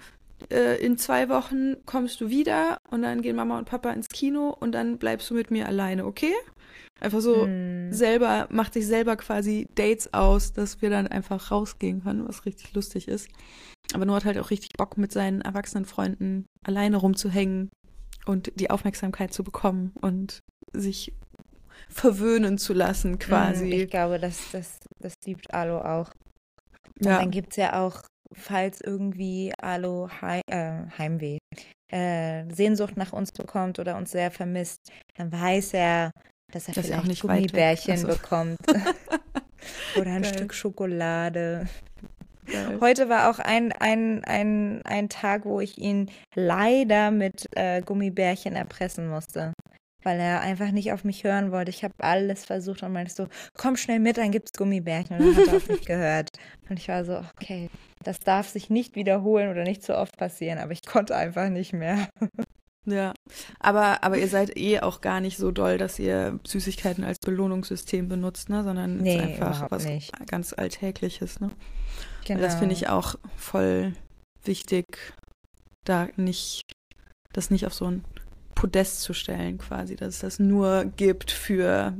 äh, 0.52 0.84
in 0.84 0.98
zwei 0.98 1.28
Wochen 1.30 1.76
kommst 1.86 2.22
du 2.22 2.30
wieder 2.30 2.78
und 2.90 3.02
dann 3.02 3.22
gehen 3.22 3.36
Mama 3.36 3.58
und 3.58 3.66
Papa 3.66 3.92
ins 3.92 4.10
Kino 4.10 4.56
und 4.60 4.72
dann 4.72 4.98
bleibst 4.98 5.30
du 5.30 5.34
mit 5.34 5.52
mir 5.52 5.68
alleine, 5.68 6.06
okay? 6.06 6.34
Einfach 7.00 7.20
so 7.22 7.48
mm. 7.48 7.92
selber, 7.92 8.48
macht 8.52 8.74
sich 8.74 8.86
selber 8.86 9.16
quasi 9.16 9.68
Dates 9.74 10.14
aus, 10.14 10.54
dass 10.54 10.82
wir 10.82 10.92
dann 10.92 11.08
einfach 11.08 11.50
rausgehen 11.50 12.04
können, 12.04 12.28
was 12.28 12.46
richtig 12.46 12.74
lustig 12.74 13.08
ist. 13.08 13.28
Aber 13.94 14.06
Noah 14.06 14.18
hat 14.18 14.26
halt 14.26 14.38
auch 14.38 14.52
richtig 14.52 14.72
Bock, 14.78 14.98
mit 14.98 15.12
seinen 15.12 15.42
erwachsenen 15.42 15.86
Freunden 15.86 16.46
alleine 16.66 16.98
rumzuhängen 16.98 17.70
und 18.26 18.52
die 18.56 18.70
Aufmerksamkeit 18.70 19.34
zu 19.34 19.44
bekommen 19.44 19.92
und 20.02 20.40
sich 20.74 21.14
verwöhnen 21.90 22.58
zu 22.58 22.74
lassen, 22.74 23.20
quasi. 23.20 23.66
Mm, 23.66 23.72
ich 23.74 23.90
glaube, 23.90 24.20
das, 24.20 24.52
das, 24.52 24.80
das 25.00 25.14
liebt 25.26 25.54
Alo 25.54 25.80
auch. 25.80 26.12
Und 27.00 27.06
ja. 27.06 27.20
dann 27.20 27.32
gibt 27.32 27.52
es 27.52 27.58
ja 27.58 27.82
auch, 27.82 28.04
falls 28.34 28.80
irgendwie 28.82 29.54
Alo 29.62 30.10
Heim, 30.22 30.42
äh, 30.48 30.84
Heimweh, 30.98 31.40
äh, 31.92 32.46
Sehnsucht 32.54 32.96
nach 32.98 33.12
uns 33.12 33.32
bekommt 33.32 33.80
oder 33.80 33.98
uns 33.98 34.12
sehr 34.12 34.32
vermisst, 34.32 34.80
dann 35.16 35.32
weiß 35.32 35.74
er, 35.74 36.12
dass 36.52 36.68
er 36.68 36.74
das 36.74 36.86
vielleicht 36.86 37.08
nicht 37.08 37.22
Gummibärchen 37.22 37.94
also. 37.94 38.08
bekommt. 38.08 38.60
oder 39.98 40.12
ein 40.12 40.22
Geil. 40.22 40.34
Stück 40.34 40.54
Schokolade. 40.54 41.68
Geil. 42.52 42.78
Heute 42.82 43.10
war 43.10 43.30
auch 43.30 43.40
ein, 43.40 43.72
ein, 43.72 44.24
ein, 44.26 44.82
ein 44.84 45.10
Tag, 45.10 45.46
wo 45.46 45.60
ich 45.60 45.78
ihn 45.78 46.10
leider 46.36 47.12
mit 47.12 47.48
äh, 47.56 47.82
Gummibärchen 47.82 48.56
erpressen 48.56 49.10
musste 49.10 49.54
weil 50.04 50.20
er 50.20 50.42
einfach 50.42 50.72
nicht 50.72 50.92
auf 50.92 51.04
mich 51.04 51.24
hören 51.24 51.52
wollte. 51.52 51.70
Ich 51.70 51.84
habe 51.84 51.94
alles 52.00 52.46
versucht 52.46 52.84
und 52.84 52.94
meinte 52.94 53.14
so, 53.14 53.28
komm 53.58 53.78
schnell 53.78 54.00
mit, 54.00 54.18
dann 54.18 54.32
gibt's 54.32 54.54
Gummibärchen. 54.54 55.18
Und 55.18 55.26
dann 55.26 55.36
hat 55.36 55.48
er 55.48 55.58
auf 55.58 55.70
mich 55.70 55.86
gehört. 55.86 56.30
Und 56.70 56.80
ich 56.80 56.88
war 56.88 57.06
so, 57.06 57.24
okay, 57.40 57.70
das 58.04 58.20
darf 58.20 58.48
sich 58.48 58.70
nicht 58.70 58.96
wiederholen 58.96 59.50
oder 59.50 59.64
nicht 59.64 59.84
so 59.84 59.96
oft 59.96 60.18
passieren, 60.18 60.60
aber 60.60 60.72
ich 60.72 60.84
konnte 60.86 61.16
einfach 61.16 61.50
nicht 61.50 61.74
mehr. 61.74 62.10
Ja, 62.86 63.14
aber, 63.60 64.04
aber 64.04 64.18
ihr 64.18 64.28
seid 64.28 64.58
eh 64.58 64.80
auch 64.80 65.02
gar 65.02 65.22
nicht 65.22 65.38
so 65.38 65.52
doll, 65.52 65.78
dass 65.78 66.00
ihr 66.00 66.40
Süßigkeiten 66.46 67.04
als 67.04 67.20
Belohnungssystem 67.20 68.08
benutzt, 68.08 68.50
ne? 68.50 68.64
sondern 68.64 68.98
nee, 68.98 69.18
es 69.18 69.24
ist 69.24 69.42
einfach 69.42 69.72
was 69.72 69.86
nicht. 69.86 70.12
ganz 70.28 70.54
Alltägliches. 70.54 71.40
Ne? 71.40 71.52
Genau. 72.26 72.42
Das 72.42 72.56
finde 72.56 72.74
ich 72.74 72.90
auch 72.90 73.16
voll 73.36 73.94
wichtig, 74.44 74.86
da 75.84 76.08
nicht, 76.16 76.64
das 77.34 77.52
nicht 77.52 77.68
auf 77.68 77.74
so 77.74 77.86
ein 77.86 78.04
Podest 78.56 79.02
zu 79.02 79.14
stellen, 79.14 79.60
quasi, 79.60 79.96
dass 79.96 80.16
es 80.16 80.20
das 80.20 80.40
nur 80.40 80.86
gibt 80.86 81.32
für 81.32 81.96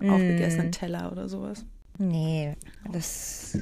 mm. 0.00 0.10
aufgegessenen 0.10 0.72
Teller 0.72 1.12
oder 1.12 1.28
sowas. 1.28 1.66
Nee, 1.98 2.56
das 2.90 3.58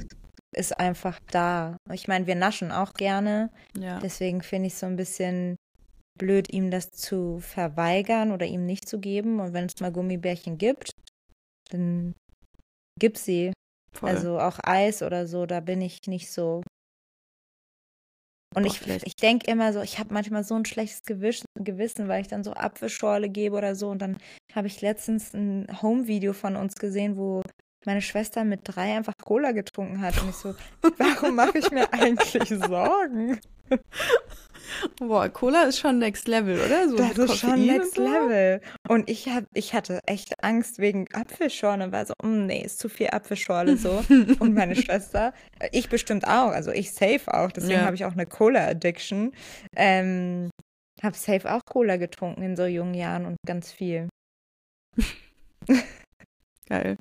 ist 0.51 0.79
einfach 0.79 1.19
da. 1.31 1.77
Ich 1.91 2.07
meine, 2.07 2.25
wir 2.25 2.35
naschen 2.35 2.71
auch 2.71 2.93
gerne. 2.93 3.49
Ja. 3.77 3.99
Deswegen 3.99 4.41
finde 4.41 4.67
ich 4.67 4.73
es 4.73 4.79
so 4.79 4.85
ein 4.85 4.95
bisschen 4.95 5.57
blöd, 6.17 6.51
ihm 6.51 6.71
das 6.71 6.91
zu 6.91 7.39
verweigern 7.39 8.31
oder 8.31 8.45
ihm 8.45 8.65
nicht 8.65 8.87
zu 8.87 8.99
geben. 8.99 9.39
Und 9.39 9.53
wenn 9.53 9.65
es 9.65 9.79
mal 9.79 9.91
Gummibärchen 9.91 10.57
gibt, 10.57 10.91
dann 11.71 12.15
gib 12.99 13.17
sie. 13.17 13.53
Voll. 13.93 14.09
Also 14.09 14.39
auch 14.39 14.59
Eis 14.63 15.01
oder 15.01 15.27
so, 15.27 15.45
da 15.45 15.61
bin 15.61 15.81
ich 15.81 16.01
nicht 16.07 16.31
so 16.31 16.61
und 18.55 18.65
ich, 18.65 18.85
ich 18.87 19.15
denke 19.15 19.49
immer 19.49 19.73
so, 19.73 19.81
ich 19.81 19.99
habe 19.99 20.13
manchmal 20.13 20.43
so 20.43 20.55
ein 20.55 20.65
schlechtes 20.65 21.03
Gewissen, 21.03 22.07
weil 22.07 22.21
ich 22.21 22.27
dann 22.27 22.43
so 22.43 22.53
Apfelschorle 22.53 23.29
gebe 23.29 23.55
oder 23.55 23.75
so. 23.75 23.89
Und 23.89 24.01
dann 24.01 24.17
habe 24.53 24.67
ich 24.67 24.81
letztens 24.81 25.33
ein 25.33 25.67
Home-Video 25.81 26.33
von 26.33 26.55
uns 26.55 26.75
gesehen, 26.75 27.15
wo 27.15 27.43
meine 27.85 28.01
Schwester 28.01 28.43
mit 28.43 28.61
drei 28.63 28.95
einfach 28.95 29.13
Cola 29.23 29.51
getrunken 29.51 30.01
hat. 30.01 30.21
Und 30.21 30.29
ich 30.29 30.35
so, 30.35 30.55
warum 30.97 31.35
mache 31.35 31.57
ich 31.57 31.71
mir 31.71 31.91
eigentlich 31.93 32.49
Sorgen? 32.49 33.39
Boah, 34.99 35.29
Cola 35.29 35.63
ist 35.63 35.79
schon 35.79 35.99
Next 35.99 36.27
Level, 36.27 36.59
oder? 36.59 36.89
So 36.89 36.97
das 36.97 37.17
ist 37.17 37.37
schon 37.37 37.65
Next 37.65 37.95
so. 37.95 38.03
Level. 38.03 38.61
Und 38.87 39.09
ich, 39.09 39.27
hab, 39.29 39.45
ich 39.53 39.73
hatte 39.73 39.99
echt 40.05 40.43
Angst 40.43 40.79
wegen 40.79 41.07
Apfelschorle 41.13 41.85
und 41.85 41.91
war 41.91 42.05
so, 42.05 42.13
mm, 42.23 42.45
nee, 42.45 42.61
ist 42.63 42.79
zu 42.79 42.89
viel 42.89 43.07
Apfelschorle 43.07 43.77
so. 43.77 44.03
und 44.39 44.53
meine 44.53 44.75
Schwester, 44.75 45.33
ich 45.71 45.89
bestimmt 45.89 46.25
auch, 46.25 46.51
also 46.51 46.71
ich 46.71 46.93
safe 46.93 47.33
auch, 47.33 47.51
deswegen 47.51 47.79
ja. 47.79 47.85
habe 47.85 47.95
ich 47.95 48.05
auch 48.05 48.13
eine 48.13 48.25
Cola-Addiction. 48.25 49.31
Ähm, 49.75 50.49
habe 51.01 51.15
safe 51.15 51.51
auch 51.51 51.61
Cola 51.65 51.97
getrunken 51.97 52.43
in 52.43 52.55
so 52.55 52.65
jungen 52.65 52.93
Jahren 52.93 53.25
und 53.25 53.37
ganz 53.45 53.71
viel. 53.71 54.09
Geil. 56.69 56.97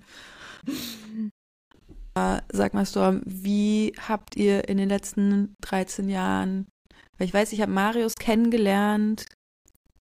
Sag 2.53 2.75
mal, 2.75 2.85
Storm, 2.85 3.23
wie 3.25 3.93
habt 4.09 4.35
ihr 4.35 4.69
in 4.69 4.77
den 4.77 4.89
letzten 4.89 5.55
13 5.61 6.09
Jahren 6.09 6.67
weil 7.19 7.27
ich 7.27 7.35
weiß, 7.35 7.53
ich 7.53 7.61
habe 7.61 7.73
Marius 7.73 8.15
kennengelernt 8.15 9.27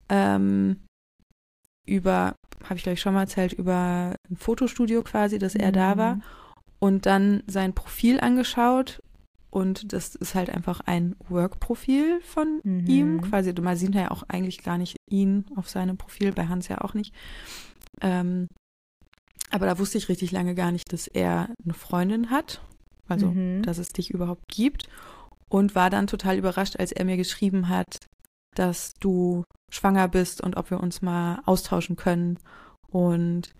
ähm, 0.10 0.86
über, 1.86 2.36
habe 2.64 2.76
ich 2.76 2.84
glaube 2.84 2.94
ich 2.94 3.02
schon 3.02 3.16
mal 3.16 3.22
erzählt, 3.22 3.54
über 3.54 4.16
ein 4.30 4.38
Fotostudio 4.38 5.02
quasi, 5.02 5.40
dass 5.40 5.56
er 5.56 5.70
mhm. 5.70 5.74
da 5.74 5.98
war. 5.98 6.20
Und 6.80 7.06
dann 7.06 7.44
sein 7.48 7.74
Profil 7.74 8.20
angeschaut. 8.20 9.02
Und 9.52 9.92
das 9.92 10.14
ist 10.14 10.36
halt 10.36 10.52
einfach 10.52 10.82
ein 10.82 11.16
Work-Profil 11.28 12.22
von 12.22 12.62
mhm. 12.64 12.86
ihm. 12.86 13.22
Quasi, 13.22 13.52
man 13.60 13.76
sieht 13.76 13.96
ja 13.96 14.12
auch 14.12 14.24
eigentlich 14.28 14.64
gar 14.64 14.78
nicht 14.78 14.96
ihn 15.10 15.46
auf 15.56 15.68
seinem 15.68 15.98
Profil, 15.98 16.32
bei 16.32 16.48
Hans 16.48 16.68
ja 16.68 16.82
auch 16.82 16.94
nicht. 16.94 17.14
Ähm, 18.02 18.48
aber 19.50 19.66
da 19.66 19.80
wusste 19.80 19.98
ich 19.98 20.10
richtig 20.10 20.32
lange 20.32 20.56
gar 20.56 20.72
nicht, 20.72 20.92
dass 20.94 21.08
er 21.08 21.50
eine 21.64 21.74
Freundin 21.74 22.30
hat. 22.30 22.62
Also, 23.08 23.28
mhm. 23.28 23.64
dass 23.64 23.80
es 23.80 23.90
dich 23.90 24.12
überhaupt 24.12 24.48
gibt 24.48 24.88
und 25.50 25.74
war 25.74 25.90
dann 25.90 26.08
total 26.08 26.38
überrascht, 26.38 26.78
als 26.78 26.92
er 26.92 27.06
mir 27.06 27.18
geschrieben 27.18 27.68
hat, 27.68 28.06
dass 28.56 28.94
du 29.00 29.44
schwanger 29.72 30.08
bist 30.08 30.42
und 30.42 30.58
ob 30.58 30.70
wir 30.70 30.80
uns 30.80 31.02
mal 31.02 31.42
austauschen 31.46 31.96
können. 31.96 32.38
Und 32.88 33.54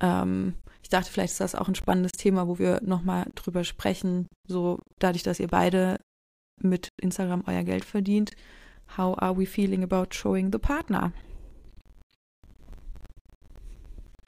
ähm, 0.00 0.54
ich 0.82 0.88
dachte, 0.88 1.10
vielleicht 1.10 1.32
ist 1.32 1.40
das 1.40 1.54
auch 1.54 1.68
ein 1.68 1.74
spannendes 1.74 2.12
Thema, 2.12 2.48
wo 2.48 2.58
wir 2.58 2.80
nochmal 2.82 3.30
drüber 3.34 3.64
sprechen. 3.64 4.26
So 4.48 4.78
dadurch, 4.98 5.22
dass 5.22 5.40
ihr 5.40 5.48
beide 5.48 5.98
mit 6.60 6.88
Instagram 7.00 7.44
euer 7.46 7.62
Geld 7.62 7.84
verdient. 7.84 8.32
How 8.96 9.18
are 9.18 9.36
we 9.36 9.46
feeling 9.46 9.82
about 9.82 10.14
showing 10.14 10.50
the 10.52 10.58
partner? 10.58 11.12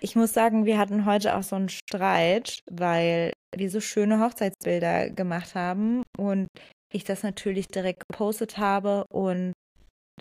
Ich 0.00 0.16
muss 0.16 0.32
sagen, 0.32 0.66
wir 0.66 0.78
hatten 0.78 1.06
heute 1.06 1.36
auch 1.36 1.42
so 1.42 1.56
einen 1.56 1.68
Streit, 1.68 2.60
weil 2.70 3.32
wir 3.54 3.70
so 3.70 3.80
schöne 3.80 4.20
Hochzeitsbilder 4.20 5.10
gemacht 5.10 5.54
haben 5.54 6.02
und 6.18 6.48
ich 6.92 7.04
das 7.04 7.22
natürlich 7.22 7.68
direkt 7.68 8.04
gepostet 8.08 8.58
habe 8.58 9.04
und 9.08 9.52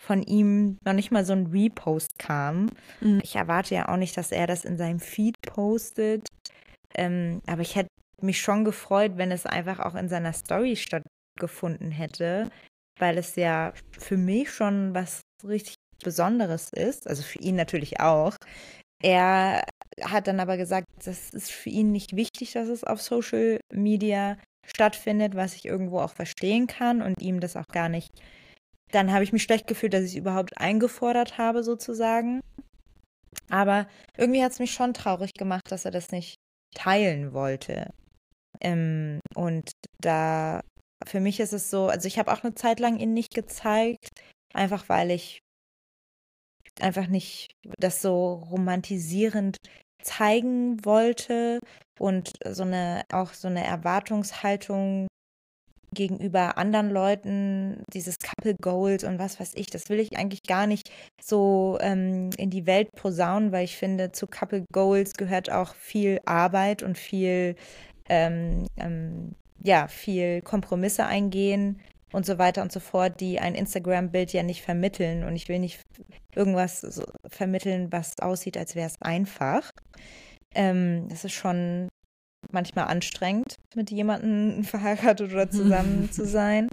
von 0.02 0.24
ihm 0.24 0.78
noch 0.86 0.94
nicht 0.94 1.12
mal 1.12 1.26
so 1.26 1.34
ein 1.34 1.48
Repost 1.48 2.20
kam. 2.20 2.70
Mhm. 3.02 3.20
Ich 3.24 3.36
erwarte 3.36 3.76
ja 3.76 3.90
auch 3.90 3.98
nicht, 3.98 4.18
dass 4.18 4.32
er 4.32 4.48
das 4.48 4.66
in 4.66 4.78
seinem 4.78 5.00
Feed 5.00 5.36
postet. 5.42 6.28
Ähm, 6.96 7.42
aber 7.48 7.62
ich 7.62 7.76
hätte 7.76 7.90
mich 8.22 8.42
schon 8.42 8.66
gefreut, 8.66 9.14
wenn 9.16 9.32
es 9.32 9.46
einfach 9.46 9.80
auch 9.80 9.96
in 9.96 10.10
seiner 10.10 10.34
Story 10.34 10.76
stattgefunden 10.76 11.92
hätte, 11.92 12.50
weil 13.00 13.18
es 13.18 13.36
ja 13.36 13.74
für 13.98 14.18
mich 14.18 14.52
schon 14.52 14.94
was 14.94 15.22
richtig 15.44 15.76
Besonderes 16.04 16.72
ist. 16.74 17.08
Also 17.08 17.24
für 17.24 17.40
ihn 17.40 17.56
natürlich 17.56 18.00
auch. 18.00 18.36
Er 19.02 19.66
hat 20.02 20.28
dann 20.28 20.40
aber 20.40 20.58
gesagt, 20.58 20.88
das 21.04 21.30
ist 21.30 21.52
für 21.52 21.70
ihn 21.70 21.92
nicht 21.92 22.16
wichtig, 22.16 22.54
dass 22.54 22.68
es 22.68 22.84
auf 22.84 23.02
Social 23.02 23.60
Media 23.72 24.38
stattfindet, 24.66 25.36
was 25.36 25.56
ich 25.56 25.66
irgendwo 25.66 26.00
auch 26.00 26.12
verstehen 26.12 26.68
kann 26.68 27.02
und 27.02 27.22
ihm 27.22 27.40
das 27.40 27.56
auch 27.56 27.68
gar 27.68 27.90
nicht. 27.90 28.10
Dann 28.92 29.12
habe 29.12 29.24
ich 29.24 29.34
mich 29.34 29.44
schlecht 29.44 29.68
gefühlt, 29.68 29.94
dass 29.94 30.04
ich 30.04 30.12
es 30.12 30.16
überhaupt 30.16 30.58
eingefordert 30.58 31.38
habe, 31.38 31.64
sozusagen. 31.64 32.42
Aber 33.50 33.88
irgendwie 34.18 34.44
hat 34.44 34.54
es 34.54 34.60
mich 34.60 34.72
schon 34.72 34.94
traurig 34.94 35.34
gemacht, 35.34 35.64
dass 35.70 35.86
er 35.86 35.92
das 35.92 36.12
nicht 36.12 36.36
teilen 36.74 37.34
wollte. 37.34 37.92
Ähm, 38.62 39.20
und 39.34 39.72
da, 40.00 40.62
für 41.06 41.20
mich 41.20 41.40
ist 41.40 41.54
es 41.54 41.70
so, 41.70 41.88
also 41.88 42.08
ich 42.08 42.18
habe 42.20 42.32
auch 42.32 42.44
eine 42.44 42.56
Zeit 42.56 42.80
lang 42.80 42.98
ihn 42.98 43.14
nicht 43.14 43.34
gezeigt, 43.34 44.10
einfach 44.54 44.88
weil 44.90 45.12
ich 45.12 45.40
einfach 46.82 47.08
nicht 47.08 47.52
das 47.80 48.02
so 48.02 48.34
romantisierend 48.52 49.58
zeigen 50.02 50.84
wollte 50.86 51.60
und 52.00 52.32
so 52.48 52.64
eine 52.64 53.04
auch 53.12 53.34
so 53.34 53.48
eine 53.48 53.66
Erwartungshaltung 53.66 55.08
gegenüber 55.96 56.58
anderen 56.58 56.90
Leuten, 56.90 57.84
dieses 57.94 58.18
Couple 58.20 58.56
Goals 58.62 59.04
und 59.04 59.18
was 59.18 59.40
weiß 59.40 59.54
ich, 59.56 59.68
das 59.68 59.90
will 59.90 60.00
ich 60.00 60.18
eigentlich 60.18 60.44
gar 60.44 60.68
nicht 60.68 60.92
so 61.22 61.78
ähm, 61.80 62.30
in 62.38 62.50
die 62.50 62.68
Welt 62.68 62.90
posaunen, 62.96 63.52
weil 63.52 63.64
ich 63.64 63.78
finde, 63.78 64.12
zu 64.12 64.28
Couple 64.28 64.66
Goals 64.74 65.14
gehört 65.14 65.50
auch 65.50 65.74
viel 65.74 66.20
Arbeit 66.26 66.84
und 66.84 66.98
viel, 66.98 67.56
ähm, 68.10 68.68
ähm, 68.78 69.36
ja, 69.64 69.88
viel 69.88 70.42
Kompromisse 70.42 71.06
eingehen 71.06 71.80
und 72.16 72.26
so 72.26 72.38
weiter 72.38 72.62
und 72.62 72.72
so 72.72 72.80
fort, 72.80 73.20
die 73.20 73.40
ein 73.40 73.56
Instagram-Bild 73.56 74.32
ja 74.32 74.42
nicht 74.42 74.62
vermitteln. 74.62 75.26
Und 75.26 75.36
ich 75.36 75.50
will 75.50 75.60
nicht 75.60 75.82
irgendwas 76.34 76.80
so 76.80 77.04
vermitteln, 77.28 77.92
was 77.92 78.18
aussieht, 78.20 78.58
als 78.58 78.74
wäre 78.74 78.88
es 78.88 79.02
einfach. 79.02 79.70
Ähm, 80.56 81.10
das 81.10 81.26
ist 81.26 81.34
schon 81.34 81.90
manchmal 82.52 82.86
anstrengend, 82.86 83.58
mit 83.76 83.92
jemandem 83.92 84.64
verheiratet 84.64 85.34
oder 85.34 85.50
zusammen 85.50 86.10
zu 86.12 86.26
sein. 86.26 86.70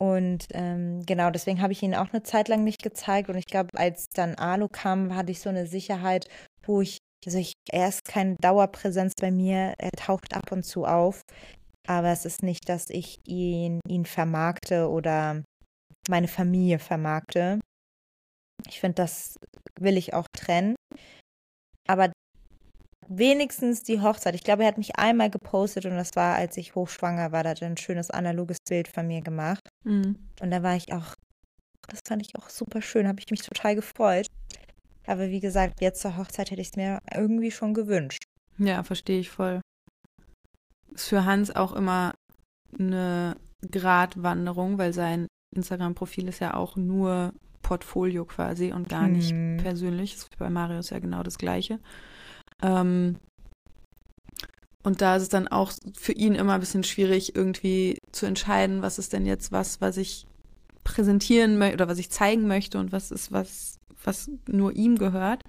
Und 0.00 0.46
ähm, 0.50 1.06
genau, 1.06 1.30
deswegen 1.30 1.62
habe 1.62 1.72
ich 1.72 1.82
ihn 1.82 1.94
auch 1.94 2.12
eine 2.12 2.24
Zeit 2.24 2.48
lang 2.48 2.64
nicht 2.64 2.82
gezeigt. 2.82 3.28
Und 3.28 3.36
ich 3.36 3.46
glaube, 3.46 3.70
als 3.74 4.08
dann 4.12 4.34
Alu 4.34 4.66
kam, 4.68 5.14
hatte 5.14 5.30
ich 5.30 5.38
so 5.38 5.50
eine 5.50 5.68
Sicherheit, 5.68 6.26
wo 6.66 6.80
ich, 6.80 6.98
also 7.24 7.38
ich, 7.38 7.52
er 7.70 7.88
ist 7.88 8.04
keine 8.04 8.34
Dauerpräsenz 8.40 9.12
bei 9.20 9.30
mir, 9.30 9.74
er 9.78 9.92
taucht 9.92 10.34
ab 10.34 10.50
und 10.50 10.64
zu 10.64 10.84
auf. 10.84 11.22
Aber 11.86 12.08
es 12.08 12.24
ist 12.24 12.42
nicht, 12.42 12.68
dass 12.68 12.88
ich 12.90 13.18
ihn, 13.26 13.80
ihn 13.86 14.06
vermarkte 14.06 14.88
oder 14.88 15.42
meine 16.08 16.28
Familie 16.28 16.78
vermarkte. 16.78 17.60
Ich 18.68 18.80
finde, 18.80 18.94
das 18.94 19.36
will 19.78 19.96
ich 19.96 20.14
auch 20.14 20.26
trennen. 20.34 20.74
Aber 21.86 22.10
wenigstens 23.08 23.82
die 23.82 24.00
Hochzeit. 24.00 24.34
Ich 24.34 24.44
glaube, 24.44 24.62
er 24.62 24.68
hat 24.68 24.78
mich 24.78 24.96
einmal 24.96 25.30
gepostet 25.30 25.84
und 25.86 25.94
das 25.94 26.10
war, 26.14 26.36
als 26.36 26.56
ich 26.56 26.74
hochschwanger 26.74 27.32
war. 27.32 27.42
Da 27.42 27.50
hat 27.50 27.62
er 27.62 27.68
ein 27.68 27.76
schönes 27.76 28.10
analoges 28.10 28.58
Bild 28.68 28.88
von 28.88 29.06
mir 29.06 29.20
gemacht. 29.20 29.60
Mhm. 29.84 30.16
Und 30.40 30.50
da 30.50 30.62
war 30.62 30.76
ich 30.76 30.92
auch, 30.92 31.14
das 31.88 32.00
fand 32.06 32.22
ich 32.22 32.36
auch 32.36 32.48
super 32.48 32.80
schön, 32.80 33.08
habe 33.08 33.20
ich 33.20 33.30
mich 33.30 33.42
total 33.42 33.74
gefreut. 33.74 34.26
Aber 35.06 35.28
wie 35.28 35.40
gesagt, 35.40 35.80
jetzt 35.82 36.00
zur 36.00 36.16
Hochzeit 36.16 36.50
hätte 36.50 36.62
ich 36.62 36.68
es 36.68 36.76
mir 36.76 37.00
irgendwie 37.14 37.50
schon 37.50 37.74
gewünscht. 37.74 38.24
Ja, 38.56 38.82
verstehe 38.82 39.20
ich 39.20 39.28
voll. 39.28 39.60
Ist 40.94 41.08
für 41.08 41.24
Hans 41.24 41.54
auch 41.54 41.72
immer 41.72 42.14
eine 42.78 43.36
Gratwanderung, 43.70 44.78
weil 44.78 44.92
sein 44.92 45.26
Instagram-Profil 45.54 46.28
ist 46.28 46.40
ja 46.40 46.54
auch 46.54 46.76
nur 46.76 47.32
Portfolio 47.62 48.24
quasi 48.24 48.72
und 48.72 48.88
gar 48.88 49.08
nicht 49.08 49.30
hm. 49.30 49.56
persönlich. 49.56 50.12
Das 50.14 50.24
ist 50.24 50.38
bei 50.38 50.50
Marius 50.50 50.90
ja 50.90 50.98
genau 50.98 51.22
das 51.22 51.38
Gleiche. 51.38 51.80
Ähm, 52.62 53.16
und 54.84 55.00
da 55.00 55.16
ist 55.16 55.22
es 55.22 55.28
dann 55.30 55.48
auch 55.48 55.72
für 55.96 56.12
ihn 56.12 56.34
immer 56.34 56.54
ein 56.54 56.60
bisschen 56.60 56.84
schwierig, 56.84 57.34
irgendwie 57.34 57.98
zu 58.12 58.26
entscheiden, 58.26 58.82
was 58.82 58.98
ist 58.98 59.14
denn 59.14 59.24
jetzt 59.24 59.50
was, 59.50 59.80
was 59.80 59.96
ich 59.96 60.26
präsentieren 60.84 61.56
möchte 61.56 61.76
oder 61.76 61.88
was 61.88 61.98
ich 61.98 62.10
zeigen 62.10 62.46
möchte 62.46 62.78
und 62.78 62.92
was 62.92 63.10
ist 63.10 63.32
was, 63.32 63.78
was 64.04 64.30
nur 64.46 64.76
ihm 64.76 64.98
gehört. 64.98 65.42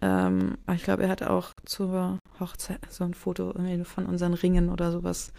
Ähm, 0.00 0.58
ich 0.72 0.84
glaube, 0.84 1.04
er 1.04 1.08
hat 1.08 1.22
auch 1.22 1.52
zur 1.64 2.18
Hochzeit 2.40 2.80
so 2.90 3.04
ein 3.04 3.14
Foto 3.14 3.54
von 3.84 4.06
unseren 4.06 4.34
Ringen 4.34 4.68
oder 4.70 4.90
sowas, 4.92 5.32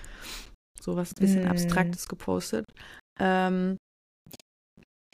sowas 0.79 1.11
ein 1.11 1.19
bisschen 1.19 1.45
mm. 1.45 1.51
Abstraktes 1.51 2.07
gepostet. 2.07 2.65
Ähm, 3.19 3.77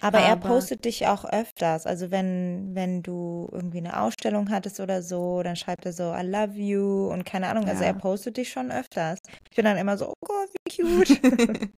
aber, 0.01 0.17
aber, 0.17 0.27
er 0.27 0.35
postet 0.35 0.85
dich 0.85 1.07
auch 1.07 1.25
öfters. 1.25 1.85
Also 1.85 2.09
wenn, 2.09 2.71
wenn 2.73 3.03
du 3.03 3.47
irgendwie 3.51 3.77
eine 3.77 4.01
Ausstellung 4.01 4.49
hattest 4.49 4.79
oder 4.79 5.03
so, 5.03 5.43
dann 5.43 5.55
schreibt 5.55 5.85
er 5.85 5.93
so, 5.93 6.11
I 6.11 6.23
love 6.23 6.53
you 6.55 7.07
und 7.11 7.23
keine 7.23 7.47
Ahnung. 7.47 7.65
Ja. 7.65 7.73
Also 7.73 7.83
er 7.83 7.93
postet 7.93 8.37
dich 8.37 8.49
schon 8.49 8.71
öfters. 8.71 9.19
Ich 9.49 9.55
bin 9.55 9.65
dann 9.65 9.77
immer 9.77 9.97
so, 9.97 10.09
oh 10.09 10.13
Gott, 10.25 10.49
wie 10.65 10.81
cute. 10.81 11.69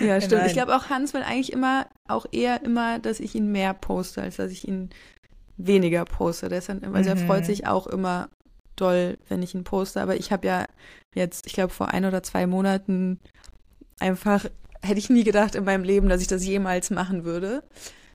ja, 0.00 0.20
stimmt. 0.20 0.46
Ich 0.46 0.52
glaube 0.52 0.76
auch 0.76 0.88
Hans 0.88 1.14
will 1.14 1.22
eigentlich 1.22 1.52
immer, 1.52 1.88
auch 2.08 2.26
eher 2.30 2.62
immer, 2.62 3.00
dass 3.00 3.18
ich 3.18 3.34
ihn 3.34 3.50
mehr 3.50 3.74
poste, 3.74 4.22
als 4.22 4.36
dass 4.36 4.52
ich 4.52 4.68
ihn 4.68 4.90
weniger 5.56 6.04
poste. 6.04 6.48
Der 6.48 6.60
dann 6.60 6.84
also 6.94 7.10
mhm. 7.10 7.16
er 7.16 7.26
freut 7.26 7.46
sich 7.46 7.66
auch 7.66 7.86
immer 7.86 8.28
doll, 8.76 9.18
wenn 9.28 9.42
ich 9.42 9.54
ihn 9.54 9.64
poste. 9.64 10.00
Aber 10.00 10.16
ich 10.16 10.32
habe 10.32 10.46
ja 10.46 10.66
jetzt, 11.14 11.46
ich 11.46 11.52
glaube, 11.52 11.72
vor 11.72 11.88
ein 11.88 12.04
oder 12.04 12.22
zwei 12.22 12.46
Monaten 12.46 13.20
einfach 14.00 14.46
hätte 14.82 14.98
ich 14.98 15.10
nie 15.10 15.24
gedacht 15.24 15.54
in 15.54 15.64
meinem 15.64 15.84
Leben, 15.84 16.08
dass 16.08 16.20
ich 16.20 16.26
das 16.28 16.44
jemals 16.44 16.90
machen 16.90 17.24
würde. 17.24 17.62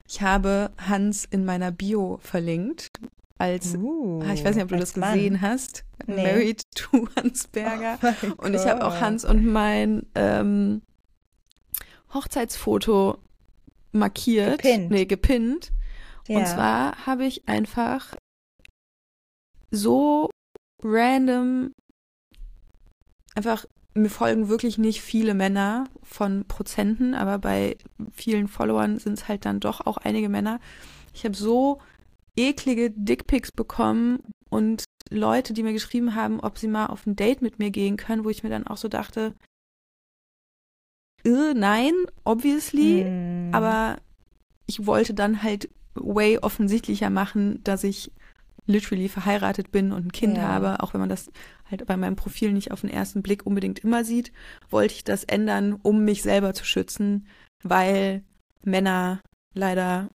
Ich 0.08 0.22
habe 0.22 0.70
Hans 0.78 1.24
in 1.24 1.44
meiner 1.44 1.70
Bio 1.70 2.18
verlinkt. 2.22 2.90
Als, 3.38 3.74
uh, 3.74 4.22
ich 4.34 4.44
weiß 4.44 4.54
nicht, 4.54 4.64
ob 4.64 4.68
du 4.68 4.76
das 4.76 4.92
gesehen 4.92 5.34
Mann. 5.34 5.40
hast. 5.40 5.84
Nee. 6.06 6.22
Married 6.22 6.62
to 6.74 7.08
Hans 7.16 7.48
Berger. 7.48 7.98
Oh 8.22 8.44
und 8.44 8.54
ich 8.54 8.66
habe 8.66 8.84
auch 8.84 9.00
Hans 9.00 9.24
und 9.24 9.46
mein 9.46 10.04
ähm, 10.14 10.82
Hochzeitsfoto 12.12 13.18
markiert. 13.92 14.62
Gepinnt. 14.62 14.90
Nee, 14.90 15.06
gepinnt. 15.06 15.72
Ja. 16.30 16.38
Und 16.38 16.46
zwar 16.46 17.06
habe 17.06 17.24
ich 17.24 17.48
einfach 17.48 18.14
so 19.72 20.30
random 20.80 21.72
einfach 23.34 23.66
mir 23.94 24.10
folgen 24.10 24.48
wirklich 24.48 24.78
nicht 24.78 25.02
viele 25.02 25.34
Männer 25.34 25.88
von 26.04 26.44
Prozenten, 26.46 27.14
aber 27.16 27.38
bei 27.38 27.76
vielen 28.12 28.46
Followern 28.46 29.00
sind 29.00 29.14
es 29.14 29.26
halt 29.26 29.44
dann 29.44 29.58
doch 29.58 29.84
auch 29.84 29.96
einige 29.96 30.28
Männer. 30.28 30.60
Ich 31.12 31.24
habe 31.24 31.34
so 31.34 31.80
eklige 32.36 32.92
Dickpics 32.92 33.50
bekommen 33.50 34.20
und 34.50 34.84
Leute, 35.10 35.52
die 35.52 35.64
mir 35.64 35.72
geschrieben 35.72 36.14
haben, 36.14 36.38
ob 36.38 36.58
sie 36.58 36.68
mal 36.68 36.86
auf 36.86 37.04
ein 37.06 37.16
Date 37.16 37.42
mit 37.42 37.58
mir 37.58 37.72
gehen 37.72 37.96
können, 37.96 38.24
wo 38.24 38.30
ich 38.30 38.44
mir 38.44 38.50
dann 38.50 38.68
auch 38.68 38.76
so 38.76 38.86
dachte, 38.86 39.34
äh, 41.24 41.54
nein, 41.54 41.92
obviously, 42.22 43.04
mm. 43.04 43.52
aber 43.52 43.96
ich 44.66 44.86
wollte 44.86 45.12
dann 45.12 45.42
halt 45.42 45.68
way 46.00 46.38
offensichtlicher 46.38 47.10
machen, 47.10 47.62
dass 47.64 47.84
ich 47.84 48.12
literally 48.66 49.08
verheiratet 49.08 49.72
bin 49.72 49.92
und 49.92 50.06
ein 50.06 50.12
Kind 50.12 50.36
ja. 50.36 50.42
habe, 50.44 50.82
auch 50.82 50.94
wenn 50.94 51.00
man 51.00 51.08
das 51.08 51.30
halt 51.70 51.86
bei 51.86 51.96
meinem 51.96 52.16
Profil 52.16 52.52
nicht 52.52 52.72
auf 52.72 52.82
den 52.82 52.90
ersten 52.90 53.22
Blick 53.22 53.46
unbedingt 53.46 53.80
immer 53.80 54.04
sieht, 54.04 54.32
wollte 54.70 54.94
ich 54.94 55.04
das 55.04 55.24
ändern, 55.24 55.78
um 55.82 56.04
mich 56.04 56.22
selber 56.22 56.54
zu 56.54 56.64
schützen, 56.64 57.26
weil 57.62 58.22
Männer 58.62 59.20
leider 59.54 60.08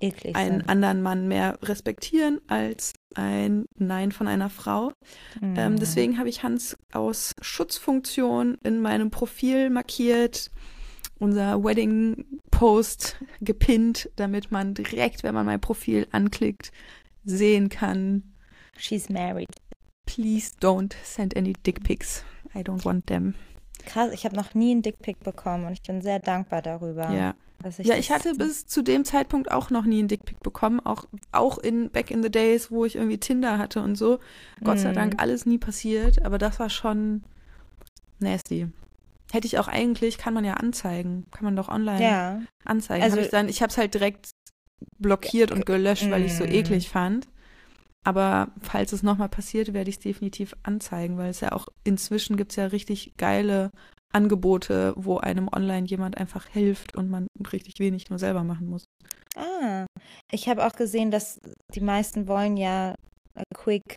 Eklig 0.00 0.34
einen 0.34 0.60
sind. 0.60 0.68
anderen 0.68 1.02
Mann 1.02 1.28
mehr 1.28 1.58
respektieren 1.62 2.40
als 2.48 2.94
ein 3.14 3.66
Nein 3.76 4.12
von 4.12 4.28
einer 4.28 4.50
Frau. 4.50 4.92
Mhm. 5.40 5.54
Ähm, 5.56 5.76
deswegen 5.78 6.18
habe 6.18 6.28
ich 6.28 6.42
Hans 6.42 6.76
aus 6.92 7.34
Schutzfunktion 7.40 8.56
in 8.62 8.80
meinem 8.80 9.10
Profil 9.10 9.70
markiert, 9.70 10.50
unser 11.20 11.62
Wedding-Post 11.62 13.16
gepinnt, 13.40 14.10
damit 14.16 14.50
man 14.50 14.74
direkt, 14.74 15.22
wenn 15.22 15.34
man 15.34 15.46
mein 15.46 15.60
Profil 15.60 16.08
anklickt, 16.10 16.72
sehen 17.24 17.68
kann. 17.68 18.34
She's 18.76 19.08
married. 19.08 19.50
Please 20.06 20.52
don't 20.60 20.94
send 21.04 21.36
any 21.36 21.52
dick 21.52 21.84
pics. 21.84 22.24
I 22.54 22.60
don't 22.60 22.84
want 22.84 23.06
them. 23.06 23.34
Krass, 23.86 24.12
ich 24.12 24.24
habe 24.24 24.36
noch 24.36 24.54
nie 24.54 24.72
einen 24.72 24.82
Dickpick 24.82 25.20
bekommen 25.20 25.64
und 25.64 25.72
ich 25.72 25.82
bin 25.82 26.02
sehr 26.02 26.18
dankbar 26.18 26.62
darüber. 26.62 27.10
Ja. 27.10 27.34
Ich 27.78 27.86
ja, 27.86 27.96
ich 27.96 28.10
hatte 28.10 28.34
bis 28.34 28.66
zu 28.66 28.82
dem 28.82 29.04
Zeitpunkt 29.04 29.50
auch 29.50 29.68
noch 29.68 29.84
nie 29.84 29.98
einen 29.98 30.08
Dickpick 30.08 30.40
bekommen, 30.40 30.80
auch, 30.80 31.04
auch 31.30 31.58
in 31.58 31.90
back 31.90 32.10
in 32.10 32.22
the 32.22 32.30
days, 32.30 32.70
wo 32.70 32.86
ich 32.86 32.96
irgendwie 32.96 33.18
Tinder 33.18 33.58
hatte 33.58 33.82
und 33.82 33.96
so. 33.96 34.18
Gott 34.64 34.76
mm. 34.76 34.80
sei 34.80 34.92
Dank 34.92 35.12
mhm. 35.14 35.20
alles 35.20 35.44
nie 35.44 35.58
passiert, 35.58 36.24
aber 36.24 36.38
das 36.38 36.58
war 36.58 36.70
schon 36.70 37.22
nasty. 38.18 38.68
Hätte 39.32 39.46
ich 39.46 39.58
auch 39.58 39.68
eigentlich, 39.68 40.18
kann 40.18 40.34
man 40.34 40.44
ja 40.44 40.54
anzeigen, 40.54 41.26
kann 41.30 41.44
man 41.44 41.56
doch 41.56 41.68
online 41.68 42.02
ja. 42.02 42.42
anzeigen. 42.64 43.02
Also 43.02 43.16
hab 43.16 43.24
ich 43.24 43.30
dann, 43.30 43.48
ich 43.48 43.62
habe 43.62 43.70
es 43.70 43.78
halt 43.78 43.94
direkt 43.94 44.30
blockiert 44.98 45.52
und 45.52 45.66
gelöscht, 45.66 46.06
mm. 46.06 46.10
weil 46.10 46.24
ich 46.24 46.32
es 46.32 46.38
so 46.38 46.44
mhm. 46.44 46.52
eklig 46.52 46.88
fand. 46.88 47.28
Aber 48.02 48.48
falls 48.60 48.92
es 48.92 49.02
nochmal 49.02 49.28
passiert, 49.28 49.74
werde 49.74 49.90
ich 49.90 49.96
es 49.96 50.02
definitiv 50.02 50.54
anzeigen, 50.62 51.18
weil 51.18 51.30
es 51.30 51.40
ja 51.40 51.52
auch 51.52 51.68
inzwischen 51.84 52.36
gibt 52.36 52.52
es 52.52 52.56
ja 52.56 52.66
richtig 52.66 53.14
geile 53.18 53.70
Angebote, 54.12 54.94
wo 54.96 55.18
einem 55.18 55.48
online 55.48 55.86
jemand 55.86 56.16
einfach 56.16 56.46
hilft 56.46 56.96
und 56.96 57.10
man 57.10 57.26
richtig 57.52 57.78
wenig 57.78 58.08
nur 58.10 58.18
selber 58.18 58.42
machen 58.42 58.68
muss. 58.68 58.84
Ah, 59.36 59.86
ich 60.32 60.48
habe 60.48 60.66
auch 60.66 60.72
gesehen, 60.72 61.10
dass 61.10 61.38
die 61.74 61.80
meisten 61.80 62.26
wollen 62.26 62.56
ja 62.56 62.94
Quick 63.54 63.96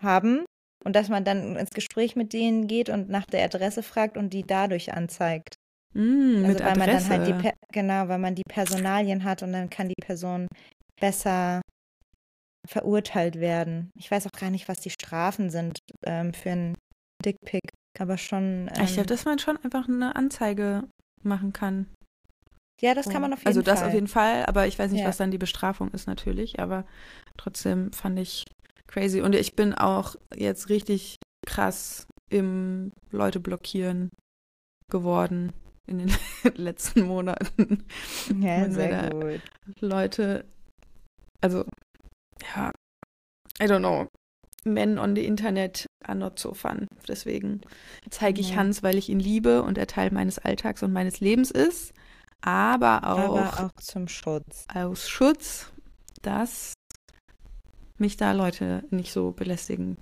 haben 0.00 0.44
und 0.84 0.96
dass 0.96 1.08
man 1.08 1.24
dann 1.24 1.56
ins 1.56 1.70
Gespräch 1.70 2.16
mit 2.16 2.32
denen 2.32 2.66
geht 2.66 2.88
und 2.88 3.08
nach 3.08 3.26
der 3.26 3.44
Adresse 3.44 3.82
fragt 3.82 4.16
und 4.16 4.32
die 4.32 4.42
dadurch 4.42 4.92
anzeigt. 4.92 5.54
Mm, 5.94 6.44
also 6.44 6.60
weil 6.60 6.68
Adresse. 6.68 6.78
man 6.78 6.88
dann 6.88 7.08
halt 7.08 7.44
die 7.44 7.50
genau, 7.72 8.08
weil 8.08 8.18
man 8.18 8.34
die 8.34 8.44
Personalien 8.48 9.24
hat 9.24 9.42
und 9.42 9.52
dann 9.52 9.70
kann 9.70 9.88
die 9.88 10.02
Person 10.02 10.46
besser 11.00 11.60
verurteilt 12.68 13.40
werden. 13.40 13.90
Ich 13.98 14.10
weiß 14.10 14.26
auch 14.26 14.38
gar 14.38 14.50
nicht, 14.50 14.68
was 14.68 14.80
die 14.80 14.90
Strafen 14.90 15.50
sind 15.50 15.78
ähm, 16.06 16.32
für 16.32 16.50
einen 16.50 16.74
Dickpick, 17.24 17.70
aber 17.98 18.18
schon. 18.18 18.70
Ähm, 18.76 18.84
ich 18.84 18.94
glaube, 18.94 19.08
dass 19.08 19.24
man 19.24 19.38
schon 19.38 19.56
einfach 19.64 19.88
eine 19.88 20.14
Anzeige 20.14 20.84
machen 21.22 21.52
kann. 21.52 21.86
Ja, 22.80 22.94
das 22.94 23.08
kann 23.08 23.20
man 23.20 23.32
auf 23.34 23.44
also 23.44 23.60
jeden 23.60 23.66
Fall. 23.66 23.72
Also 23.72 23.82
das 23.82 23.88
auf 23.88 23.94
jeden 23.94 24.08
Fall, 24.08 24.46
aber 24.46 24.66
ich 24.66 24.78
weiß 24.78 24.90
nicht, 24.90 25.02
ja. 25.02 25.08
was 25.08 25.18
dann 25.18 25.30
die 25.30 25.38
Bestrafung 25.38 25.90
ist 25.90 26.06
natürlich, 26.06 26.60
aber 26.60 26.86
trotzdem 27.36 27.92
fand 27.92 28.18
ich 28.18 28.44
crazy. 28.90 29.20
Und 29.20 29.34
ich 29.34 29.54
bin 29.54 29.74
auch 29.74 30.16
jetzt 30.34 30.68
richtig 30.68 31.18
krass 31.46 32.06
im 32.28 32.92
Leute 33.10 33.40
blockieren 33.40 34.10
geworden 34.90 35.52
in 35.86 35.98
den 35.98 36.12
letzten 36.54 37.02
Monaten. 37.02 37.84
Ja, 38.38 38.70
sehr 38.70 39.10
gut. 39.10 39.40
Leute, 39.80 40.44
also 41.40 41.64
ja, 42.54 42.72
I 43.60 43.64
don't 43.64 43.80
know. 43.80 44.08
Men 44.64 44.98
on 44.98 45.16
the 45.16 45.24
Internet 45.24 45.86
are 46.04 46.16
not 46.16 46.38
so 46.38 46.52
fun. 46.52 46.86
Deswegen 47.08 47.62
zeige 48.10 48.40
ich 48.40 48.50
ja. 48.50 48.56
Hans, 48.56 48.82
weil 48.82 48.98
ich 48.98 49.08
ihn 49.08 49.20
liebe 49.20 49.62
und 49.62 49.78
er 49.78 49.86
Teil 49.86 50.10
meines 50.10 50.38
Alltags 50.38 50.82
und 50.82 50.92
meines 50.92 51.20
Lebens 51.20 51.50
ist. 51.50 51.94
Aber 52.42 53.04
auch, 53.04 53.38
aber 53.38 53.64
auch 53.64 53.80
zum 53.80 54.06
Schutz. 54.06 54.66
Aus 54.72 55.08
Schutz, 55.08 55.72
dass 56.22 56.74
mich 58.00 58.16
da 58.16 58.32
Leute 58.32 58.84
nicht 58.90 59.12
so 59.12 59.32
belästigen. 59.32 59.96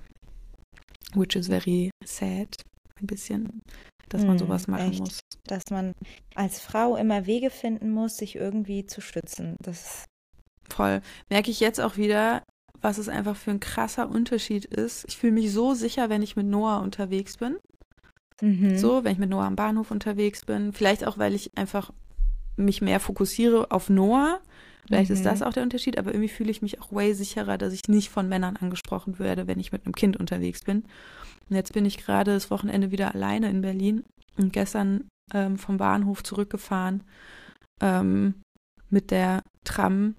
Which 1.14 1.36
is 1.36 1.48
very 1.48 1.90
sad. 2.04 2.54
Ein 3.00 3.06
bisschen. 3.06 3.62
dass 4.08 4.24
man 4.24 4.36
mm, 4.36 4.38
sowas 4.38 4.66
machen 4.66 4.90
echt, 4.90 5.00
muss. 5.00 5.20
Dass 5.44 5.64
man 5.70 5.92
als 6.34 6.60
Frau 6.60 6.96
immer 6.96 7.26
Wege 7.26 7.50
finden 7.50 7.90
muss, 7.90 8.16
sich 8.16 8.36
irgendwie 8.36 8.86
zu 8.86 9.00
schützen. 9.00 9.56
Das 9.60 10.04
Voll. 10.68 11.00
Merke 11.30 11.50
ich 11.50 11.60
jetzt 11.60 11.80
auch 11.80 11.96
wieder, 11.96 12.42
was 12.80 12.98
es 12.98 13.08
einfach 13.08 13.36
für 13.36 13.50
ein 13.50 13.60
krasser 13.60 14.08
Unterschied 14.08 14.64
ist. 14.64 15.04
Ich 15.08 15.16
fühle 15.16 15.32
mich 15.32 15.52
so 15.52 15.74
sicher, 15.74 16.10
wenn 16.10 16.22
ich 16.22 16.36
mit 16.36 16.46
Noah 16.46 16.80
unterwegs 16.80 17.38
bin. 17.38 17.56
Mhm. 18.40 18.78
So, 18.78 19.04
wenn 19.04 19.12
ich 19.12 19.18
mit 19.18 19.30
Noah 19.30 19.46
am 19.46 19.56
Bahnhof 19.56 19.90
unterwegs 19.90 20.44
bin. 20.44 20.72
Vielleicht 20.72 21.06
auch, 21.06 21.18
weil 21.18 21.34
ich 21.34 21.56
einfach 21.56 21.92
mich 22.56 22.80
mehr 22.80 23.00
fokussiere 23.00 23.70
auf 23.70 23.88
Noah. 23.88 24.40
Vielleicht 24.88 25.10
mhm. 25.10 25.16
ist 25.16 25.26
das 25.26 25.42
auch 25.42 25.52
der 25.52 25.62
Unterschied, 25.62 25.98
aber 25.98 26.12
irgendwie 26.12 26.30
fühle 26.30 26.50
ich 26.50 26.62
mich 26.62 26.80
auch 26.80 26.90
way 26.90 27.12
sicherer, 27.12 27.58
dass 27.58 27.74
ich 27.74 27.88
nicht 27.88 28.08
von 28.08 28.26
Männern 28.28 28.56
angesprochen 28.56 29.18
werde, 29.18 29.46
wenn 29.46 29.60
ich 29.60 29.70
mit 29.70 29.84
einem 29.84 29.94
Kind 29.94 30.16
unterwegs 30.16 30.64
bin. 30.64 30.84
Und 31.48 31.56
jetzt 31.56 31.74
bin 31.74 31.84
ich 31.84 31.98
gerade 31.98 32.32
das 32.32 32.50
Wochenende 32.50 32.90
wieder 32.90 33.14
alleine 33.14 33.50
in 33.50 33.60
Berlin 33.60 34.04
und 34.38 34.52
gestern 34.52 35.04
ähm, 35.34 35.58
vom 35.58 35.76
Bahnhof 35.76 36.22
zurückgefahren 36.22 37.02
ähm, 37.82 38.34
mit 38.88 39.10
der 39.10 39.42
Tram 39.64 40.14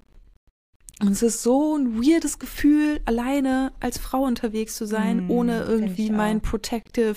und 1.02 1.12
es 1.12 1.24
ist 1.24 1.44
so 1.44 1.78
ein 1.78 1.96
weirdes 2.04 2.40
Gefühl, 2.40 3.00
alleine 3.06 3.72
als 3.80 3.98
Frau 3.98 4.24
unterwegs 4.24 4.76
zu 4.76 4.86
sein, 4.86 5.28
mm, 5.28 5.32
ohne 5.32 5.64
irgendwie 5.64 6.12
mein 6.12 6.42
protective 6.42 7.16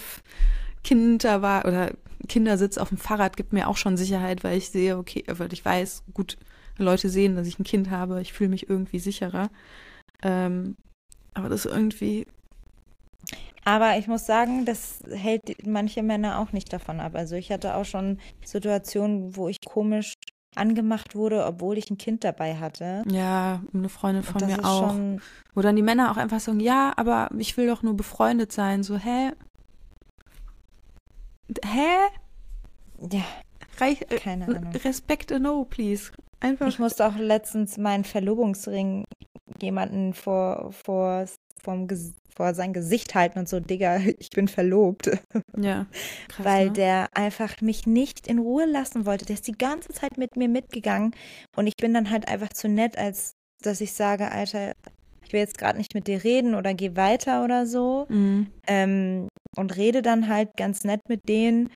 Kind 0.84 1.24
da 1.24 1.42
war 1.42 1.64
oder 1.64 1.90
Kindersitz 2.28 2.78
auf 2.78 2.90
dem 2.90 2.98
Fahrrad 2.98 3.36
gibt 3.36 3.52
mir 3.52 3.66
auch 3.66 3.76
schon 3.76 3.96
Sicherheit, 3.96 4.44
weil 4.44 4.56
ich 4.56 4.70
sehe, 4.70 4.96
okay, 4.96 5.24
weil 5.26 5.52
ich 5.52 5.64
weiß, 5.64 6.04
gut, 6.14 6.36
Leute 6.82 7.08
sehen, 7.08 7.36
dass 7.36 7.46
ich 7.46 7.58
ein 7.58 7.64
Kind 7.64 7.90
habe, 7.90 8.20
ich 8.20 8.32
fühle 8.32 8.50
mich 8.50 8.68
irgendwie 8.68 8.98
sicherer. 8.98 9.50
Ähm, 10.22 10.76
aber 11.34 11.48
das 11.48 11.64
ist 11.64 11.72
irgendwie. 11.72 12.26
Aber 13.64 13.96
ich 13.96 14.08
muss 14.08 14.26
sagen, 14.26 14.64
das 14.64 15.00
hält 15.10 15.66
manche 15.66 16.02
Männer 16.02 16.38
auch 16.38 16.52
nicht 16.52 16.72
davon 16.72 17.00
ab. 17.00 17.14
Also 17.14 17.36
ich 17.36 17.52
hatte 17.52 17.76
auch 17.76 17.84
schon 17.84 18.18
Situationen, 18.44 19.36
wo 19.36 19.48
ich 19.48 19.60
komisch 19.64 20.14
angemacht 20.54 21.14
wurde, 21.14 21.46
obwohl 21.46 21.78
ich 21.78 21.90
ein 21.90 21.98
Kind 21.98 22.24
dabei 22.24 22.56
hatte. 22.56 23.02
Ja, 23.08 23.62
eine 23.72 23.88
Freundin 23.88 24.22
von 24.22 24.44
mir 24.44 24.64
auch. 24.64 24.94
Wo 25.54 25.62
dann 25.62 25.76
die 25.76 25.82
Männer 25.82 26.10
auch 26.10 26.16
einfach 26.16 26.40
sagen, 26.40 26.60
ja, 26.60 26.92
aber 26.96 27.30
ich 27.38 27.56
will 27.56 27.66
doch 27.66 27.82
nur 27.82 27.96
befreundet 27.96 28.52
sein. 28.52 28.82
So, 28.82 28.96
hä? 28.98 29.32
Hä? 31.64 31.96
Ja. 33.10 33.24
Reich, 33.78 34.02
äh, 34.02 34.16
keine 34.16 34.46
Ahnung. 34.46 34.72
Respect 34.84 35.32
a 35.32 35.38
no, 35.38 35.64
please. 35.64 36.12
Einfach. 36.42 36.66
Ich 36.66 36.78
musste 36.80 37.06
auch 37.06 37.16
letztens 37.16 37.78
meinen 37.78 38.04
Verlobungsring 38.04 39.04
jemanden 39.60 40.12
vor, 40.12 40.72
vor, 40.72 41.26
vorm, 41.62 41.86
vor 42.34 42.54
sein 42.54 42.72
Gesicht 42.72 43.14
halten 43.14 43.38
und 43.38 43.48
so, 43.48 43.60
Digga, 43.60 43.98
ich 44.18 44.30
bin 44.30 44.48
verlobt. 44.48 45.10
Ja. 45.56 45.86
Krass, 46.28 46.44
Weil 46.44 46.66
ne? 46.66 46.72
der 46.72 47.08
einfach 47.14 47.60
mich 47.60 47.86
nicht 47.86 48.26
in 48.26 48.40
Ruhe 48.40 48.66
lassen 48.66 49.06
wollte. 49.06 49.24
Der 49.24 49.34
ist 49.34 49.46
die 49.46 49.52
ganze 49.52 49.92
Zeit 49.92 50.18
mit 50.18 50.36
mir 50.36 50.48
mitgegangen 50.48 51.14
und 51.56 51.68
ich 51.68 51.76
bin 51.76 51.94
dann 51.94 52.10
halt 52.10 52.26
einfach 52.26 52.48
zu 52.48 52.68
nett, 52.68 52.98
als 52.98 53.34
dass 53.62 53.80
ich 53.80 53.92
sage, 53.92 54.32
Alter, 54.32 54.72
ich 55.24 55.32
will 55.32 55.40
jetzt 55.40 55.58
gerade 55.58 55.78
nicht 55.78 55.94
mit 55.94 56.08
dir 56.08 56.24
reden 56.24 56.56
oder 56.56 56.74
geh 56.74 56.96
weiter 56.96 57.44
oder 57.44 57.66
so. 57.66 58.06
Mhm. 58.08 58.48
Ähm, 58.66 59.28
und 59.56 59.76
rede 59.76 60.02
dann 60.02 60.28
halt 60.28 60.56
ganz 60.56 60.82
nett 60.82 61.02
mit 61.08 61.28
denen. 61.28 61.70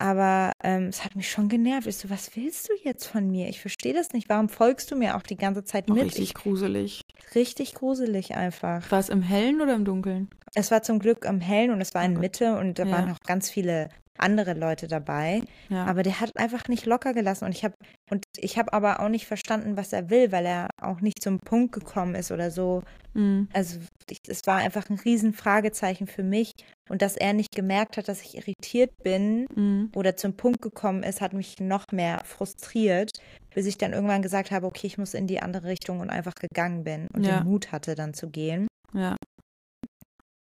Aber 0.00 0.52
ähm, 0.64 0.86
es 0.86 1.04
hat 1.04 1.14
mich 1.14 1.30
schon 1.30 1.50
genervt. 1.50 1.86
Ich 1.86 1.98
so, 1.98 2.08
was 2.08 2.34
willst 2.34 2.70
du 2.70 2.72
jetzt 2.82 3.04
von 3.06 3.30
mir? 3.30 3.50
Ich 3.50 3.60
verstehe 3.60 3.92
das 3.92 4.14
nicht. 4.14 4.30
Warum 4.30 4.48
folgst 4.48 4.90
du 4.90 4.96
mir 4.96 5.14
auch 5.14 5.22
die 5.22 5.36
ganze 5.36 5.62
Zeit 5.62 5.90
mit? 5.90 6.02
Richtig 6.02 6.32
gruselig. 6.32 7.02
Richtig 7.34 7.74
gruselig 7.74 8.34
einfach. 8.34 8.90
War 8.90 8.98
es 8.98 9.10
im 9.10 9.20
Hellen 9.20 9.60
oder 9.60 9.74
im 9.74 9.84
Dunkeln? 9.84 10.30
Es 10.54 10.70
war 10.70 10.82
zum 10.82 11.00
Glück 11.00 11.26
im 11.26 11.42
Hellen 11.42 11.70
und 11.70 11.82
es 11.82 11.94
war 11.94 12.02
in 12.02 12.14
Mitte 12.14 12.56
und 12.56 12.78
da 12.78 12.84
ja. 12.84 12.92
waren 12.92 13.10
auch 13.12 13.20
ganz 13.26 13.50
viele 13.50 13.90
andere 14.18 14.54
Leute 14.54 14.86
dabei. 14.86 15.42
Ja. 15.68 15.84
Aber 15.86 16.02
der 16.02 16.20
hat 16.20 16.36
einfach 16.36 16.68
nicht 16.68 16.86
locker 16.86 17.14
gelassen. 17.14 17.44
Und 17.44 17.52
ich 17.52 17.64
habe 17.64 17.74
und 18.10 18.24
ich 18.36 18.58
habe 18.58 18.72
aber 18.72 19.00
auch 19.00 19.08
nicht 19.08 19.26
verstanden, 19.26 19.76
was 19.76 19.92
er 19.92 20.10
will, 20.10 20.32
weil 20.32 20.46
er 20.46 20.68
auch 20.80 21.00
nicht 21.00 21.22
zum 21.22 21.38
Punkt 21.38 21.72
gekommen 21.72 22.14
ist 22.14 22.30
oder 22.30 22.50
so. 22.50 22.82
Mhm. 23.14 23.48
Also 23.52 23.78
es 24.26 24.46
war 24.46 24.58
einfach 24.58 24.90
ein 24.90 24.98
riesen 24.98 25.32
Fragezeichen 25.32 26.06
für 26.06 26.22
mich. 26.22 26.52
Und 26.88 27.02
dass 27.02 27.16
er 27.16 27.32
nicht 27.32 27.54
gemerkt 27.54 27.96
hat, 27.96 28.08
dass 28.08 28.20
ich 28.22 28.36
irritiert 28.36 28.90
bin 29.04 29.46
mhm. 29.54 29.92
oder 29.94 30.16
zum 30.16 30.36
Punkt 30.36 30.60
gekommen 30.60 31.04
ist, 31.04 31.20
hat 31.20 31.32
mich 31.32 31.60
noch 31.60 31.86
mehr 31.92 32.20
frustriert, 32.24 33.12
bis 33.54 33.66
ich 33.66 33.78
dann 33.78 33.92
irgendwann 33.92 34.22
gesagt 34.22 34.50
habe, 34.50 34.66
okay, 34.66 34.88
ich 34.88 34.98
muss 34.98 35.14
in 35.14 35.28
die 35.28 35.40
andere 35.40 35.68
Richtung 35.68 36.00
und 36.00 36.10
einfach 36.10 36.34
gegangen 36.34 36.82
bin 36.82 37.06
und 37.14 37.24
ja. 37.24 37.38
den 37.38 37.48
Mut 37.48 37.70
hatte, 37.70 37.94
dann 37.94 38.12
zu 38.12 38.28
gehen. 38.28 38.66
Ja. 38.92 39.16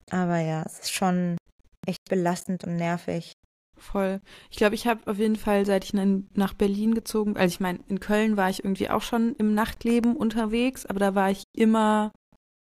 Aber 0.10 0.40
ja, 0.40 0.64
es 0.66 0.80
ist 0.80 0.92
schon 0.92 1.38
echt 1.86 2.04
belastend 2.10 2.64
und 2.64 2.76
nervig. 2.76 3.34
Voll. 3.80 4.20
Ich 4.50 4.58
glaube, 4.58 4.76
ich 4.76 4.88
habe 4.88 5.10
auf 5.10 5.18
jeden 5.18 5.38
Fall, 5.38 5.66
seit 5.66 5.86
ich 5.86 5.94
nach 5.94 6.54
Berlin 6.54 6.94
gezogen, 6.94 7.38
also 7.38 7.54
ich 7.54 7.62
meine, 7.62 7.80
in 7.88 8.02
Köln 8.02 8.36
war 8.36 8.50
ich 8.50 8.64
irgendwie 8.64 8.90
auch 8.90 9.02
schon 9.02 9.36
im 9.38 9.54
Nachtleben 9.54 10.16
unterwegs, 10.18 10.86
aber 10.86 11.00
da 11.00 11.16
war 11.16 11.32
ich 11.32 11.44
immer 11.56 12.12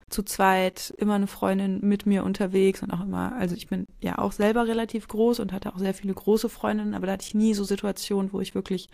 zu 0.08 0.22
zweit, 0.22 0.92
immer 0.98 1.14
eine 1.14 1.26
Freundin 1.26 1.80
mit 1.80 2.06
mir 2.06 2.24
unterwegs 2.24 2.82
und 2.82 2.90
auch 2.90 3.02
immer, 3.02 3.34
also 3.36 3.54
ich 3.54 3.66
bin 3.68 3.86
ja 4.00 4.18
auch 4.18 4.32
selber 4.32 4.66
relativ 4.66 5.06
groß 5.08 5.40
und 5.40 5.52
hatte 5.52 5.74
auch 5.74 5.78
sehr 5.78 5.94
viele 5.94 6.14
große 6.14 6.48
Freundinnen, 6.48 6.94
aber 6.94 7.06
da 7.06 7.12
hatte 7.12 7.26
ich 7.26 7.34
nie 7.34 7.54
so 7.54 7.64
Situationen, 7.64 8.32
wo 8.32 8.40
ich 8.40 8.54
wirklich 8.54 8.88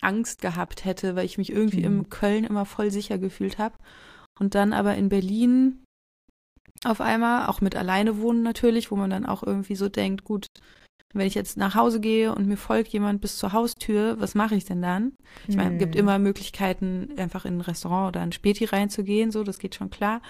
Angst 0.00 0.40
gehabt 0.40 0.84
hätte, 0.84 1.14
weil 1.14 1.26
ich 1.26 1.38
mich 1.38 1.50
irgendwie 1.50 1.80
mhm. 1.80 1.84
in 1.84 2.08
Köln 2.08 2.44
immer 2.44 2.64
voll 2.64 2.90
sicher 2.90 3.18
gefühlt 3.18 3.58
habe. 3.58 3.74
Und 4.38 4.54
dann 4.54 4.72
aber 4.72 4.96
in 4.96 5.08
Berlin 5.08 5.84
auf 6.84 7.00
einmal, 7.00 7.46
auch 7.46 7.60
mit 7.60 7.76
alleine 7.76 8.18
wohnen 8.18 8.42
natürlich, 8.42 8.90
wo 8.90 8.96
man 8.96 9.10
dann 9.10 9.26
auch 9.26 9.42
irgendwie 9.42 9.76
so 9.76 9.88
denkt, 9.88 10.24
gut, 10.24 10.48
wenn 11.14 11.26
ich 11.26 11.34
jetzt 11.34 11.56
nach 11.56 11.74
Hause 11.74 12.00
gehe 12.00 12.34
und 12.34 12.46
mir 12.46 12.56
folgt 12.56 12.88
jemand 12.92 13.20
bis 13.20 13.38
zur 13.38 13.52
Haustür, 13.52 14.20
was 14.20 14.34
mache 14.34 14.56
ich 14.56 14.64
denn 14.64 14.82
dann? 14.82 15.12
Ich 15.46 15.56
meine, 15.56 15.74
es 15.74 15.78
gibt 15.78 15.94
hm. 15.94 16.00
immer 16.00 16.18
Möglichkeiten, 16.18 17.08
einfach 17.16 17.44
in 17.44 17.58
ein 17.58 17.60
Restaurant 17.60 18.08
oder 18.08 18.20
ein 18.20 18.32
Späti 18.32 18.64
reinzugehen, 18.64 19.30
so, 19.30 19.44
das 19.44 19.58
geht 19.58 19.74
schon 19.74 19.90
klar. 19.90 20.20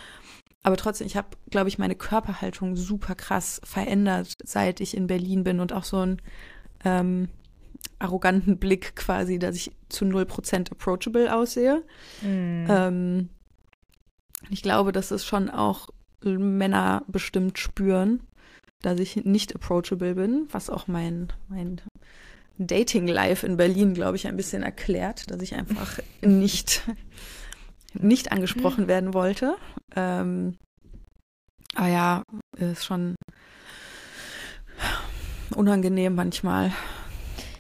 Aber 0.63 0.77
trotzdem, 0.77 1.07
ich 1.07 1.17
habe, 1.17 1.29
glaube 1.51 1.69
ich, 1.69 1.79
meine 1.79 1.95
Körperhaltung 1.95 2.77
super 2.77 3.15
krass 3.15 3.61
verändert, 3.65 4.35
seit 4.45 4.81
ich 4.81 4.97
in 4.97 5.07
Berlin 5.07 5.45
bin 5.45 5.61
und 5.61 5.73
auch 5.73 5.85
so 5.85 5.99
einen 5.99 6.23
ähm, 6.85 7.29
arroganten 7.99 8.59
Blick 8.59 8.97
quasi, 8.97 9.39
dass 9.39 9.57
ich 9.57 9.73
zu 9.89 10.05
0% 10.05 10.71
approachable 10.71 11.35
aussehe. 11.35 11.83
Mm. 12.23 12.67
Ähm, 12.69 13.29
ich 14.51 14.63
glaube, 14.63 14.93
dass 14.93 15.11
es 15.11 15.25
schon 15.25 15.51
auch 15.51 15.89
Männer 16.23 17.05
bestimmt 17.09 17.59
spüren 17.59 18.21
dass 18.85 18.99
ich 19.01 19.25
nicht 19.25 19.55
approachable 19.55 20.15
bin, 20.15 20.49
was 20.51 20.71
auch 20.71 20.87
mein, 20.87 21.33
mein 21.49 21.81
Dating-Life 22.59 23.47
in 23.47 23.57
Berlin, 23.57 23.95
glaube 23.95 24.17
ich, 24.17 24.27
ein 24.27 24.37
bisschen 24.37 24.63
erklärt, 24.63 25.31
dass 25.31 25.41
ich 25.43 25.55
einfach 25.55 25.99
nicht, 26.21 26.83
nicht 27.95 28.33
angesprochen 28.33 28.87
werden 28.87 29.15
wollte. 29.15 29.57
Ähm, 29.97 30.57
aber 31.75 31.89
ja, 31.89 32.23
ist 32.57 32.85
schon 32.85 33.17
unangenehm 35.55 36.15
manchmal, 36.15 36.73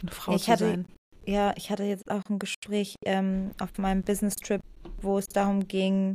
eine 0.03 0.11
Frau 0.11 0.37
ich 0.37 0.45
zu 0.45 0.53
hatte, 0.53 0.67
sein. 0.67 0.87
Ja, 1.27 1.55
ich 1.57 1.71
hatte 1.71 1.85
jetzt 1.85 2.11
auch 2.11 2.23
ein 2.29 2.39
Gespräch 2.39 2.97
ähm, 3.07 3.53
auf 3.59 3.79
meinem 3.79 4.03
Business-Trip, 4.03 4.61
wo 5.01 5.19
es 5.19 5.27
darum 5.27 5.67
ging, 5.67 6.15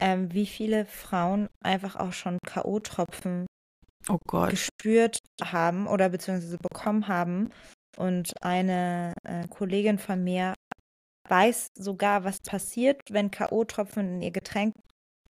ähm, 0.00 0.32
wie 0.32 0.46
viele 0.46 0.86
Frauen 0.86 1.48
einfach 1.62 1.96
auch 1.96 2.12
schon 2.12 2.38
K.O.-Tropfen 2.46 3.46
oh 4.08 4.18
Gott. 4.26 4.50
gespürt 4.50 5.18
haben 5.42 5.86
oder 5.86 6.08
beziehungsweise 6.08 6.58
bekommen 6.58 7.08
haben. 7.08 7.50
Und 7.96 8.32
eine 8.42 9.14
äh, 9.24 9.46
Kollegin 9.48 9.98
von 9.98 10.22
mir 10.22 10.54
weiß 11.28 11.68
sogar, 11.78 12.24
was 12.24 12.38
passiert, 12.40 13.00
wenn 13.10 13.30
K.O.-Tropfen 13.30 14.00
in 14.00 14.22
ihr 14.22 14.30
Getränk, 14.30 14.74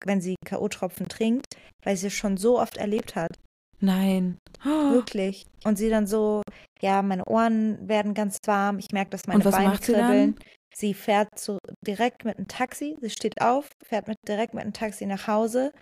wenn 0.06 0.22
sie 0.22 0.36
K.O.-Tropfen 0.46 1.08
trinkt, 1.08 1.46
weil 1.84 1.98
sie 1.98 2.08
es 2.08 2.14
schon 2.14 2.38
so 2.38 2.60
oft 2.60 2.78
erlebt 2.78 3.16
hat. 3.16 3.38
Nein. 3.80 4.38
Wirklich. 4.64 5.46
Und 5.66 5.78
sie 5.78 5.90
dann 5.90 6.08
so, 6.08 6.42
ja, 6.82 7.02
meine 7.02 7.26
Ohren 7.26 7.88
werden 7.88 8.14
ganz 8.14 8.38
warm, 8.46 8.80
ich 8.80 8.92
merke, 8.92 9.12
dass 9.12 9.28
meine 9.28 9.44
Beine 9.44 9.78
kribbeln. 9.78 10.36
Sie, 10.74 10.88
sie 10.88 10.94
fährt 10.94 11.38
so 11.38 11.58
direkt 11.86 12.24
mit 12.24 12.38
einem 12.38 12.48
Taxi, 12.48 12.96
sie 13.02 13.10
steht 13.10 13.42
auf, 13.42 13.70
fährt 13.86 14.08
mit, 14.08 14.18
direkt 14.28 14.54
mit 14.54 14.64
einem 14.64 14.74
Taxi 14.74 15.06
nach 15.06 15.28
Hause 15.28 15.74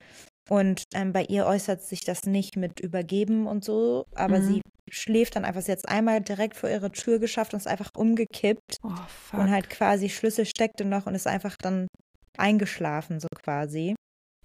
und 0.49 0.83
ähm, 0.93 1.13
bei 1.13 1.23
ihr 1.23 1.45
äußert 1.45 1.81
sich 1.81 2.01
das 2.01 2.25
nicht 2.25 2.57
mit 2.57 2.79
Übergeben 2.79 3.47
und 3.47 3.63
so, 3.63 4.05
aber 4.15 4.39
mhm. 4.39 4.47
sie 4.47 4.61
schläft 4.89 5.35
dann 5.35 5.45
einfach. 5.45 5.61
Sie 5.61 5.71
hat 5.71 5.79
es 5.79 5.85
einmal 5.85 6.21
direkt 6.21 6.57
vor 6.57 6.69
ihre 6.69 6.91
Tür 6.91 7.19
geschafft 7.19 7.53
und 7.53 7.59
ist 7.59 7.67
einfach 7.67 7.89
umgekippt. 7.95 8.77
Oh, 8.83 9.37
und 9.37 9.49
halt 9.49 9.69
quasi 9.69 10.09
Schlüssel 10.09 10.45
steckte 10.45 10.85
noch 10.85 11.05
und 11.05 11.15
ist 11.15 11.27
einfach 11.27 11.55
dann 11.57 11.87
eingeschlafen, 12.37 13.19
so 13.19 13.27
quasi. 13.43 13.95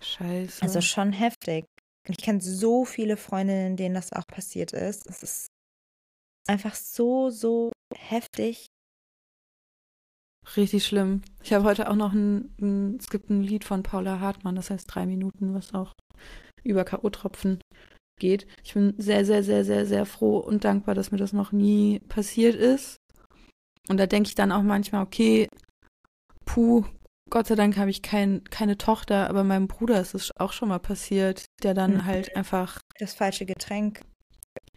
Scheiße. 0.02 0.62
Also 0.62 0.80
schon 0.80 1.12
heftig. 1.12 1.64
Ich 2.08 2.18
kenne 2.18 2.40
so 2.40 2.84
viele 2.84 3.16
Freundinnen, 3.16 3.76
denen 3.76 3.94
das 3.94 4.12
auch 4.12 4.26
passiert 4.26 4.72
ist. 4.72 5.06
Es 5.08 5.22
ist 5.22 5.46
einfach 6.46 6.74
so, 6.74 7.30
so 7.30 7.72
heftig. 7.96 8.66
Richtig 10.54 10.86
schlimm. 10.86 11.22
Ich 11.42 11.52
habe 11.52 11.64
heute 11.64 11.90
auch 11.90 11.96
noch 11.96 12.12
ein, 12.12 12.54
ein, 12.60 12.96
es 13.00 13.08
gibt 13.08 13.30
ein 13.30 13.42
Lied 13.42 13.64
von 13.64 13.82
Paula 13.82 14.20
Hartmann, 14.20 14.54
das 14.54 14.70
heißt 14.70 14.86
drei 14.88 15.06
Minuten, 15.06 15.54
was 15.54 15.74
auch 15.74 15.92
über 16.62 16.84
K.O.-Tropfen 16.84 17.58
geht. 18.20 18.46
Ich 18.64 18.74
bin 18.74 18.94
sehr, 18.96 19.24
sehr, 19.24 19.42
sehr, 19.42 19.64
sehr, 19.64 19.86
sehr 19.86 20.06
froh 20.06 20.38
und 20.38 20.64
dankbar, 20.64 20.94
dass 20.94 21.10
mir 21.10 21.18
das 21.18 21.32
noch 21.32 21.52
nie 21.52 22.00
passiert 22.08 22.54
ist. 22.54 22.96
Und 23.88 23.98
da 23.98 24.06
denke 24.06 24.28
ich 24.28 24.34
dann 24.34 24.52
auch 24.52 24.62
manchmal, 24.62 25.02
okay, 25.02 25.48
puh, 26.44 26.84
Gott 27.30 27.48
sei 27.48 27.56
Dank 27.56 27.76
habe 27.76 27.90
ich 27.90 28.02
kein, 28.02 28.44
keine 28.44 28.78
Tochter, 28.78 29.28
aber 29.28 29.42
meinem 29.44 29.66
Bruder 29.66 30.00
ist 30.00 30.14
es 30.14 30.30
auch 30.38 30.52
schon 30.52 30.68
mal 30.68 30.78
passiert, 30.78 31.44
der 31.62 31.74
dann 31.74 31.94
mhm. 31.94 32.04
halt 32.04 32.36
einfach. 32.36 32.80
Das 32.98 33.14
falsche 33.14 33.46
Getränk. 33.46 34.00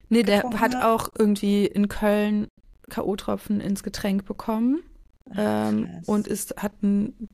Nee, 0.09 0.23
der 0.23 0.43
hat 0.43 0.75
auch 0.75 1.09
irgendwie 1.17 1.65
in 1.65 1.87
Köln 1.87 2.47
K.O.-Tropfen 2.89 3.59
ins 3.59 3.83
Getränk 3.83 4.25
bekommen. 4.25 4.81
Ach, 5.31 5.69
ähm, 5.69 6.01
und 6.05 6.27
ist, 6.27 6.55
hat 6.57 6.73
einen 6.81 7.29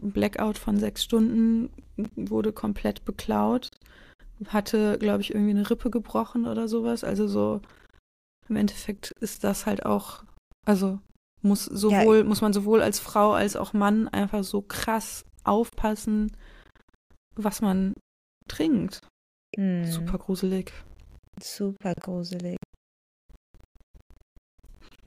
Blackout 0.00 0.58
von 0.58 0.78
sechs 0.78 1.04
Stunden, 1.04 1.70
wurde 2.16 2.52
komplett 2.52 3.04
beklaut. 3.04 3.70
Hatte, 4.48 4.98
glaube 4.98 5.22
ich, 5.22 5.34
irgendwie 5.34 5.50
eine 5.50 5.68
Rippe 5.68 5.90
gebrochen 5.90 6.46
oder 6.46 6.68
sowas. 6.68 7.04
Also 7.04 7.26
so 7.26 7.60
im 8.48 8.56
Endeffekt 8.56 9.12
ist 9.20 9.44
das 9.44 9.66
halt 9.66 9.84
auch, 9.86 10.22
also 10.66 11.00
muss 11.42 11.64
sowohl, 11.64 12.18
ja. 12.18 12.24
muss 12.24 12.40
man 12.40 12.52
sowohl 12.52 12.82
als 12.82 12.98
Frau 12.98 13.32
als 13.32 13.56
auch 13.56 13.72
Mann 13.72 14.08
einfach 14.08 14.44
so 14.44 14.62
krass 14.62 15.24
aufpassen, 15.44 16.32
was 17.34 17.60
man 17.60 17.94
trinkt. 18.48 19.00
Hm. 19.56 19.84
Super 19.84 20.18
gruselig. 20.18 20.72
Super 21.42 21.94
gruselig. 21.94 22.56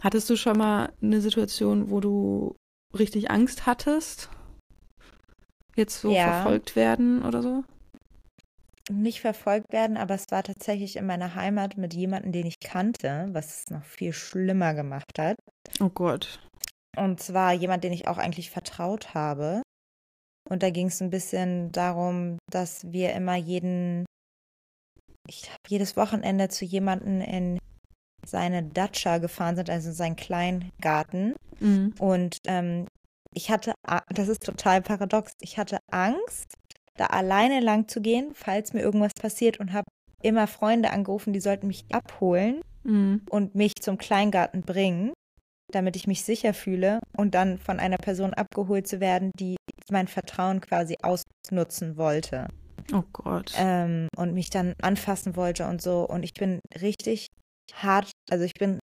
Hattest 0.01 0.29
du 0.29 0.37
schon 0.37 0.57
mal 0.57 0.93
eine 1.01 1.19
Situation, 1.21 1.89
wo 1.89 1.99
du 1.99 2.55
richtig 2.97 3.29
Angst 3.29 3.65
hattest? 3.65 4.29
Jetzt 5.75 5.99
so 6.01 6.11
ja. 6.11 6.41
verfolgt 6.41 6.75
werden 6.75 7.23
oder 7.23 7.41
so? 7.41 7.63
Nicht 8.91 9.21
verfolgt 9.21 9.71
werden, 9.71 9.97
aber 9.97 10.15
es 10.15 10.25
war 10.31 10.41
tatsächlich 10.41 10.95
in 10.95 11.05
meiner 11.05 11.35
Heimat 11.35 11.77
mit 11.77 11.93
jemandem, 11.93 12.31
den 12.31 12.47
ich 12.47 12.59
kannte, 12.59 13.27
was 13.31 13.59
es 13.59 13.69
noch 13.69 13.83
viel 13.83 14.13
schlimmer 14.13 14.73
gemacht 14.73 15.19
hat. 15.19 15.35
Oh 15.79 15.89
Gott. 15.89 16.39
Und 16.97 17.19
zwar 17.19 17.53
jemand, 17.53 17.83
den 17.83 17.93
ich 17.93 18.07
auch 18.07 18.17
eigentlich 18.17 18.49
vertraut 18.49 19.13
habe. 19.13 19.61
Und 20.49 20.63
da 20.63 20.71
ging 20.71 20.87
es 20.87 21.01
ein 21.01 21.11
bisschen 21.11 21.71
darum, 21.71 22.39
dass 22.49 22.91
wir 22.91 23.13
immer 23.13 23.35
jeden, 23.35 24.05
ich 25.27 25.43
glaube, 25.43 25.59
jedes 25.67 25.95
Wochenende 25.95 26.49
zu 26.49 26.65
jemandem 26.65 27.21
in 27.21 27.59
seine 28.29 28.63
Datscha 28.63 29.17
gefahren 29.17 29.55
sind, 29.55 29.69
also 29.69 29.91
seinen 29.91 30.15
Kleingarten. 30.15 31.35
Mhm. 31.59 31.93
Und 31.99 32.37
ähm, 32.47 32.85
ich 33.33 33.51
hatte, 33.51 33.73
das 34.09 34.27
ist 34.27 34.43
total 34.43 34.81
paradox, 34.81 35.33
ich 35.39 35.57
hatte 35.57 35.79
Angst, 35.91 36.53
da 36.97 37.05
alleine 37.07 37.59
lang 37.59 37.87
zu 37.87 38.01
gehen, 38.01 38.31
falls 38.33 38.73
mir 38.73 38.81
irgendwas 38.81 39.13
passiert 39.13 39.59
und 39.59 39.73
habe 39.73 39.87
immer 40.21 40.47
Freunde 40.47 40.91
angerufen, 40.91 41.31
die 41.31 41.39
sollten 41.39 41.67
mich 41.67 41.85
abholen 41.91 42.61
mhm. 42.83 43.21
und 43.29 43.55
mich 43.55 43.75
zum 43.75 43.97
Kleingarten 43.97 44.63
bringen 44.63 45.13
damit 45.71 45.95
ich 45.95 46.07
mich 46.07 46.23
sicher 46.23 46.53
fühle 46.53 46.99
und 47.15 47.35
dann 47.35 47.57
von 47.57 47.79
einer 47.79 47.97
Person 47.97 48.33
abgeholt 48.33 48.87
zu 48.87 48.99
werden, 48.99 49.31
die 49.39 49.57
mein 49.91 50.07
Vertrauen 50.07 50.61
quasi 50.61 50.97
ausnutzen 51.01 51.97
wollte. 51.97 52.47
Oh 52.93 53.03
Gott. 53.13 53.53
Ähm, 53.57 54.07
und 54.15 54.33
mich 54.33 54.49
dann 54.49 54.73
anfassen 54.81 55.35
wollte 55.35 55.67
und 55.67 55.81
so. 55.81 56.07
Und 56.07 56.23
ich 56.23 56.33
bin 56.33 56.59
richtig 56.81 57.27
hart, 57.75 58.11
also 58.29 58.45
ich 58.45 58.53
bin, 58.53 58.79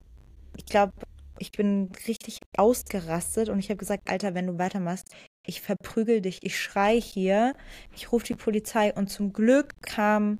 ich 0.57 0.65
glaube, 0.65 0.93
ich 1.39 1.51
bin 1.51 1.91
richtig 2.07 2.37
ausgerastet 2.57 3.49
und 3.49 3.59
ich 3.59 3.69
habe 3.69 3.77
gesagt, 3.77 4.09
Alter, 4.09 4.33
wenn 4.35 4.47
du 4.47 4.59
weitermachst, 4.59 5.07
ich 5.45 5.61
verprügel 5.61 6.21
dich, 6.21 6.39
ich 6.43 6.59
schrei 6.59 7.01
hier, 7.01 7.53
ich 7.95 8.11
rufe 8.11 8.25
die 8.25 8.35
Polizei 8.35 8.93
und 8.93 9.09
zum 9.09 9.33
Glück 9.33 9.73
kam 9.81 10.39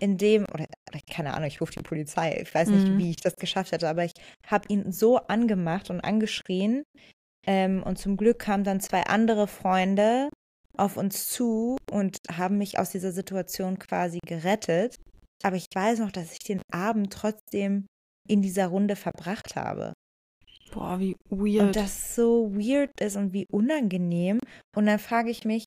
in 0.00 0.16
dem, 0.16 0.44
oder 0.54 0.66
keine 1.10 1.34
Ahnung, 1.34 1.48
ich 1.48 1.60
rufe 1.60 1.72
die 1.72 1.82
Polizei, 1.82 2.40
ich 2.40 2.54
weiß 2.54 2.68
nicht, 2.68 2.86
mhm. 2.86 2.98
wie 2.98 3.10
ich 3.10 3.16
das 3.16 3.34
geschafft 3.34 3.72
hätte, 3.72 3.88
aber 3.88 4.04
ich 4.04 4.12
habe 4.46 4.66
ihn 4.68 4.92
so 4.92 5.18
angemacht 5.18 5.90
und 5.90 6.00
angeschrien. 6.00 6.84
Ähm, 7.46 7.82
und 7.82 7.98
zum 7.98 8.16
Glück 8.16 8.38
kamen 8.38 8.64
dann 8.64 8.80
zwei 8.80 9.02
andere 9.04 9.48
Freunde 9.48 10.28
auf 10.76 10.96
uns 10.96 11.28
zu 11.28 11.76
und 11.90 12.18
haben 12.30 12.58
mich 12.58 12.78
aus 12.78 12.90
dieser 12.90 13.10
Situation 13.10 13.78
quasi 13.78 14.20
gerettet. 14.24 14.96
Aber 15.42 15.56
ich 15.56 15.66
weiß 15.72 16.00
noch, 16.00 16.10
dass 16.10 16.32
ich 16.32 16.40
den 16.40 16.62
Abend 16.72 17.12
trotzdem 17.12 17.86
in 18.28 18.42
dieser 18.42 18.66
Runde 18.68 18.96
verbracht 18.96 19.56
habe. 19.56 19.92
Boah, 20.72 20.98
wie 21.00 21.16
weird. 21.30 21.68
Und 21.68 21.76
das 21.76 22.14
so 22.14 22.54
weird 22.54 22.90
ist 23.00 23.16
und 23.16 23.32
wie 23.32 23.46
unangenehm. 23.50 24.40
Und 24.76 24.86
dann 24.86 24.98
frage 24.98 25.30
ich 25.30 25.44
mich, 25.44 25.64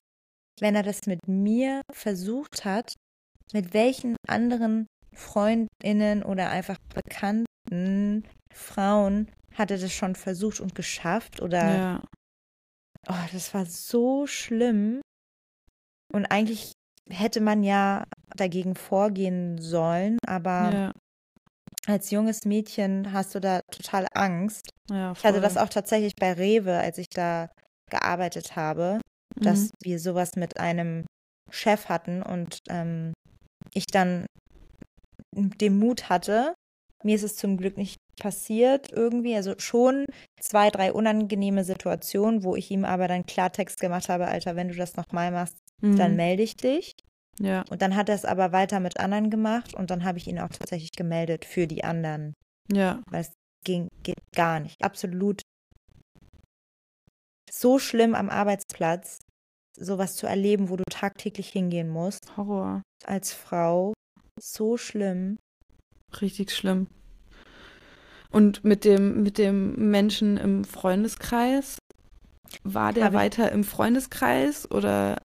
wenn 0.60 0.74
er 0.74 0.82
das 0.82 1.06
mit 1.06 1.26
mir 1.26 1.82
versucht 1.92 2.64
hat, 2.64 2.94
mit 3.52 3.74
welchen 3.74 4.16
anderen 4.28 4.86
Freundinnen 5.14 6.22
oder 6.22 6.50
einfach 6.50 6.78
bekannten 6.94 8.24
Frauen 8.54 9.30
hat 9.54 9.70
er 9.70 9.78
das 9.78 9.92
schon 9.92 10.14
versucht 10.14 10.60
und 10.60 10.74
geschafft 10.74 11.42
oder 11.42 11.74
ja. 11.74 12.02
oh, 13.08 13.26
das 13.32 13.52
war 13.52 13.66
so 13.66 14.26
schlimm 14.26 15.02
und 16.12 16.26
eigentlich 16.26 16.72
hätte 17.10 17.40
man 17.40 17.62
ja 17.62 18.04
dagegen 18.42 18.74
vorgehen 18.74 19.58
sollen, 19.58 20.18
aber 20.26 20.72
ja. 20.72 20.92
als 21.86 22.10
junges 22.10 22.44
Mädchen 22.44 23.12
hast 23.12 23.34
du 23.34 23.40
da 23.40 23.60
total 23.70 24.06
Angst. 24.12 24.70
Ja, 24.90 25.12
ich 25.12 25.24
hatte 25.24 25.40
das 25.40 25.56
auch 25.56 25.68
tatsächlich 25.68 26.14
bei 26.18 26.32
Rewe, 26.32 26.78
als 26.78 26.98
ich 26.98 27.08
da 27.08 27.48
gearbeitet 27.90 28.56
habe, 28.56 29.00
mhm. 29.36 29.44
dass 29.44 29.70
wir 29.82 29.98
sowas 29.98 30.32
mit 30.36 30.58
einem 30.58 31.06
Chef 31.50 31.88
hatten 31.88 32.22
und 32.22 32.58
ähm, 32.68 33.12
ich 33.74 33.86
dann 33.86 34.26
den 35.34 35.78
Mut 35.78 36.08
hatte. 36.08 36.54
Mir 37.04 37.16
ist 37.16 37.22
es 37.22 37.36
zum 37.36 37.56
Glück 37.56 37.76
nicht 37.76 37.98
passiert 38.20 38.92
irgendwie. 38.92 39.34
Also 39.34 39.54
schon 39.58 40.06
zwei, 40.40 40.70
drei 40.70 40.92
unangenehme 40.92 41.64
Situationen, 41.64 42.44
wo 42.44 42.56
ich 42.56 42.70
ihm 42.70 42.84
aber 42.84 43.08
dann 43.08 43.26
Klartext 43.26 43.80
gemacht 43.80 44.08
habe, 44.08 44.28
Alter, 44.28 44.56
wenn 44.56 44.68
du 44.68 44.74
das 44.74 44.96
nochmal 44.96 45.30
machst, 45.30 45.56
mhm. 45.80 45.96
dann 45.96 46.16
melde 46.16 46.42
ich 46.42 46.56
dich. 46.56 46.92
Ja. 47.38 47.64
Und 47.70 47.82
dann 47.82 47.96
hat 47.96 48.08
er 48.08 48.14
es 48.14 48.24
aber 48.24 48.52
weiter 48.52 48.80
mit 48.80 48.98
anderen 48.98 49.30
gemacht 49.30 49.74
und 49.74 49.90
dann 49.90 50.04
habe 50.04 50.18
ich 50.18 50.26
ihn 50.26 50.38
auch 50.38 50.50
tatsächlich 50.50 50.92
gemeldet 50.92 51.44
für 51.44 51.66
die 51.66 51.84
anderen. 51.84 52.34
Ja. 52.70 53.02
Weil 53.10 53.22
es 53.22 53.32
ging, 53.64 53.88
geht 54.02 54.20
gar 54.34 54.60
nicht. 54.60 54.82
Absolut 54.82 55.42
so 57.50 57.78
schlimm 57.78 58.14
am 58.14 58.30
Arbeitsplatz 58.30 59.18
sowas 59.78 60.16
zu 60.16 60.26
erleben, 60.26 60.68
wo 60.68 60.76
du 60.76 60.84
tagtäglich 60.90 61.48
hingehen 61.48 61.88
musst. 61.88 62.36
Horror. 62.36 62.82
Als 63.04 63.32
Frau. 63.32 63.94
So 64.40 64.76
schlimm. 64.76 65.38
Richtig 66.20 66.54
schlimm. 66.54 66.88
Und 68.30 68.64
mit 68.64 68.84
dem, 68.84 69.22
mit 69.22 69.38
dem 69.38 69.90
Menschen 69.90 70.36
im 70.38 70.64
Freundeskreis, 70.64 71.76
war 72.64 72.92
der 72.92 73.12
weiter 73.12 73.52
im 73.52 73.64
Freundeskreis 73.64 74.70
oder 74.70 75.18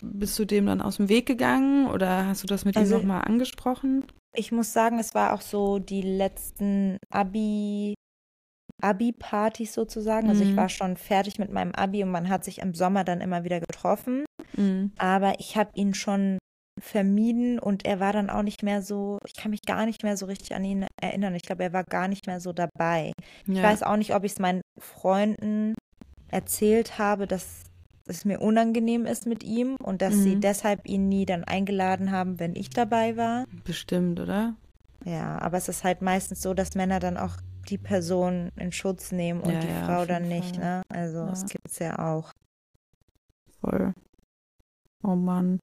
bist 0.00 0.38
du 0.38 0.44
dem 0.44 0.66
dann 0.66 0.80
aus 0.80 0.96
dem 0.96 1.08
Weg 1.08 1.26
gegangen 1.26 1.86
oder 1.88 2.26
hast 2.26 2.42
du 2.42 2.46
das 2.46 2.64
mit 2.64 2.76
also, 2.76 2.96
ihm 2.96 3.00
nochmal 3.00 3.22
angesprochen? 3.22 4.04
Ich 4.36 4.52
muss 4.52 4.72
sagen, 4.72 4.98
es 4.98 5.14
war 5.14 5.32
auch 5.32 5.40
so 5.40 5.78
die 5.78 6.02
letzten 6.02 6.98
Abi, 7.10 7.94
Abi-Partys 8.82 9.72
sozusagen. 9.72 10.28
Also 10.28 10.42
ich 10.42 10.50
mhm. 10.50 10.56
war 10.56 10.68
schon 10.68 10.96
fertig 10.96 11.38
mit 11.38 11.50
meinem 11.50 11.72
Abi 11.72 12.02
und 12.02 12.10
man 12.10 12.28
hat 12.28 12.44
sich 12.44 12.58
im 12.58 12.74
Sommer 12.74 13.04
dann 13.04 13.20
immer 13.20 13.44
wieder 13.44 13.60
getroffen. 13.60 14.24
Mhm. 14.56 14.92
Aber 14.98 15.38
ich 15.38 15.56
habe 15.56 15.70
ihn 15.74 15.94
schon 15.94 16.38
vermieden 16.80 17.60
und 17.60 17.84
er 17.84 18.00
war 18.00 18.12
dann 18.12 18.30
auch 18.30 18.42
nicht 18.42 18.62
mehr 18.62 18.82
so, 18.82 19.18
ich 19.26 19.34
kann 19.34 19.52
mich 19.52 19.62
gar 19.62 19.86
nicht 19.86 20.02
mehr 20.02 20.16
so 20.16 20.26
richtig 20.26 20.54
an 20.54 20.64
ihn 20.64 20.86
erinnern. 21.00 21.34
Ich 21.34 21.42
glaube, 21.42 21.62
er 21.62 21.72
war 21.72 21.84
gar 21.84 22.08
nicht 22.08 22.26
mehr 22.26 22.40
so 22.40 22.52
dabei. 22.52 23.12
Ja. 23.46 23.54
Ich 23.54 23.62
weiß 23.62 23.82
auch 23.84 23.96
nicht, 23.96 24.14
ob 24.14 24.24
ich 24.24 24.32
es 24.32 24.38
meinen 24.40 24.60
Freunden 24.80 25.74
erzählt 26.34 26.98
habe, 26.98 27.26
dass 27.26 27.62
es 28.06 28.24
mir 28.24 28.40
unangenehm 28.40 29.06
ist 29.06 29.26
mit 29.26 29.42
ihm 29.42 29.76
und 29.76 30.02
dass 30.02 30.14
mhm. 30.14 30.22
sie 30.22 30.40
deshalb 30.40 30.86
ihn 30.86 31.08
nie 31.08 31.24
dann 31.24 31.44
eingeladen 31.44 32.10
haben, 32.10 32.38
wenn 32.38 32.54
ich 32.54 32.68
dabei 32.68 33.16
war. 33.16 33.46
Bestimmt, 33.64 34.20
oder? 34.20 34.54
Ja, 35.04 35.38
aber 35.40 35.56
es 35.56 35.68
ist 35.68 35.84
halt 35.84 36.02
meistens 36.02 36.42
so, 36.42 36.52
dass 36.52 36.74
Männer 36.74 37.00
dann 37.00 37.16
auch 37.16 37.36
die 37.68 37.78
Person 37.78 38.50
in 38.56 38.72
Schutz 38.72 39.12
nehmen 39.12 39.40
und 39.40 39.52
ja, 39.52 39.60
die 39.60 39.68
ja, 39.68 39.86
Frau 39.86 40.04
dann 40.04 40.28
nicht, 40.28 40.56
Fall. 40.56 40.78
ne? 40.78 40.82
Also 40.88 41.18
ja. 41.18 41.26
das 41.26 41.46
gibt 41.46 41.68
es 41.68 41.78
ja 41.78 41.98
auch. 41.98 42.32
Voll. 43.60 43.94
Oh 45.02 45.14
Mann. 45.14 45.60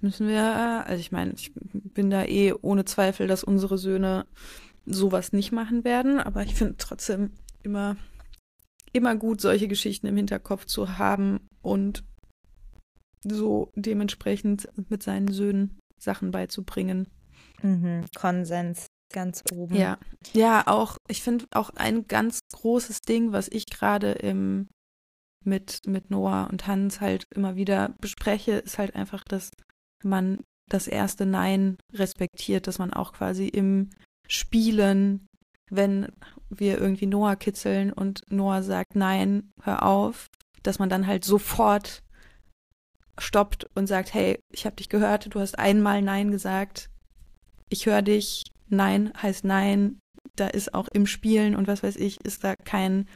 Müssen 0.00 0.28
wir, 0.28 0.42
also 0.86 0.98
ich 0.98 1.12
meine, 1.12 1.32
ich 1.32 1.52
bin 1.54 2.08
da 2.08 2.24
eh 2.24 2.54
ohne 2.54 2.86
Zweifel, 2.86 3.26
dass 3.26 3.44
unsere 3.44 3.76
Söhne 3.76 4.26
sowas 4.86 5.34
nicht 5.34 5.52
machen 5.52 5.84
werden, 5.84 6.18
aber 6.18 6.42
ich 6.42 6.54
finde 6.54 6.76
trotzdem 6.78 7.32
immer, 7.62 7.96
immer 8.92 9.16
gut, 9.16 9.40
solche 9.40 9.68
Geschichten 9.68 10.06
im 10.06 10.16
Hinterkopf 10.16 10.66
zu 10.66 10.98
haben 10.98 11.40
und 11.62 12.04
so 13.22 13.70
dementsprechend 13.74 14.68
mit 14.88 15.02
seinen 15.02 15.28
Söhnen 15.28 15.78
Sachen 15.98 16.30
beizubringen. 16.30 17.08
Mhm. 17.62 18.04
Konsens 18.16 18.86
ganz 19.12 19.42
oben. 19.52 19.74
Ja, 19.74 19.98
ja, 20.32 20.66
auch, 20.66 20.96
ich 21.08 21.22
finde 21.22 21.46
auch 21.52 21.70
ein 21.70 22.06
ganz 22.06 22.40
großes 22.52 23.00
Ding, 23.02 23.32
was 23.32 23.48
ich 23.48 23.66
gerade 23.66 24.12
im 24.12 24.68
mit, 25.44 25.86
mit 25.86 26.10
Noah 26.10 26.48
und 26.50 26.66
Hans 26.66 27.00
halt 27.00 27.24
immer 27.34 27.56
wieder 27.56 27.94
bespreche, 28.00 28.52
ist 28.52 28.78
halt 28.78 28.94
einfach, 28.94 29.24
dass 29.24 29.50
man 30.04 30.40
das 30.68 30.86
erste 30.86 31.26
Nein 31.26 31.78
respektiert, 31.92 32.66
dass 32.66 32.78
man 32.78 32.92
auch 32.92 33.12
quasi 33.12 33.48
im 33.48 33.90
Spielen, 34.28 35.26
wenn 35.70 36.08
wir 36.48 36.78
irgendwie 36.78 37.06
Noah 37.06 37.36
kitzeln 37.36 37.92
und 37.92 38.22
Noah 38.30 38.62
sagt 38.62 38.96
Nein, 38.96 39.52
hör 39.62 39.84
auf, 39.84 40.26
dass 40.62 40.78
man 40.78 40.88
dann 40.88 41.06
halt 41.06 41.24
sofort 41.24 42.02
stoppt 43.18 43.68
und 43.74 43.86
sagt, 43.86 44.14
hey, 44.14 44.38
ich 44.52 44.66
habe 44.66 44.76
dich 44.76 44.88
gehört, 44.88 45.34
du 45.34 45.40
hast 45.40 45.58
einmal 45.58 46.02
Nein 46.02 46.30
gesagt, 46.30 46.90
ich 47.68 47.86
höre 47.86 48.02
dich, 48.02 48.44
Nein 48.68 49.12
heißt 49.20 49.44
Nein, 49.44 50.00
da 50.36 50.48
ist 50.48 50.74
auch 50.74 50.88
im 50.92 51.06
Spielen 51.06 51.54
und 51.54 51.66
was 51.66 51.82
weiß 51.82 51.96
ich, 51.96 52.20
ist 52.24 52.44
da 52.44 52.54
kein 52.64 53.06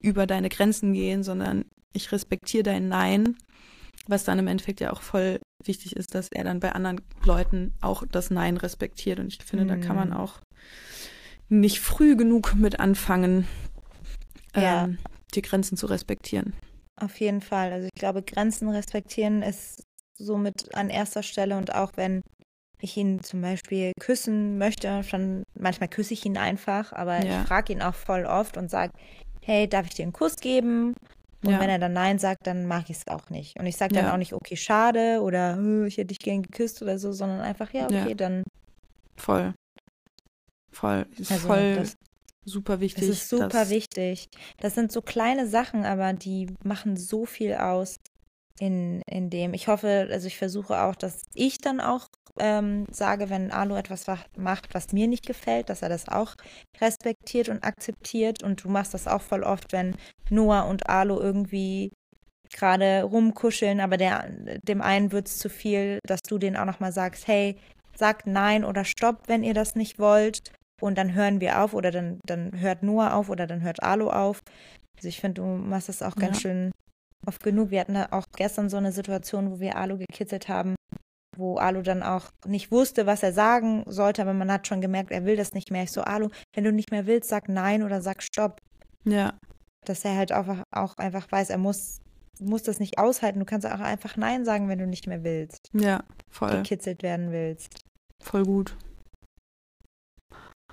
über 0.00 0.26
deine 0.26 0.48
Grenzen 0.48 0.92
gehen, 0.92 1.22
sondern 1.22 1.64
ich 1.92 2.12
respektiere 2.12 2.62
dein 2.62 2.88
Nein, 2.88 3.36
was 4.06 4.24
dann 4.24 4.38
im 4.38 4.48
Endeffekt 4.48 4.80
ja 4.80 4.92
auch 4.92 5.00
voll 5.00 5.40
wichtig 5.64 5.96
ist, 5.96 6.14
dass 6.14 6.28
er 6.28 6.44
dann 6.44 6.60
bei 6.60 6.72
anderen 6.72 7.00
Leuten 7.24 7.72
auch 7.80 8.04
das 8.06 8.30
Nein 8.30 8.56
respektiert. 8.56 9.18
Und 9.18 9.28
ich 9.32 9.42
finde, 9.42 9.64
mhm. 9.64 9.68
da 9.68 9.76
kann 9.76 9.96
man 9.96 10.10
mhm. 10.10 10.16
auch 10.16 10.40
nicht 11.48 11.80
früh 11.80 12.16
genug 12.16 12.54
mit 12.54 12.80
anfangen, 12.80 13.46
ja. 14.54 14.84
ähm, 14.84 14.98
die 15.34 15.42
Grenzen 15.42 15.76
zu 15.76 15.86
respektieren. 15.86 16.54
Auf 16.96 17.18
jeden 17.20 17.40
Fall. 17.40 17.72
Also 17.72 17.88
ich 17.92 18.00
glaube, 18.00 18.22
Grenzen 18.22 18.68
respektieren 18.68 19.42
ist 19.42 19.82
somit 20.16 20.74
an 20.74 20.90
erster 20.90 21.22
Stelle 21.22 21.56
und 21.56 21.74
auch 21.74 21.92
wenn 21.96 22.22
ich 22.80 22.96
ihn 22.96 23.22
zum 23.22 23.40
Beispiel 23.40 23.92
küssen 23.98 24.58
möchte, 24.58 25.02
dann 25.10 25.42
manchmal 25.54 25.88
küsse 25.88 26.14
ich 26.14 26.24
ihn 26.24 26.36
einfach, 26.36 26.92
aber 26.92 27.24
ja. 27.24 27.40
ich 27.40 27.48
frage 27.48 27.72
ihn 27.72 27.82
auch 27.82 27.94
voll 27.94 28.26
oft 28.26 28.56
und 28.56 28.70
sage, 28.70 28.92
hey, 29.42 29.68
darf 29.68 29.86
ich 29.86 29.94
dir 29.94 30.04
einen 30.04 30.12
Kuss 30.12 30.36
geben? 30.36 30.94
Und 31.44 31.52
ja. 31.52 31.60
wenn 31.60 31.68
er 31.68 31.78
dann 31.78 31.92
Nein 31.92 32.18
sagt, 32.18 32.46
dann 32.46 32.66
mache 32.66 32.86
ich 32.88 32.98
es 32.98 33.08
auch 33.08 33.28
nicht. 33.28 33.58
Und 33.58 33.66
ich 33.66 33.76
sage 33.76 33.94
dann 33.94 34.06
ja. 34.06 34.12
auch 34.12 34.16
nicht, 34.16 34.32
okay, 34.32 34.56
schade 34.56 35.20
oder 35.20 35.58
ich 35.86 35.98
hätte 35.98 36.08
dich 36.08 36.18
gern 36.18 36.42
geküsst 36.42 36.80
oder 36.80 36.98
so, 36.98 37.12
sondern 37.12 37.40
einfach, 37.40 37.72
ja, 37.72 37.84
okay, 37.84 38.14
dann. 38.14 38.44
Voll. 39.16 39.54
Voll. 40.74 41.06
Ist 41.16 41.32
also 41.32 41.46
voll 41.46 41.76
das, 41.76 41.96
super 42.44 42.80
wichtig. 42.80 43.08
Das 43.08 43.16
ist 43.16 43.28
super 43.28 43.70
wichtig. 43.70 44.28
Das 44.58 44.74
sind 44.74 44.92
so 44.92 45.02
kleine 45.02 45.46
Sachen, 45.46 45.84
aber 45.84 46.12
die 46.12 46.48
machen 46.62 46.96
so 46.96 47.24
viel 47.24 47.54
aus 47.54 47.96
in, 48.58 49.02
in 49.06 49.30
dem. 49.30 49.54
Ich 49.54 49.68
hoffe, 49.68 50.08
also 50.10 50.26
ich 50.26 50.38
versuche 50.38 50.82
auch, 50.82 50.94
dass 50.94 51.22
ich 51.34 51.58
dann 51.58 51.80
auch 51.80 52.08
ähm, 52.38 52.86
sage, 52.90 53.30
wenn 53.30 53.50
Alu 53.50 53.76
etwas 53.76 54.06
macht, 54.36 54.74
was 54.74 54.92
mir 54.92 55.06
nicht 55.06 55.26
gefällt, 55.26 55.70
dass 55.70 55.82
er 55.82 55.88
das 55.88 56.08
auch 56.08 56.34
respektiert 56.80 57.48
und 57.48 57.64
akzeptiert. 57.64 58.42
Und 58.42 58.64
du 58.64 58.68
machst 58.68 58.94
das 58.94 59.06
auch 59.06 59.22
voll 59.22 59.42
oft, 59.42 59.72
wenn 59.72 59.96
Noah 60.30 60.66
und 60.66 60.88
Alu 60.88 61.18
irgendwie 61.18 61.92
gerade 62.52 63.02
rumkuscheln, 63.02 63.80
aber 63.80 63.96
der, 63.96 64.28
dem 64.62 64.80
einen 64.80 65.10
wird 65.10 65.26
es 65.26 65.38
zu 65.38 65.48
viel, 65.48 65.98
dass 66.06 66.20
du 66.22 66.38
denen 66.38 66.56
auch 66.56 66.66
nochmal 66.66 66.92
sagst, 66.92 67.26
hey, 67.26 67.56
sagt 67.96 68.26
nein 68.26 68.64
oder 68.64 68.84
stopp, 68.84 69.22
wenn 69.26 69.42
ihr 69.42 69.54
das 69.54 69.74
nicht 69.74 69.98
wollt. 69.98 70.52
Und 70.84 70.98
dann 70.98 71.14
hören 71.14 71.40
wir 71.40 71.62
auf 71.62 71.72
oder 71.72 71.90
dann, 71.90 72.20
dann 72.26 72.60
hört 72.60 72.82
Noah 72.82 73.14
auf 73.14 73.30
oder 73.30 73.46
dann 73.46 73.62
hört 73.62 73.82
Alu 73.82 74.10
auf. 74.10 74.42
Also 74.98 75.08
ich 75.08 75.18
finde, 75.18 75.40
du 75.40 75.46
machst 75.46 75.88
das 75.88 76.02
auch 76.02 76.14
ganz 76.14 76.36
ja. 76.36 76.40
schön 76.42 76.72
oft 77.26 77.42
genug. 77.42 77.70
Wir 77.70 77.80
hatten 77.80 77.96
auch 77.96 78.26
gestern 78.36 78.68
so 78.68 78.76
eine 78.76 78.92
Situation, 78.92 79.50
wo 79.50 79.60
wir 79.60 79.76
Alu 79.76 79.96
gekitzelt 79.96 80.50
haben, 80.50 80.74
wo 81.38 81.56
Alu 81.56 81.80
dann 81.80 82.02
auch 82.02 82.28
nicht 82.44 82.70
wusste, 82.70 83.06
was 83.06 83.22
er 83.22 83.32
sagen 83.32 83.84
sollte, 83.86 84.20
aber 84.20 84.34
man 84.34 84.52
hat 84.52 84.66
schon 84.66 84.82
gemerkt, 84.82 85.10
er 85.10 85.24
will 85.24 85.36
das 85.36 85.54
nicht 85.54 85.70
mehr. 85.70 85.84
Ich 85.84 85.90
so, 85.90 86.02
Alu, 86.02 86.28
wenn 86.52 86.64
du 86.64 86.70
nicht 86.70 86.90
mehr 86.90 87.06
willst, 87.06 87.30
sag 87.30 87.48
nein 87.48 87.82
oder 87.82 88.02
sag 88.02 88.22
stopp. 88.22 88.60
Ja. 89.06 89.38
Dass 89.86 90.04
er 90.04 90.18
halt 90.18 90.34
auch, 90.34 90.54
auch 90.70 90.98
einfach 90.98 91.32
weiß, 91.32 91.48
er 91.48 91.56
muss, 91.56 92.02
muss 92.40 92.62
das 92.62 92.78
nicht 92.78 92.98
aushalten. 92.98 93.38
Du 93.38 93.46
kannst 93.46 93.66
auch 93.66 93.80
einfach 93.80 94.18
nein 94.18 94.44
sagen, 94.44 94.68
wenn 94.68 94.78
du 94.78 94.86
nicht 94.86 95.06
mehr 95.06 95.24
willst. 95.24 95.70
Ja, 95.72 96.04
voll. 96.30 96.50
Gekitzelt 96.58 97.02
werden 97.02 97.32
willst. 97.32 97.80
Voll 98.22 98.42
gut. 98.42 98.76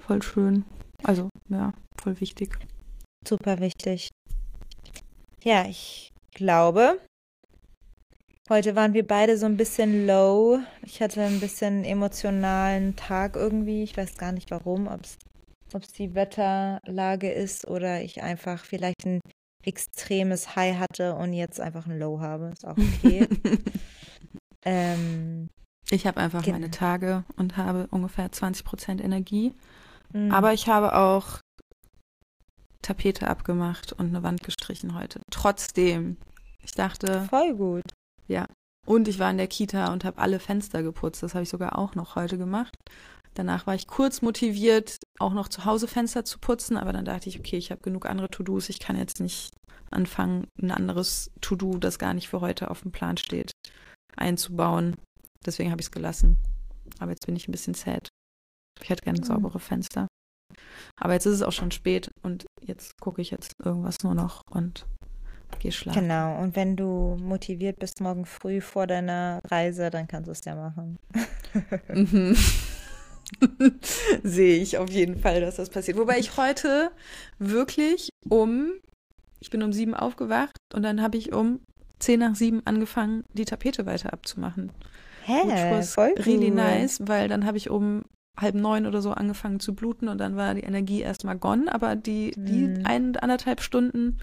Voll 0.05 0.21
schön. 0.21 0.65
Also, 1.03 1.29
ja, 1.49 1.73
voll 2.01 2.19
wichtig. 2.19 2.57
Super 3.27 3.59
wichtig. 3.59 4.09
Ja, 5.43 5.65
ich 5.65 6.11
glaube, 6.33 6.99
Heute 8.51 8.75
waren 8.75 8.93
wir 8.93 9.07
beide 9.07 9.37
so 9.37 9.45
ein 9.45 9.55
bisschen 9.55 10.05
low. 10.05 10.59
Ich 10.83 11.01
hatte 11.01 11.21
ein 11.21 11.39
bisschen 11.39 11.85
emotionalen 11.85 12.97
Tag 12.97 13.37
irgendwie. 13.37 13.81
Ich 13.83 13.95
weiß 13.95 14.17
gar 14.17 14.33
nicht 14.33 14.51
warum, 14.51 14.87
ob 14.87 15.05
es 15.05 15.93
die 15.93 16.13
Wetterlage 16.15 17.31
ist 17.31 17.65
oder 17.65 18.01
ich 18.01 18.21
einfach 18.21 18.65
vielleicht 18.65 19.05
ein 19.05 19.21
extremes 19.63 20.57
High 20.57 20.77
hatte 20.79 21.15
und 21.15 21.31
jetzt 21.31 21.61
einfach 21.61 21.85
ein 21.85 21.97
Low 21.97 22.19
habe. 22.19 22.49
Ist 22.51 22.67
auch 22.67 22.77
okay. 22.77 23.25
ähm, 24.65 25.47
ich 25.89 26.05
habe 26.05 26.19
einfach 26.19 26.45
meine 26.45 26.71
Tage 26.71 27.23
und 27.37 27.55
habe 27.55 27.87
ungefähr 27.91 28.31
20% 28.31 29.01
Energie. 29.01 29.53
Mhm. 30.13 30.31
Aber 30.31 30.53
ich 30.53 30.67
habe 30.67 30.95
auch 30.95 31.39
Tapete 32.81 33.27
abgemacht 33.27 33.93
und 33.93 34.07
eine 34.07 34.23
Wand 34.23 34.43
gestrichen 34.43 34.95
heute. 34.95 35.21
Trotzdem. 35.31 36.17
Ich 36.63 36.71
dachte. 36.71 37.25
Voll 37.29 37.55
gut. 37.55 37.83
Ja. 38.27 38.45
Und 38.85 39.07
ich 39.07 39.19
war 39.19 39.29
in 39.29 39.37
der 39.37 39.47
Kita 39.47 39.93
und 39.93 40.03
habe 40.03 40.17
alle 40.17 40.39
Fenster 40.39 40.81
geputzt. 40.81 41.21
Das 41.21 41.33
habe 41.33 41.43
ich 41.43 41.49
sogar 41.49 41.77
auch 41.77 41.95
noch 41.95 42.15
heute 42.15 42.37
gemacht. 42.37 42.75
Danach 43.35 43.65
war 43.65 43.75
ich 43.75 43.87
kurz 43.87 44.21
motiviert, 44.21 44.97
auch 45.19 45.33
noch 45.33 45.47
zu 45.47 45.63
Hause 45.63 45.87
Fenster 45.87 46.25
zu 46.25 46.39
putzen, 46.39 46.75
aber 46.75 46.91
dann 46.91 47.05
dachte 47.05 47.29
ich, 47.29 47.39
okay, 47.39 47.57
ich 47.57 47.71
habe 47.71 47.81
genug 47.81 48.05
andere 48.05 48.29
To-Dos. 48.29 48.67
Ich 48.69 48.79
kann 48.79 48.97
jetzt 48.97 49.21
nicht 49.21 49.53
anfangen, 49.89 50.47
ein 50.61 50.71
anderes 50.71 51.31
To-Do, 51.39 51.77
das 51.77 51.99
gar 51.99 52.13
nicht 52.13 52.27
für 52.27 52.41
heute 52.41 52.69
auf 52.69 52.81
dem 52.81 52.91
Plan 52.91 53.17
steht, 53.17 53.51
einzubauen. 54.17 54.97
Deswegen 55.45 55.71
habe 55.71 55.81
ich 55.81 55.87
es 55.87 55.91
gelassen. 55.91 56.37
Aber 56.99 57.11
jetzt 57.11 57.25
bin 57.25 57.35
ich 57.35 57.47
ein 57.47 57.53
bisschen 57.53 57.73
sad. 57.73 58.09
Ich 58.81 58.89
hätte 58.89 59.03
gerne 59.03 59.19
mhm. 59.19 59.25
saubere 59.25 59.59
Fenster. 59.59 60.07
Aber 60.97 61.13
jetzt 61.13 61.25
ist 61.25 61.35
es 61.35 61.41
auch 61.43 61.51
schon 61.51 61.71
spät 61.71 62.09
und 62.21 62.45
jetzt 62.61 62.99
gucke 62.99 63.21
ich 63.21 63.31
jetzt 63.31 63.53
irgendwas 63.63 64.03
nur 64.03 64.15
noch 64.15 64.41
und 64.49 64.85
Geh 65.59 65.71
schlafen. 65.71 66.01
Genau, 66.01 66.41
und 66.41 66.55
wenn 66.55 66.75
du 66.75 67.17
motiviert 67.21 67.79
bist 67.79 68.01
morgen 68.01 68.25
früh 68.25 68.61
vor 68.61 68.87
deiner 68.87 69.41
Reise, 69.45 69.89
dann 69.89 70.07
kannst 70.07 70.27
du 70.27 70.31
es 70.31 70.45
ja 70.45 70.55
machen. 70.55 70.97
mhm. 71.93 72.35
Sehe 74.23 74.61
ich 74.61 74.77
auf 74.77 74.89
jeden 74.89 75.19
Fall, 75.19 75.41
dass 75.41 75.57
das 75.57 75.69
passiert. 75.69 75.97
Wobei 75.97 76.19
ich 76.19 76.37
heute 76.37 76.91
wirklich 77.39 78.09
um, 78.27 78.71
ich 79.39 79.49
bin 79.49 79.63
um 79.63 79.73
sieben 79.73 79.93
aufgewacht 79.93 80.57
und 80.73 80.83
dann 80.83 81.01
habe 81.01 81.17
ich 81.17 81.33
um 81.33 81.59
zehn 81.99 82.19
nach 82.19 82.35
sieben 82.35 82.61
angefangen, 82.65 83.23
die 83.33 83.45
Tapete 83.45 83.85
weiter 83.85 84.13
abzumachen. 84.13 84.71
Hä? 85.23 85.43
Which 85.45 85.85
voll 85.87 86.13
cool. 86.17 86.23
really 86.25 86.49
nice, 86.49 86.99
weil 87.05 87.27
dann 87.27 87.45
habe 87.45 87.57
ich 87.57 87.69
um 87.69 88.03
halb 88.39 88.55
neun 88.55 88.85
oder 88.85 89.01
so 89.01 89.11
angefangen 89.11 89.59
zu 89.59 89.75
bluten 89.75 90.07
und 90.07 90.17
dann 90.17 90.35
war 90.35 90.53
die 90.53 90.63
Energie 90.63 91.01
erstmal 91.01 91.37
gone, 91.37 91.73
aber 91.73 91.95
die, 91.95 92.31
die 92.37 92.67
mhm. 92.67 92.85
ein, 92.85 93.15
anderthalb 93.17 93.61
Stunden 93.61 94.17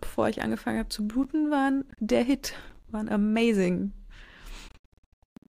bevor 0.00 0.28
ich 0.28 0.42
angefangen 0.42 0.78
habe 0.78 0.88
zu 0.88 1.06
bluten, 1.06 1.50
waren 1.50 1.84
der 1.98 2.22
Hit, 2.22 2.54
waren 2.88 3.08
amazing. 3.08 3.92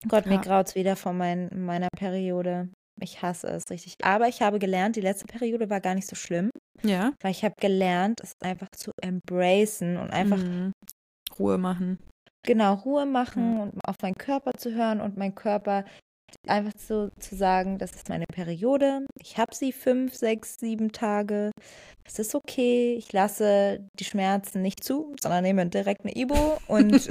Gott, 0.08 0.26
ja. 0.26 0.32
mir 0.32 0.39
graut's 0.39 0.76
wieder 0.76 0.96
von 0.96 1.18
mein, 1.18 1.50
meiner 1.54 1.89
Periode. 1.96 2.70
Ich 3.00 3.22
hasse 3.22 3.48
es 3.48 3.70
richtig. 3.70 3.96
Aber 4.04 4.28
ich 4.28 4.42
habe 4.42 4.60
gelernt, 4.60 4.96
die 4.96 5.02
letzte 5.02 5.26
Periode 5.26 5.70
war 5.70 5.80
gar 5.80 5.96
nicht 5.96 6.08
so 6.08 6.16
schlimm. 6.16 6.50
Ja. 6.84 7.14
Weil 7.22 7.32
ich 7.32 7.44
habe 7.44 7.56
gelernt, 7.60 8.20
es 8.22 8.34
einfach 8.42 8.70
zu 8.72 8.92
embracen 9.02 9.98
und 9.98 10.12
einfach 10.12 10.38
mhm. 10.38 10.74
Ruhe 11.38 11.58
machen. 11.58 12.00
Genau, 12.44 12.74
Ruhe 12.74 13.06
machen 13.06 13.58
ja. 13.58 13.64
und 13.64 13.86
auf 13.86 13.96
meinen 14.02 14.16
Körper 14.16 14.54
zu 14.54 14.74
hören 14.74 15.02
und 15.02 15.18
mein 15.18 15.36
Körper 15.36 15.86
einfach 16.48 16.74
so 16.78 17.10
zu 17.20 17.36
sagen, 17.36 17.78
das 17.78 17.92
ist 17.92 18.10
meine 18.10 18.26
Periode. 18.26 19.06
Ich 19.20 19.38
habe 19.38 19.54
sie 19.54 19.72
fünf, 19.72 20.16
sechs, 20.16 20.60
sieben 20.60 20.92
Tage. 20.92 21.52
Es 22.06 22.20
ist 22.20 22.36
okay. 22.36 22.96
Ich 22.96 23.14
lasse 23.14 23.80
die 24.00 24.04
Schmerzen 24.04 24.62
nicht 24.62 24.84
zu, 24.84 25.16
sondern 25.22 25.44
nehme 25.44 25.66
direkt 25.68 26.02
eine 26.02 26.16
Ibo 26.16 26.58
und 26.68 27.08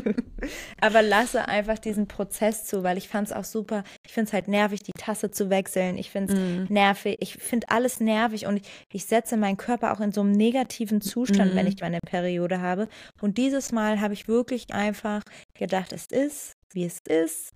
aber 0.80 1.02
lasse 1.02 1.48
einfach 1.48 1.78
diesen 1.78 2.06
Prozess 2.06 2.64
zu, 2.64 2.82
weil 2.82 2.98
ich 2.98 3.08
fand 3.08 3.28
es 3.28 3.32
auch 3.32 3.44
super. 3.44 3.84
Ich 4.04 4.12
finde 4.12 4.28
es 4.28 4.32
halt 4.32 4.48
nervig, 4.48 4.82
die 4.82 4.92
Tasse 4.92 5.30
zu 5.30 5.50
wechseln. 5.50 5.98
Ich 5.98 6.10
finde 6.10 6.32
es 6.32 6.38
mm. 6.38 6.72
nervig. 6.72 7.16
Ich 7.20 7.34
finde 7.34 7.68
alles 7.70 8.00
nervig 8.00 8.46
und 8.46 8.58
ich, 8.58 8.62
ich, 8.92 9.04
setze 9.06 9.36
meinen 9.36 9.56
Körper 9.56 9.92
auch 9.92 10.00
in 10.00 10.12
so 10.12 10.20
einem 10.20 10.32
negativen 10.32 11.00
Zustand, 11.00 11.54
mm. 11.54 11.56
wenn 11.56 11.66
ich 11.66 11.80
meine 11.80 12.00
Periode 12.00 12.60
habe. 12.60 12.88
Und 13.20 13.38
dieses 13.38 13.72
Mal 13.72 14.00
habe 14.00 14.14
ich 14.14 14.28
wirklich 14.28 14.72
einfach 14.72 15.22
gedacht, 15.54 15.92
es 15.92 16.06
ist, 16.06 16.52
wie 16.72 16.84
es 16.84 16.98
ist 17.08 17.52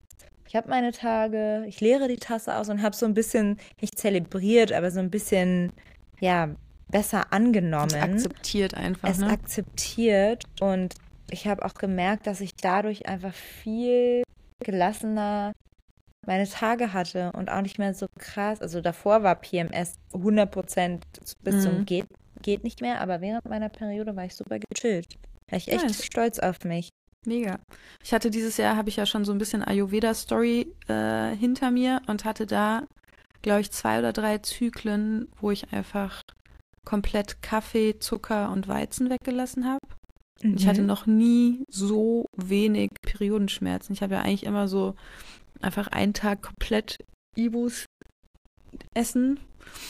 ich 0.53 0.57
habe 0.57 0.69
meine 0.69 0.93
Tage, 0.93 1.65
ich 1.67 1.81
leere 1.81 2.09
die 2.09 2.19
Tasse 2.19 2.55
aus 2.55 2.69
und 2.69 2.83
habe 2.83 2.95
so 2.95 3.07
ein 3.07 3.15
bisschen, 3.15 3.57
nicht 3.81 3.99
zelebriert, 3.99 4.71
aber 4.71 4.91
so 4.91 5.01
ein 5.01 5.09
bisschen, 5.09 5.73
ja, 6.21 6.51
besser 6.89 7.33
angenommen. 7.33 7.95
Es 7.95 7.95
akzeptiert 7.95 8.75
einfach. 8.75 9.09
Es 9.09 9.17
ne? 9.17 9.29
akzeptiert 9.29 10.45
und 10.61 10.95
ich 11.31 11.47
habe 11.47 11.65
auch 11.65 11.73
gemerkt, 11.73 12.27
dass 12.27 12.43
ich 12.43 12.55
dadurch 12.55 13.07
einfach 13.07 13.33
viel 13.33 14.25
gelassener 14.63 15.55
meine 16.27 16.47
Tage 16.47 16.93
hatte 16.93 17.33
und 17.33 17.51
auch 17.51 17.63
nicht 17.63 17.79
mehr 17.79 17.95
so 17.95 18.05
krass. 18.19 18.61
Also 18.61 18.83
davor 18.83 19.23
war 19.23 19.37
PMS 19.37 19.95
100 20.13 20.51
Prozent 20.51 21.07
bis 21.41 21.55
mhm. 21.55 21.61
zum 21.61 21.87
geht, 21.87 22.09
geht 22.43 22.63
nicht 22.63 22.83
mehr, 22.83 23.01
aber 23.01 23.23
während 23.23 23.49
meiner 23.49 23.71
Periode 23.71 24.15
war 24.17 24.27
ich 24.27 24.37
super 24.37 24.59
gechillt. 24.59 25.17
War 25.49 25.57
ich 25.57 25.69
echt 25.69 25.85
nice. 25.85 26.05
stolz 26.05 26.39
auf 26.41 26.63
mich. 26.65 26.91
Mega. 27.25 27.61
Ich 28.03 28.13
hatte 28.13 28.31
dieses 28.31 28.57
Jahr, 28.57 28.77
habe 28.77 28.89
ich 28.89 28.97
ja 28.97 29.07
schon 29.07 29.25
so 29.25 29.33
ein 29.33 29.39
bisschen 29.39 29.63
Ayurveda-Story 29.63 30.67
äh, 30.89 31.37
hinter 31.37 31.71
mir 31.71 32.03
und 32.07 32.25
hatte 32.25 32.47
da, 32.47 32.87
glaube 33.43 33.61
ich, 33.61 33.71
zwei 33.71 33.99
oder 34.01 34.13
drei 34.13 34.39
Zyklen, 34.39 35.29
wo 35.41 35.51
ich 35.51 35.73
einfach 35.73 36.23
komplett 36.85 37.41
Kaffee, 37.43 37.99
Zucker 38.01 38.51
und 38.51 38.67
Weizen 38.67 39.09
weggelassen 39.09 39.67
habe. 39.67 39.87
Mhm. 40.43 40.57
Ich 40.57 40.67
hatte 40.67 40.81
mhm. 40.81 40.89
noch 40.89 41.07
nie 41.07 41.65
so 41.71 42.27
wenig 42.37 42.91
Periodenschmerzen. 43.03 43.93
Ich 43.93 44.03
habe 44.03 44.15
ja 44.15 44.23
eigentlich 44.23 44.45
immer 44.45 44.67
so 44.67 44.95
einfach 45.61 45.87
einen 45.89 46.15
Tag 46.15 46.43
komplett 46.43 46.99
Ibus 47.37 47.87
essen. 48.95 49.39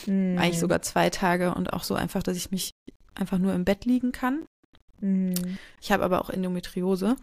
Mhm. 0.05 0.37
Eigentlich 0.37 0.59
sogar 0.59 0.81
zwei 0.83 1.09
Tage 1.09 1.55
und 1.55 1.73
auch 1.73 1.83
so 1.83 1.95
einfach, 1.95 2.21
dass 2.21 2.37
ich 2.37 2.51
mich 2.51 2.71
einfach 3.15 3.39
nur 3.39 3.53
im 3.53 3.65
Bett 3.65 3.85
liegen 3.85 4.11
kann. 4.11 4.45
Mhm. 5.03 5.57
Ich 5.81 5.91
habe 5.91 6.03
aber 6.03 6.21
auch 6.21 6.29
Endometriose, 6.29 7.17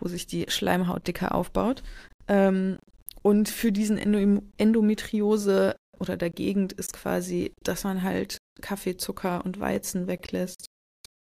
wo 0.00 0.08
sich 0.08 0.26
die 0.26 0.46
Schleimhaut 0.48 1.06
dicker 1.06 1.34
aufbaut. 1.34 1.82
Ähm, 2.28 2.78
und 3.22 3.48
für 3.48 3.72
diesen 3.72 3.98
Endometriose 4.56 5.76
oder 5.98 6.16
der 6.16 6.30
Gegend 6.30 6.72
ist 6.72 6.92
quasi, 6.92 7.52
dass 7.62 7.84
man 7.84 8.02
halt 8.02 8.38
Kaffee, 8.60 8.96
Zucker 8.96 9.44
und 9.44 9.58
Weizen 9.60 10.06
weglässt. 10.06 10.66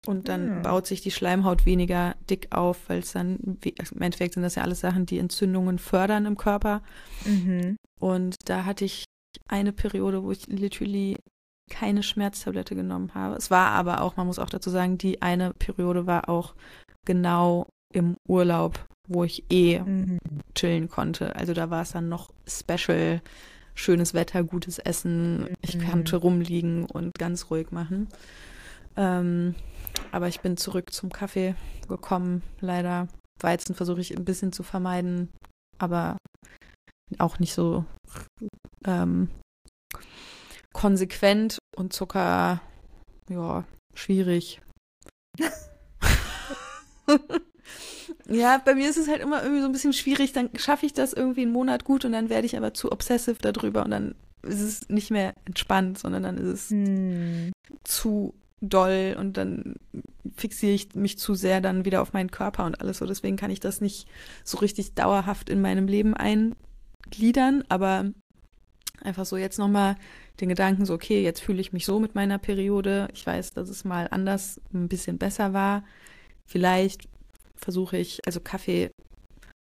Und 0.07 0.29
dann 0.29 0.57
mhm. 0.57 0.61
baut 0.63 0.87
sich 0.87 1.01
die 1.01 1.11
Schleimhaut 1.11 1.65
weniger 1.65 2.15
dick 2.29 2.47
auf, 2.51 2.89
weil 2.89 2.99
es 2.99 3.13
dann, 3.13 3.37
im 3.63 4.01
Endeffekt 4.01 4.33
sind 4.33 4.43
das 4.43 4.55
ja 4.55 4.63
alles 4.63 4.79
Sachen, 4.79 5.05
die 5.05 5.19
Entzündungen 5.19 5.77
fördern 5.77 6.25
im 6.25 6.37
Körper. 6.37 6.81
Mhm. 7.23 7.77
Und 7.99 8.35
da 8.45 8.65
hatte 8.65 8.83
ich 8.83 9.05
eine 9.47 9.71
Periode, 9.71 10.23
wo 10.23 10.31
ich 10.31 10.47
literally 10.47 11.17
keine 11.71 12.03
Schmerztablette 12.03 12.75
genommen 12.75 13.13
habe. 13.15 13.35
Es 13.35 13.49
war 13.49 13.69
aber 13.69 14.01
auch, 14.01 14.17
man 14.17 14.27
muss 14.27 14.39
auch 14.39 14.49
dazu 14.49 14.69
sagen, 14.69 14.97
die 14.97 15.21
eine 15.21 15.53
Periode 15.53 16.05
war 16.05 16.29
auch 16.29 16.53
genau 17.07 17.67
im 17.93 18.15
Urlaub, 18.27 18.85
wo 19.07 19.23
ich 19.23 19.45
eh 19.49 19.79
mhm. 19.79 20.19
chillen 20.53 20.89
konnte. 20.89 21.35
Also 21.35 21.53
da 21.53 21.69
war 21.69 21.81
es 21.81 21.93
dann 21.93 22.09
noch 22.09 22.29
special, 22.45 23.21
schönes 23.73 24.13
Wetter, 24.13 24.43
gutes 24.43 24.79
Essen. 24.79 25.47
Ich 25.61 25.77
mhm. 25.77 25.87
konnte 25.87 26.17
rumliegen 26.17 26.85
und 26.85 27.17
ganz 27.17 27.49
ruhig 27.49 27.71
machen. 27.71 28.09
Ähm, 28.97 29.55
aber 30.11 30.27
ich 30.27 30.41
bin 30.41 30.57
zurück 30.57 30.91
zum 30.91 31.09
Kaffee 31.09 31.55
gekommen, 31.87 32.43
leider. 32.59 33.07
Weizen 33.39 33.73
versuche 33.73 34.01
ich 34.01 34.15
ein 34.15 34.25
bisschen 34.25 34.51
zu 34.51 34.61
vermeiden, 34.61 35.29
aber 35.79 36.17
auch 37.17 37.39
nicht 37.39 37.53
so 37.53 37.85
ähm, 38.85 39.29
konsequent 40.73 41.59
und 41.75 41.93
Zucker, 41.93 42.61
ja, 43.29 43.65
schwierig. 43.93 44.61
ja, 48.27 48.57
bei 48.63 48.75
mir 48.75 48.89
ist 48.89 48.97
es 48.97 49.07
halt 49.07 49.21
immer 49.21 49.41
irgendwie 49.43 49.61
so 49.61 49.67
ein 49.67 49.71
bisschen 49.71 49.93
schwierig. 49.93 50.33
Dann 50.33 50.49
schaffe 50.55 50.85
ich 50.85 50.93
das 50.93 51.13
irgendwie 51.13 51.43
einen 51.43 51.51
Monat 51.51 51.83
gut 51.83 52.05
und 52.05 52.11
dann 52.11 52.29
werde 52.29 52.45
ich 52.45 52.57
aber 52.57 52.73
zu 52.73 52.91
obsessive 52.91 53.37
darüber 53.41 53.83
und 53.83 53.91
dann 53.91 54.15
ist 54.43 54.61
es 54.61 54.89
nicht 54.89 55.11
mehr 55.11 55.33
entspannt, 55.45 55.99
sondern 55.99 56.23
dann 56.23 56.37
ist 56.37 56.47
es 56.47 56.69
hm. 56.71 57.51
zu 57.83 58.33
doll 58.61 59.15
und 59.19 59.37
dann 59.37 59.75
fixiere 60.35 60.73
ich 60.73 60.95
mich 60.95 61.17
zu 61.17 61.35
sehr 61.35 61.61
dann 61.61 61.85
wieder 61.85 62.01
auf 62.01 62.13
meinen 62.13 62.31
Körper 62.31 62.65
und 62.65 62.79
alles 62.79 62.99
so. 62.99 63.05
Deswegen 63.05 63.37
kann 63.37 63.51
ich 63.51 63.59
das 63.59 63.81
nicht 63.81 64.07
so 64.43 64.57
richtig 64.59 64.93
dauerhaft 64.93 65.49
in 65.49 65.61
meinem 65.61 65.87
Leben 65.87 66.13
eingliedern, 66.15 67.63
aber 67.69 68.11
einfach 69.01 69.25
so 69.25 69.37
jetzt 69.37 69.57
nochmal 69.57 69.95
den 70.39 70.49
Gedanken 70.49 70.85
so, 70.85 70.93
okay, 70.93 71.23
jetzt 71.23 71.41
fühle 71.41 71.61
ich 71.61 71.73
mich 71.73 71.85
so 71.85 71.99
mit 71.99 72.15
meiner 72.15 72.37
Periode. 72.37 73.07
Ich 73.13 73.25
weiß, 73.25 73.51
dass 73.53 73.69
es 73.69 73.83
mal 73.83 74.07
anders 74.09 74.59
ein 74.73 74.87
bisschen 74.87 75.17
besser 75.17 75.53
war. 75.53 75.83
Vielleicht 76.47 77.07
versuche 77.55 77.97
ich, 77.97 78.19
also 78.25 78.39
Kaffee 78.39 78.89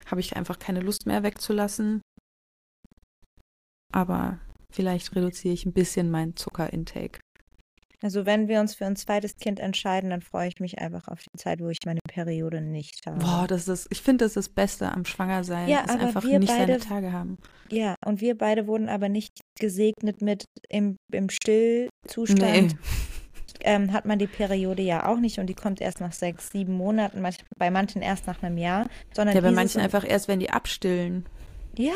habe 0.06 0.20
ich 0.20 0.36
einfach 0.36 0.58
keine 0.58 0.80
Lust 0.80 1.06
mehr 1.06 1.22
wegzulassen. 1.22 2.00
Aber 3.92 4.38
vielleicht 4.72 5.14
reduziere 5.14 5.54
ich 5.54 5.66
ein 5.66 5.72
bisschen 5.72 6.10
meinen 6.10 6.36
Zuckerintake. 6.36 7.20
Also 8.02 8.24
wenn 8.24 8.48
wir 8.48 8.60
uns 8.60 8.74
für 8.74 8.86
ein 8.86 8.96
zweites 8.96 9.36
Kind 9.36 9.60
entscheiden, 9.60 10.08
dann 10.08 10.22
freue 10.22 10.48
ich 10.48 10.58
mich 10.58 10.78
einfach 10.78 11.06
auf 11.08 11.20
die 11.20 11.38
Zeit, 11.38 11.60
wo 11.60 11.68
ich 11.68 11.76
meine 11.84 12.00
Periode 12.08 12.62
nicht 12.62 13.04
habe. 13.06 13.18
Boah, 13.18 13.46
das 13.46 13.68
ist, 13.68 13.88
ich 13.90 14.00
finde, 14.00 14.24
das 14.24 14.30
ist 14.30 14.36
das 14.36 14.48
Beste 14.48 14.90
am 14.90 15.04
Schwangersein, 15.04 15.68
ja, 15.68 15.80
ist 15.80 15.90
einfach 15.90 16.24
nicht 16.24 16.46
beide, 16.46 16.46
seine 16.46 16.78
Tage 16.78 17.12
haben. 17.12 17.36
Ja, 17.68 17.96
und 18.06 18.22
wir 18.22 18.38
beide 18.38 18.66
wurden 18.66 18.88
aber 18.88 19.10
nicht 19.10 19.39
gesegnet 19.60 20.22
mit 20.22 20.44
im, 20.68 20.96
im 21.12 21.28
Stillzustand. 21.30 22.72
Nee. 22.72 22.78
Ähm, 23.62 23.92
hat 23.92 24.06
man 24.06 24.18
die 24.18 24.26
Periode 24.26 24.82
ja 24.82 25.06
auch 25.06 25.18
nicht 25.18 25.38
und 25.38 25.46
die 25.46 25.54
kommt 25.54 25.82
erst 25.82 26.00
nach 26.00 26.12
sechs, 26.12 26.50
sieben 26.50 26.72
Monaten, 26.72 27.20
manch, 27.20 27.36
bei 27.58 27.70
manchen 27.70 28.00
erst 28.00 28.26
nach 28.26 28.42
einem 28.42 28.56
Jahr. 28.56 28.88
Sondern 29.14 29.36
ja, 29.36 29.42
bei 29.42 29.50
manchen 29.50 29.82
einfach 29.82 30.08
erst, 30.08 30.28
wenn 30.28 30.40
die 30.40 30.48
abstillen. 30.48 31.26
Ja, 31.76 31.92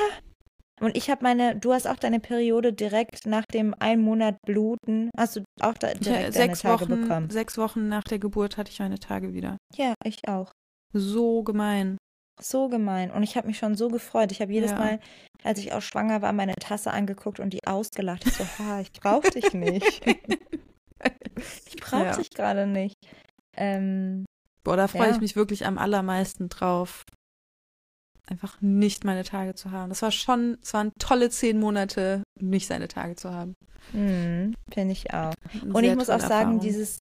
und 0.80 0.96
ich 0.96 1.08
habe 1.08 1.22
meine, 1.22 1.56
du 1.56 1.72
hast 1.72 1.86
auch 1.86 1.96
deine 1.96 2.20
Periode 2.20 2.72
direkt 2.72 3.26
nach 3.26 3.44
dem 3.46 3.74
einen 3.78 4.02
Monat 4.02 4.36
Bluten, 4.44 5.10
hast 5.16 5.36
du 5.36 5.44
auch 5.60 5.74
da 5.74 5.94
direkt 5.94 6.34
sechs 6.34 6.60
deine 6.62 6.76
Tage 6.76 6.90
Wochen, 6.90 7.00
bekommen? 7.00 7.30
Sechs 7.30 7.56
Wochen 7.56 7.88
nach 7.88 8.02
der 8.02 8.18
Geburt 8.18 8.56
hatte 8.56 8.70
ich 8.70 8.80
meine 8.80 8.98
Tage 8.98 9.32
wieder. 9.32 9.56
Ja, 9.76 9.94
ich 10.04 10.26
auch. 10.26 10.50
So 10.92 11.42
gemein. 11.42 11.96
So 12.40 12.68
gemein. 12.68 13.10
Und 13.10 13.22
ich 13.22 13.36
habe 13.36 13.46
mich 13.46 13.58
schon 13.58 13.76
so 13.76 13.88
gefreut. 13.88 14.32
Ich 14.32 14.40
habe 14.40 14.52
jedes 14.52 14.72
ja. 14.72 14.78
Mal, 14.78 15.00
als 15.42 15.58
ich 15.58 15.72
auch 15.72 15.82
schwanger 15.82 16.22
war, 16.22 16.32
meine 16.32 16.54
Tasse 16.56 16.90
angeguckt 16.90 17.40
und 17.40 17.52
die 17.52 17.64
ausgelacht. 17.66 18.26
Ich 18.26 18.34
so, 18.34 18.44
ha, 18.58 18.80
ich 18.80 18.92
brauche 18.92 19.30
dich 19.30 19.52
nicht. 19.52 20.04
ich 21.66 21.76
brauche 21.76 22.06
ja. 22.06 22.16
dich 22.16 22.30
gerade 22.30 22.66
nicht. 22.66 22.96
Ähm, 23.56 24.24
Boah, 24.64 24.76
da 24.76 24.88
freue 24.88 25.08
ja. 25.08 25.14
ich 25.14 25.20
mich 25.20 25.36
wirklich 25.36 25.66
am 25.66 25.78
allermeisten 25.78 26.48
drauf 26.48 27.04
einfach 28.26 28.60
nicht 28.60 29.04
meine 29.04 29.24
Tage 29.24 29.54
zu 29.54 29.70
haben. 29.70 29.90
Das 29.90 30.02
war 30.02 30.10
schon, 30.10 30.56
es 30.62 30.72
waren 30.74 30.92
tolle 30.98 31.30
zehn 31.30 31.58
Monate, 31.58 32.22
nicht 32.40 32.66
seine 32.66 32.88
Tage 32.88 33.16
zu 33.16 33.32
haben. 33.32 33.54
Mhm, 33.92 34.54
Finde 34.72 34.92
ich 34.92 35.12
auch. 35.12 35.34
Und 35.62 35.84
ich 35.84 35.94
muss 35.94 36.10
auch 36.10 36.20
sagen, 36.20 36.32
Erfahrung. 36.32 36.60
dieses 36.60 37.00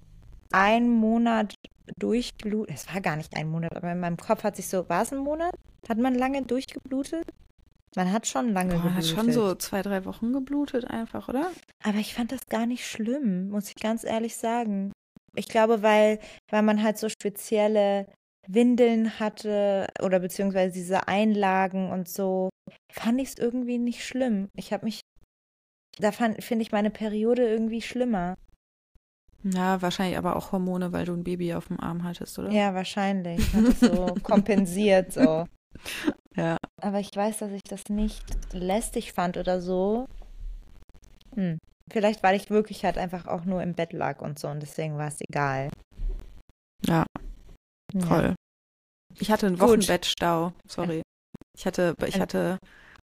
ein 0.51 0.89
Monat 0.89 1.55
durchblutet, 1.97 2.75
es 2.75 2.93
war 2.93 3.01
gar 3.01 3.15
nicht 3.15 3.35
ein 3.35 3.49
Monat, 3.49 3.75
aber 3.75 3.91
in 3.91 3.99
meinem 3.99 4.17
Kopf 4.17 4.43
hat 4.43 4.55
sich 4.55 4.67
so, 4.67 4.87
war 4.89 5.03
es 5.03 5.11
ein 5.11 5.19
Monat? 5.19 5.53
Hat 5.87 5.97
man 5.97 6.15
lange 6.15 6.43
durchgeblutet? 6.43 7.25
Man 7.95 8.11
hat 8.11 8.25
schon 8.25 8.49
lange 8.49 8.75
Boah, 8.75 8.83
geblutet. 8.83 9.15
Man 9.15 9.17
hat 9.17 9.25
schon 9.25 9.31
so 9.33 9.55
zwei, 9.55 9.81
drei 9.81 10.05
Wochen 10.05 10.33
geblutet 10.33 10.85
einfach, 10.85 11.29
oder? 11.29 11.51
Aber 11.83 11.97
ich 11.97 12.13
fand 12.13 12.31
das 12.31 12.47
gar 12.47 12.65
nicht 12.65 12.87
schlimm, 12.87 13.49
muss 13.49 13.69
ich 13.69 13.75
ganz 13.75 14.03
ehrlich 14.03 14.35
sagen. 14.35 14.91
Ich 15.35 15.47
glaube, 15.47 15.81
weil, 15.81 16.19
weil 16.49 16.61
man 16.61 16.81
halt 16.81 16.97
so 16.97 17.09
spezielle 17.09 18.07
Windeln 18.47 19.19
hatte 19.19 19.87
oder 20.01 20.19
beziehungsweise 20.19 20.73
diese 20.73 21.07
Einlagen 21.07 21.91
und 21.91 22.09
so, 22.09 22.49
fand 22.91 23.21
ich 23.21 23.29
es 23.29 23.37
irgendwie 23.37 23.77
nicht 23.77 24.05
schlimm. 24.05 24.49
Ich 24.55 24.73
habe 24.73 24.85
mich, 24.85 25.01
da 25.97 26.11
finde 26.11 26.61
ich 26.61 26.71
meine 26.71 26.91
Periode 26.91 27.47
irgendwie 27.47 27.81
schlimmer. 27.81 28.35
Ja, 29.43 29.81
wahrscheinlich 29.81 30.17
aber 30.17 30.35
auch 30.35 30.51
Hormone, 30.51 30.93
weil 30.93 31.05
du 31.05 31.13
ein 31.13 31.23
Baby 31.23 31.53
auf 31.53 31.67
dem 31.67 31.79
Arm 31.79 32.03
hattest, 32.03 32.39
oder? 32.39 32.49
Ja, 32.51 32.73
wahrscheinlich. 32.73 33.53
Hat 33.53 33.63
es 33.63 33.79
so 33.81 34.15
kompensiert 34.23 35.11
so. 35.11 35.45
Ja. 36.35 36.57
Aber 36.81 36.99
ich 36.99 37.09
weiß, 37.13 37.39
dass 37.39 37.51
ich 37.51 37.63
das 37.63 37.83
nicht 37.89 38.23
lästig 38.53 39.13
fand 39.13 39.37
oder 39.37 39.61
so. 39.61 40.07
Hm. 41.35 41.57
Vielleicht, 41.91 42.23
weil 42.23 42.35
ich 42.35 42.49
wirklich 42.49 42.85
halt 42.85 42.97
einfach 42.97 43.27
auch 43.27 43.43
nur 43.43 43.61
im 43.61 43.73
Bett 43.73 43.91
lag 43.91 44.21
und 44.21 44.39
so 44.39 44.47
und 44.47 44.61
deswegen 44.61 44.97
war 44.97 45.09
es 45.09 45.19
egal. 45.19 45.69
Ja, 46.85 47.05
Voll. 47.99 48.23
Ja. 48.23 48.35
Ich 49.19 49.31
hatte 49.31 49.47
einen 49.47 49.59
Wochenbettstau. 49.59 50.53
Sorry. 50.67 51.01
Ich 51.55 51.65
hatte, 51.65 51.95
ich 52.07 52.19
hatte, 52.19 52.57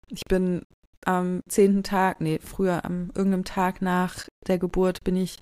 ich 0.08 0.22
bin 0.28 0.62
am 1.04 1.40
zehnten 1.48 1.82
Tag, 1.82 2.20
nee, 2.20 2.38
früher 2.40 2.84
am 2.84 3.10
irgendeinem 3.14 3.44
Tag 3.44 3.82
nach 3.82 4.26
der 4.46 4.58
Geburt 4.58 5.04
bin 5.04 5.16
ich 5.16 5.38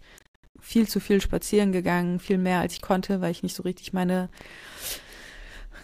viel 0.61 0.89
zu 0.89 1.01
viel 1.01 1.21
spazieren 1.21 1.73
gegangen, 1.73 2.19
viel 2.19 2.39
mehr 2.39 2.61
als 2.61 2.75
ich 2.75 2.83
konnte, 2.83 3.21
weil 3.21 3.31
ich 3.31 3.43
nicht 3.43 3.57
so 3.57 3.63
richtig 3.63 3.93
meine 3.93 4.29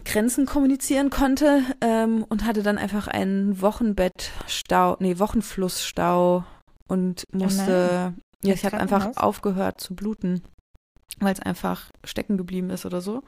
Grenzen 0.04 0.46
kommunizieren 0.46 1.10
konnte 1.10 1.62
ähm, 1.80 2.24
und 2.28 2.44
hatte 2.44 2.62
dann 2.62 2.78
einfach 2.78 3.08
einen 3.08 3.60
Wochenbettstau, 3.60 4.96
nee, 5.00 5.18
Wochenflussstau 5.18 6.44
und 6.86 7.24
musste, 7.32 8.14
oh 8.14 8.46
ja, 8.46 8.54
ich 8.54 8.64
habe 8.64 8.78
einfach 8.78 9.16
aufgehört 9.16 9.80
zu 9.80 9.94
bluten, 9.96 10.42
weil 11.18 11.32
es 11.32 11.40
einfach 11.40 11.90
stecken 12.04 12.36
geblieben 12.36 12.70
ist 12.70 12.86
oder 12.86 13.00
so. 13.00 13.22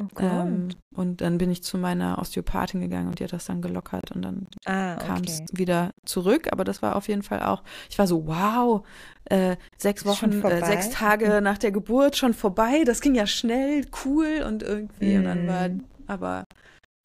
Oh 0.00 0.20
ähm, 0.20 0.68
und 0.94 1.20
dann 1.20 1.38
bin 1.38 1.50
ich 1.50 1.62
zu 1.64 1.76
meiner 1.76 2.18
Osteopathin 2.18 2.80
gegangen 2.80 3.08
und 3.08 3.18
die 3.18 3.24
hat 3.24 3.32
das 3.32 3.46
dann 3.46 3.60
gelockert 3.60 4.12
und 4.12 4.22
dann 4.22 4.46
ah, 4.64 4.94
okay. 4.94 5.06
kam 5.06 5.22
es 5.24 5.42
wieder 5.52 5.90
zurück. 6.04 6.48
Aber 6.52 6.64
das 6.64 6.82
war 6.82 6.94
auf 6.94 7.08
jeden 7.08 7.22
Fall 7.22 7.42
auch, 7.42 7.62
ich 7.90 7.98
war 7.98 8.06
so, 8.06 8.26
wow, 8.26 8.86
äh, 9.24 9.56
sechs 9.76 10.04
Wochen, 10.04 10.42
äh, 10.42 10.64
sechs 10.64 10.90
Tage 10.90 11.40
nach 11.42 11.58
der 11.58 11.72
Geburt 11.72 12.16
schon 12.16 12.32
vorbei. 12.32 12.84
Das 12.84 13.00
ging 13.00 13.14
ja 13.14 13.26
schnell, 13.26 13.86
cool 14.04 14.44
und 14.46 14.62
irgendwie. 14.62 15.16
Mm. 15.16 15.18
Und 15.18 15.24
dann 15.24 15.46
war, 15.48 15.68
mhm. 15.68 15.84
aber 16.06 16.44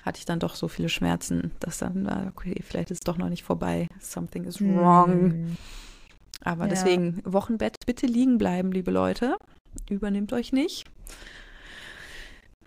hatte 0.03 0.19
ich 0.19 0.25
dann 0.25 0.39
doch 0.39 0.55
so 0.55 0.67
viele 0.67 0.89
Schmerzen, 0.89 1.51
dass 1.59 1.79
dann 1.79 2.05
war, 2.05 2.27
okay, 2.27 2.61
vielleicht 2.63 2.91
ist 2.91 2.99
es 2.99 3.05
doch 3.05 3.17
noch 3.17 3.29
nicht 3.29 3.43
vorbei. 3.43 3.87
Something 3.99 4.43
is 4.43 4.61
wrong. 4.61 5.27
Mm. 5.29 5.57
Aber 6.43 6.65
ja. 6.65 6.69
deswegen, 6.69 7.21
Wochenbett 7.25 7.77
bitte 7.85 8.05
liegen 8.05 8.37
bleiben, 8.37 8.71
liebe 8.71 8.91
Leute. 8.91 9.37
Übernehmt 9.89 10.33
euch 10.33 10.51
nicht. 10.51 10.85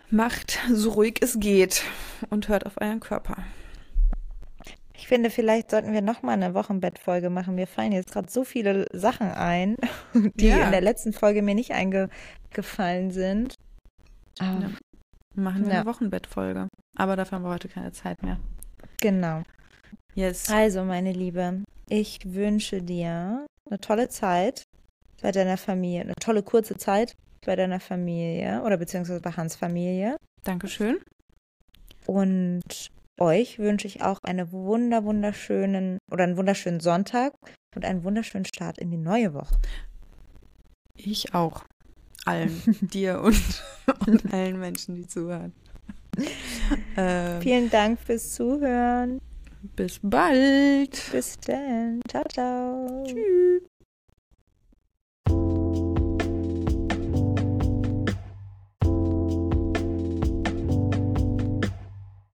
Macht 0.09 0.59
so 0.71 0.91
ruhig 0.91 1.19
es 1.21 1.39
geht 1.39 1.83
und 2.29 2.47
hört 2.47 2.65
auf 2.65 2.79
euren 2.79 3.01
Körper. 3.01 3.43
Ich 4.93 5.07
finde, 5.07 5.29
vielleicht 5.29 5.71
sollten 5.71 5.93
wir 5.93 6.01
noch 6.01 6.23
mal 6.23 6.33
eine 6.33 6.53
Wochenbettfolge 6.53 7.29
machen. 7.29 7.55
Mir 7.55 7.67
fallen 7.67 7.91
jetzt 7.91 8.11
gerade 8.11 8.31
so 8.31 8.43
viele 8.43 8.87
Sachen 8.93 9.29
ein, 9.29 9.75
die 10.35 10.47
ja. 10.47 10.65
in 10.65 10.71
der 10.71 10.81
letzten 10.81 11.13
Folge 11.13 11.41
mir 11.41 11.55
nicht 11.55 11.71
eingefallen 11.71 13.11
sind. 13.11 13.55
Aber, 14.39 14.61
ja. 14.61 14.69
Machen 15.35 15.65
wir 15.65 15.73
ja. 15.73 15.81
eine 15.81 15.89
Wochenbettfolge. 15.89 16.67
Aber 16.97 17.15
dafür 17.15 17.37
haben 17.37 17.43
wir 17.43 17.51
heute 17.51 17.67
keine 17.67 17.91
Zeit 17.91 18.23
mehr. 18.23 18.39
Genau. 19.01 19.43
Yes. 20.15 20.49
Also, 20.49 20.83
meine 20.83 21.11
Liebe, 21.11 21.63
ich 21.89 22.19
wünsche 22.23 22.81
dir 22.81 23.45
eine 23.69 23.79
tolle 23.79 24.09
Zeit 24.09 24.63
bei 25.21 25.31
deiner 25.31 25.57
Familie, 25.57 26.01
eine 26.01 26.15
tolle 26.15 26.43
kurze 26.43 26.75
Zeit 26.75 27.13
bei 27.45 27.55
deiner 27.55 27.79
Familie 27.79 28.61
oder 28.63 28.77
beziehungsweise 28.77 29.21
bei 29.21 29.31
Hans 29.31 29.55
Familie. 29.55 30.17
Dankeschön. 30.43 30.97
Und 32.05 32.89
euch 33.19 33.59
wünsche 33.59 33.87
ich 33.87 34.01
auch 34.01 34.19
einen 34.23 34.51
wunder 34.51 35.03
wunderschönen 35.03 35.97
oder 36.11 36.23
einen 36.23 36.37
wunderschönen 36.37 36.79
Sonntag 36.79 37.33
und 37.75 37.85
einen 37.85 38.03
wunderschönen 38.03 38.45
Start 38.45 38.77
in 38.77 38.91
die 38.91 38.97
neue 38.97 39.33
Woche. 39.33 39.55
Ich 40.95 41.33
auch. 41.33 41.63
Allen, 42.25 42.61
dir 42.81 43.21
und, 43.21 43.63
und 44.05 44.33
allen 44.33 44.59
Menschen, 44.59 44.95
die 44.95 45.07
zuhören. 45.07 45.53
Ähm, 46.97 47.41
Vielen 47.41 47.69
Dank 47.69 47.99
fürs 47.99 48.33
Zuhören. 48.33 49.21
Bis 49.75 49.99
bald. 50.01 51.09
Bis 51.11 51.37
dann. 51.39 52.01
Ciao, 52.09 52.23
ciao. 52.29 53.03
Tschüss. 53.07 53.61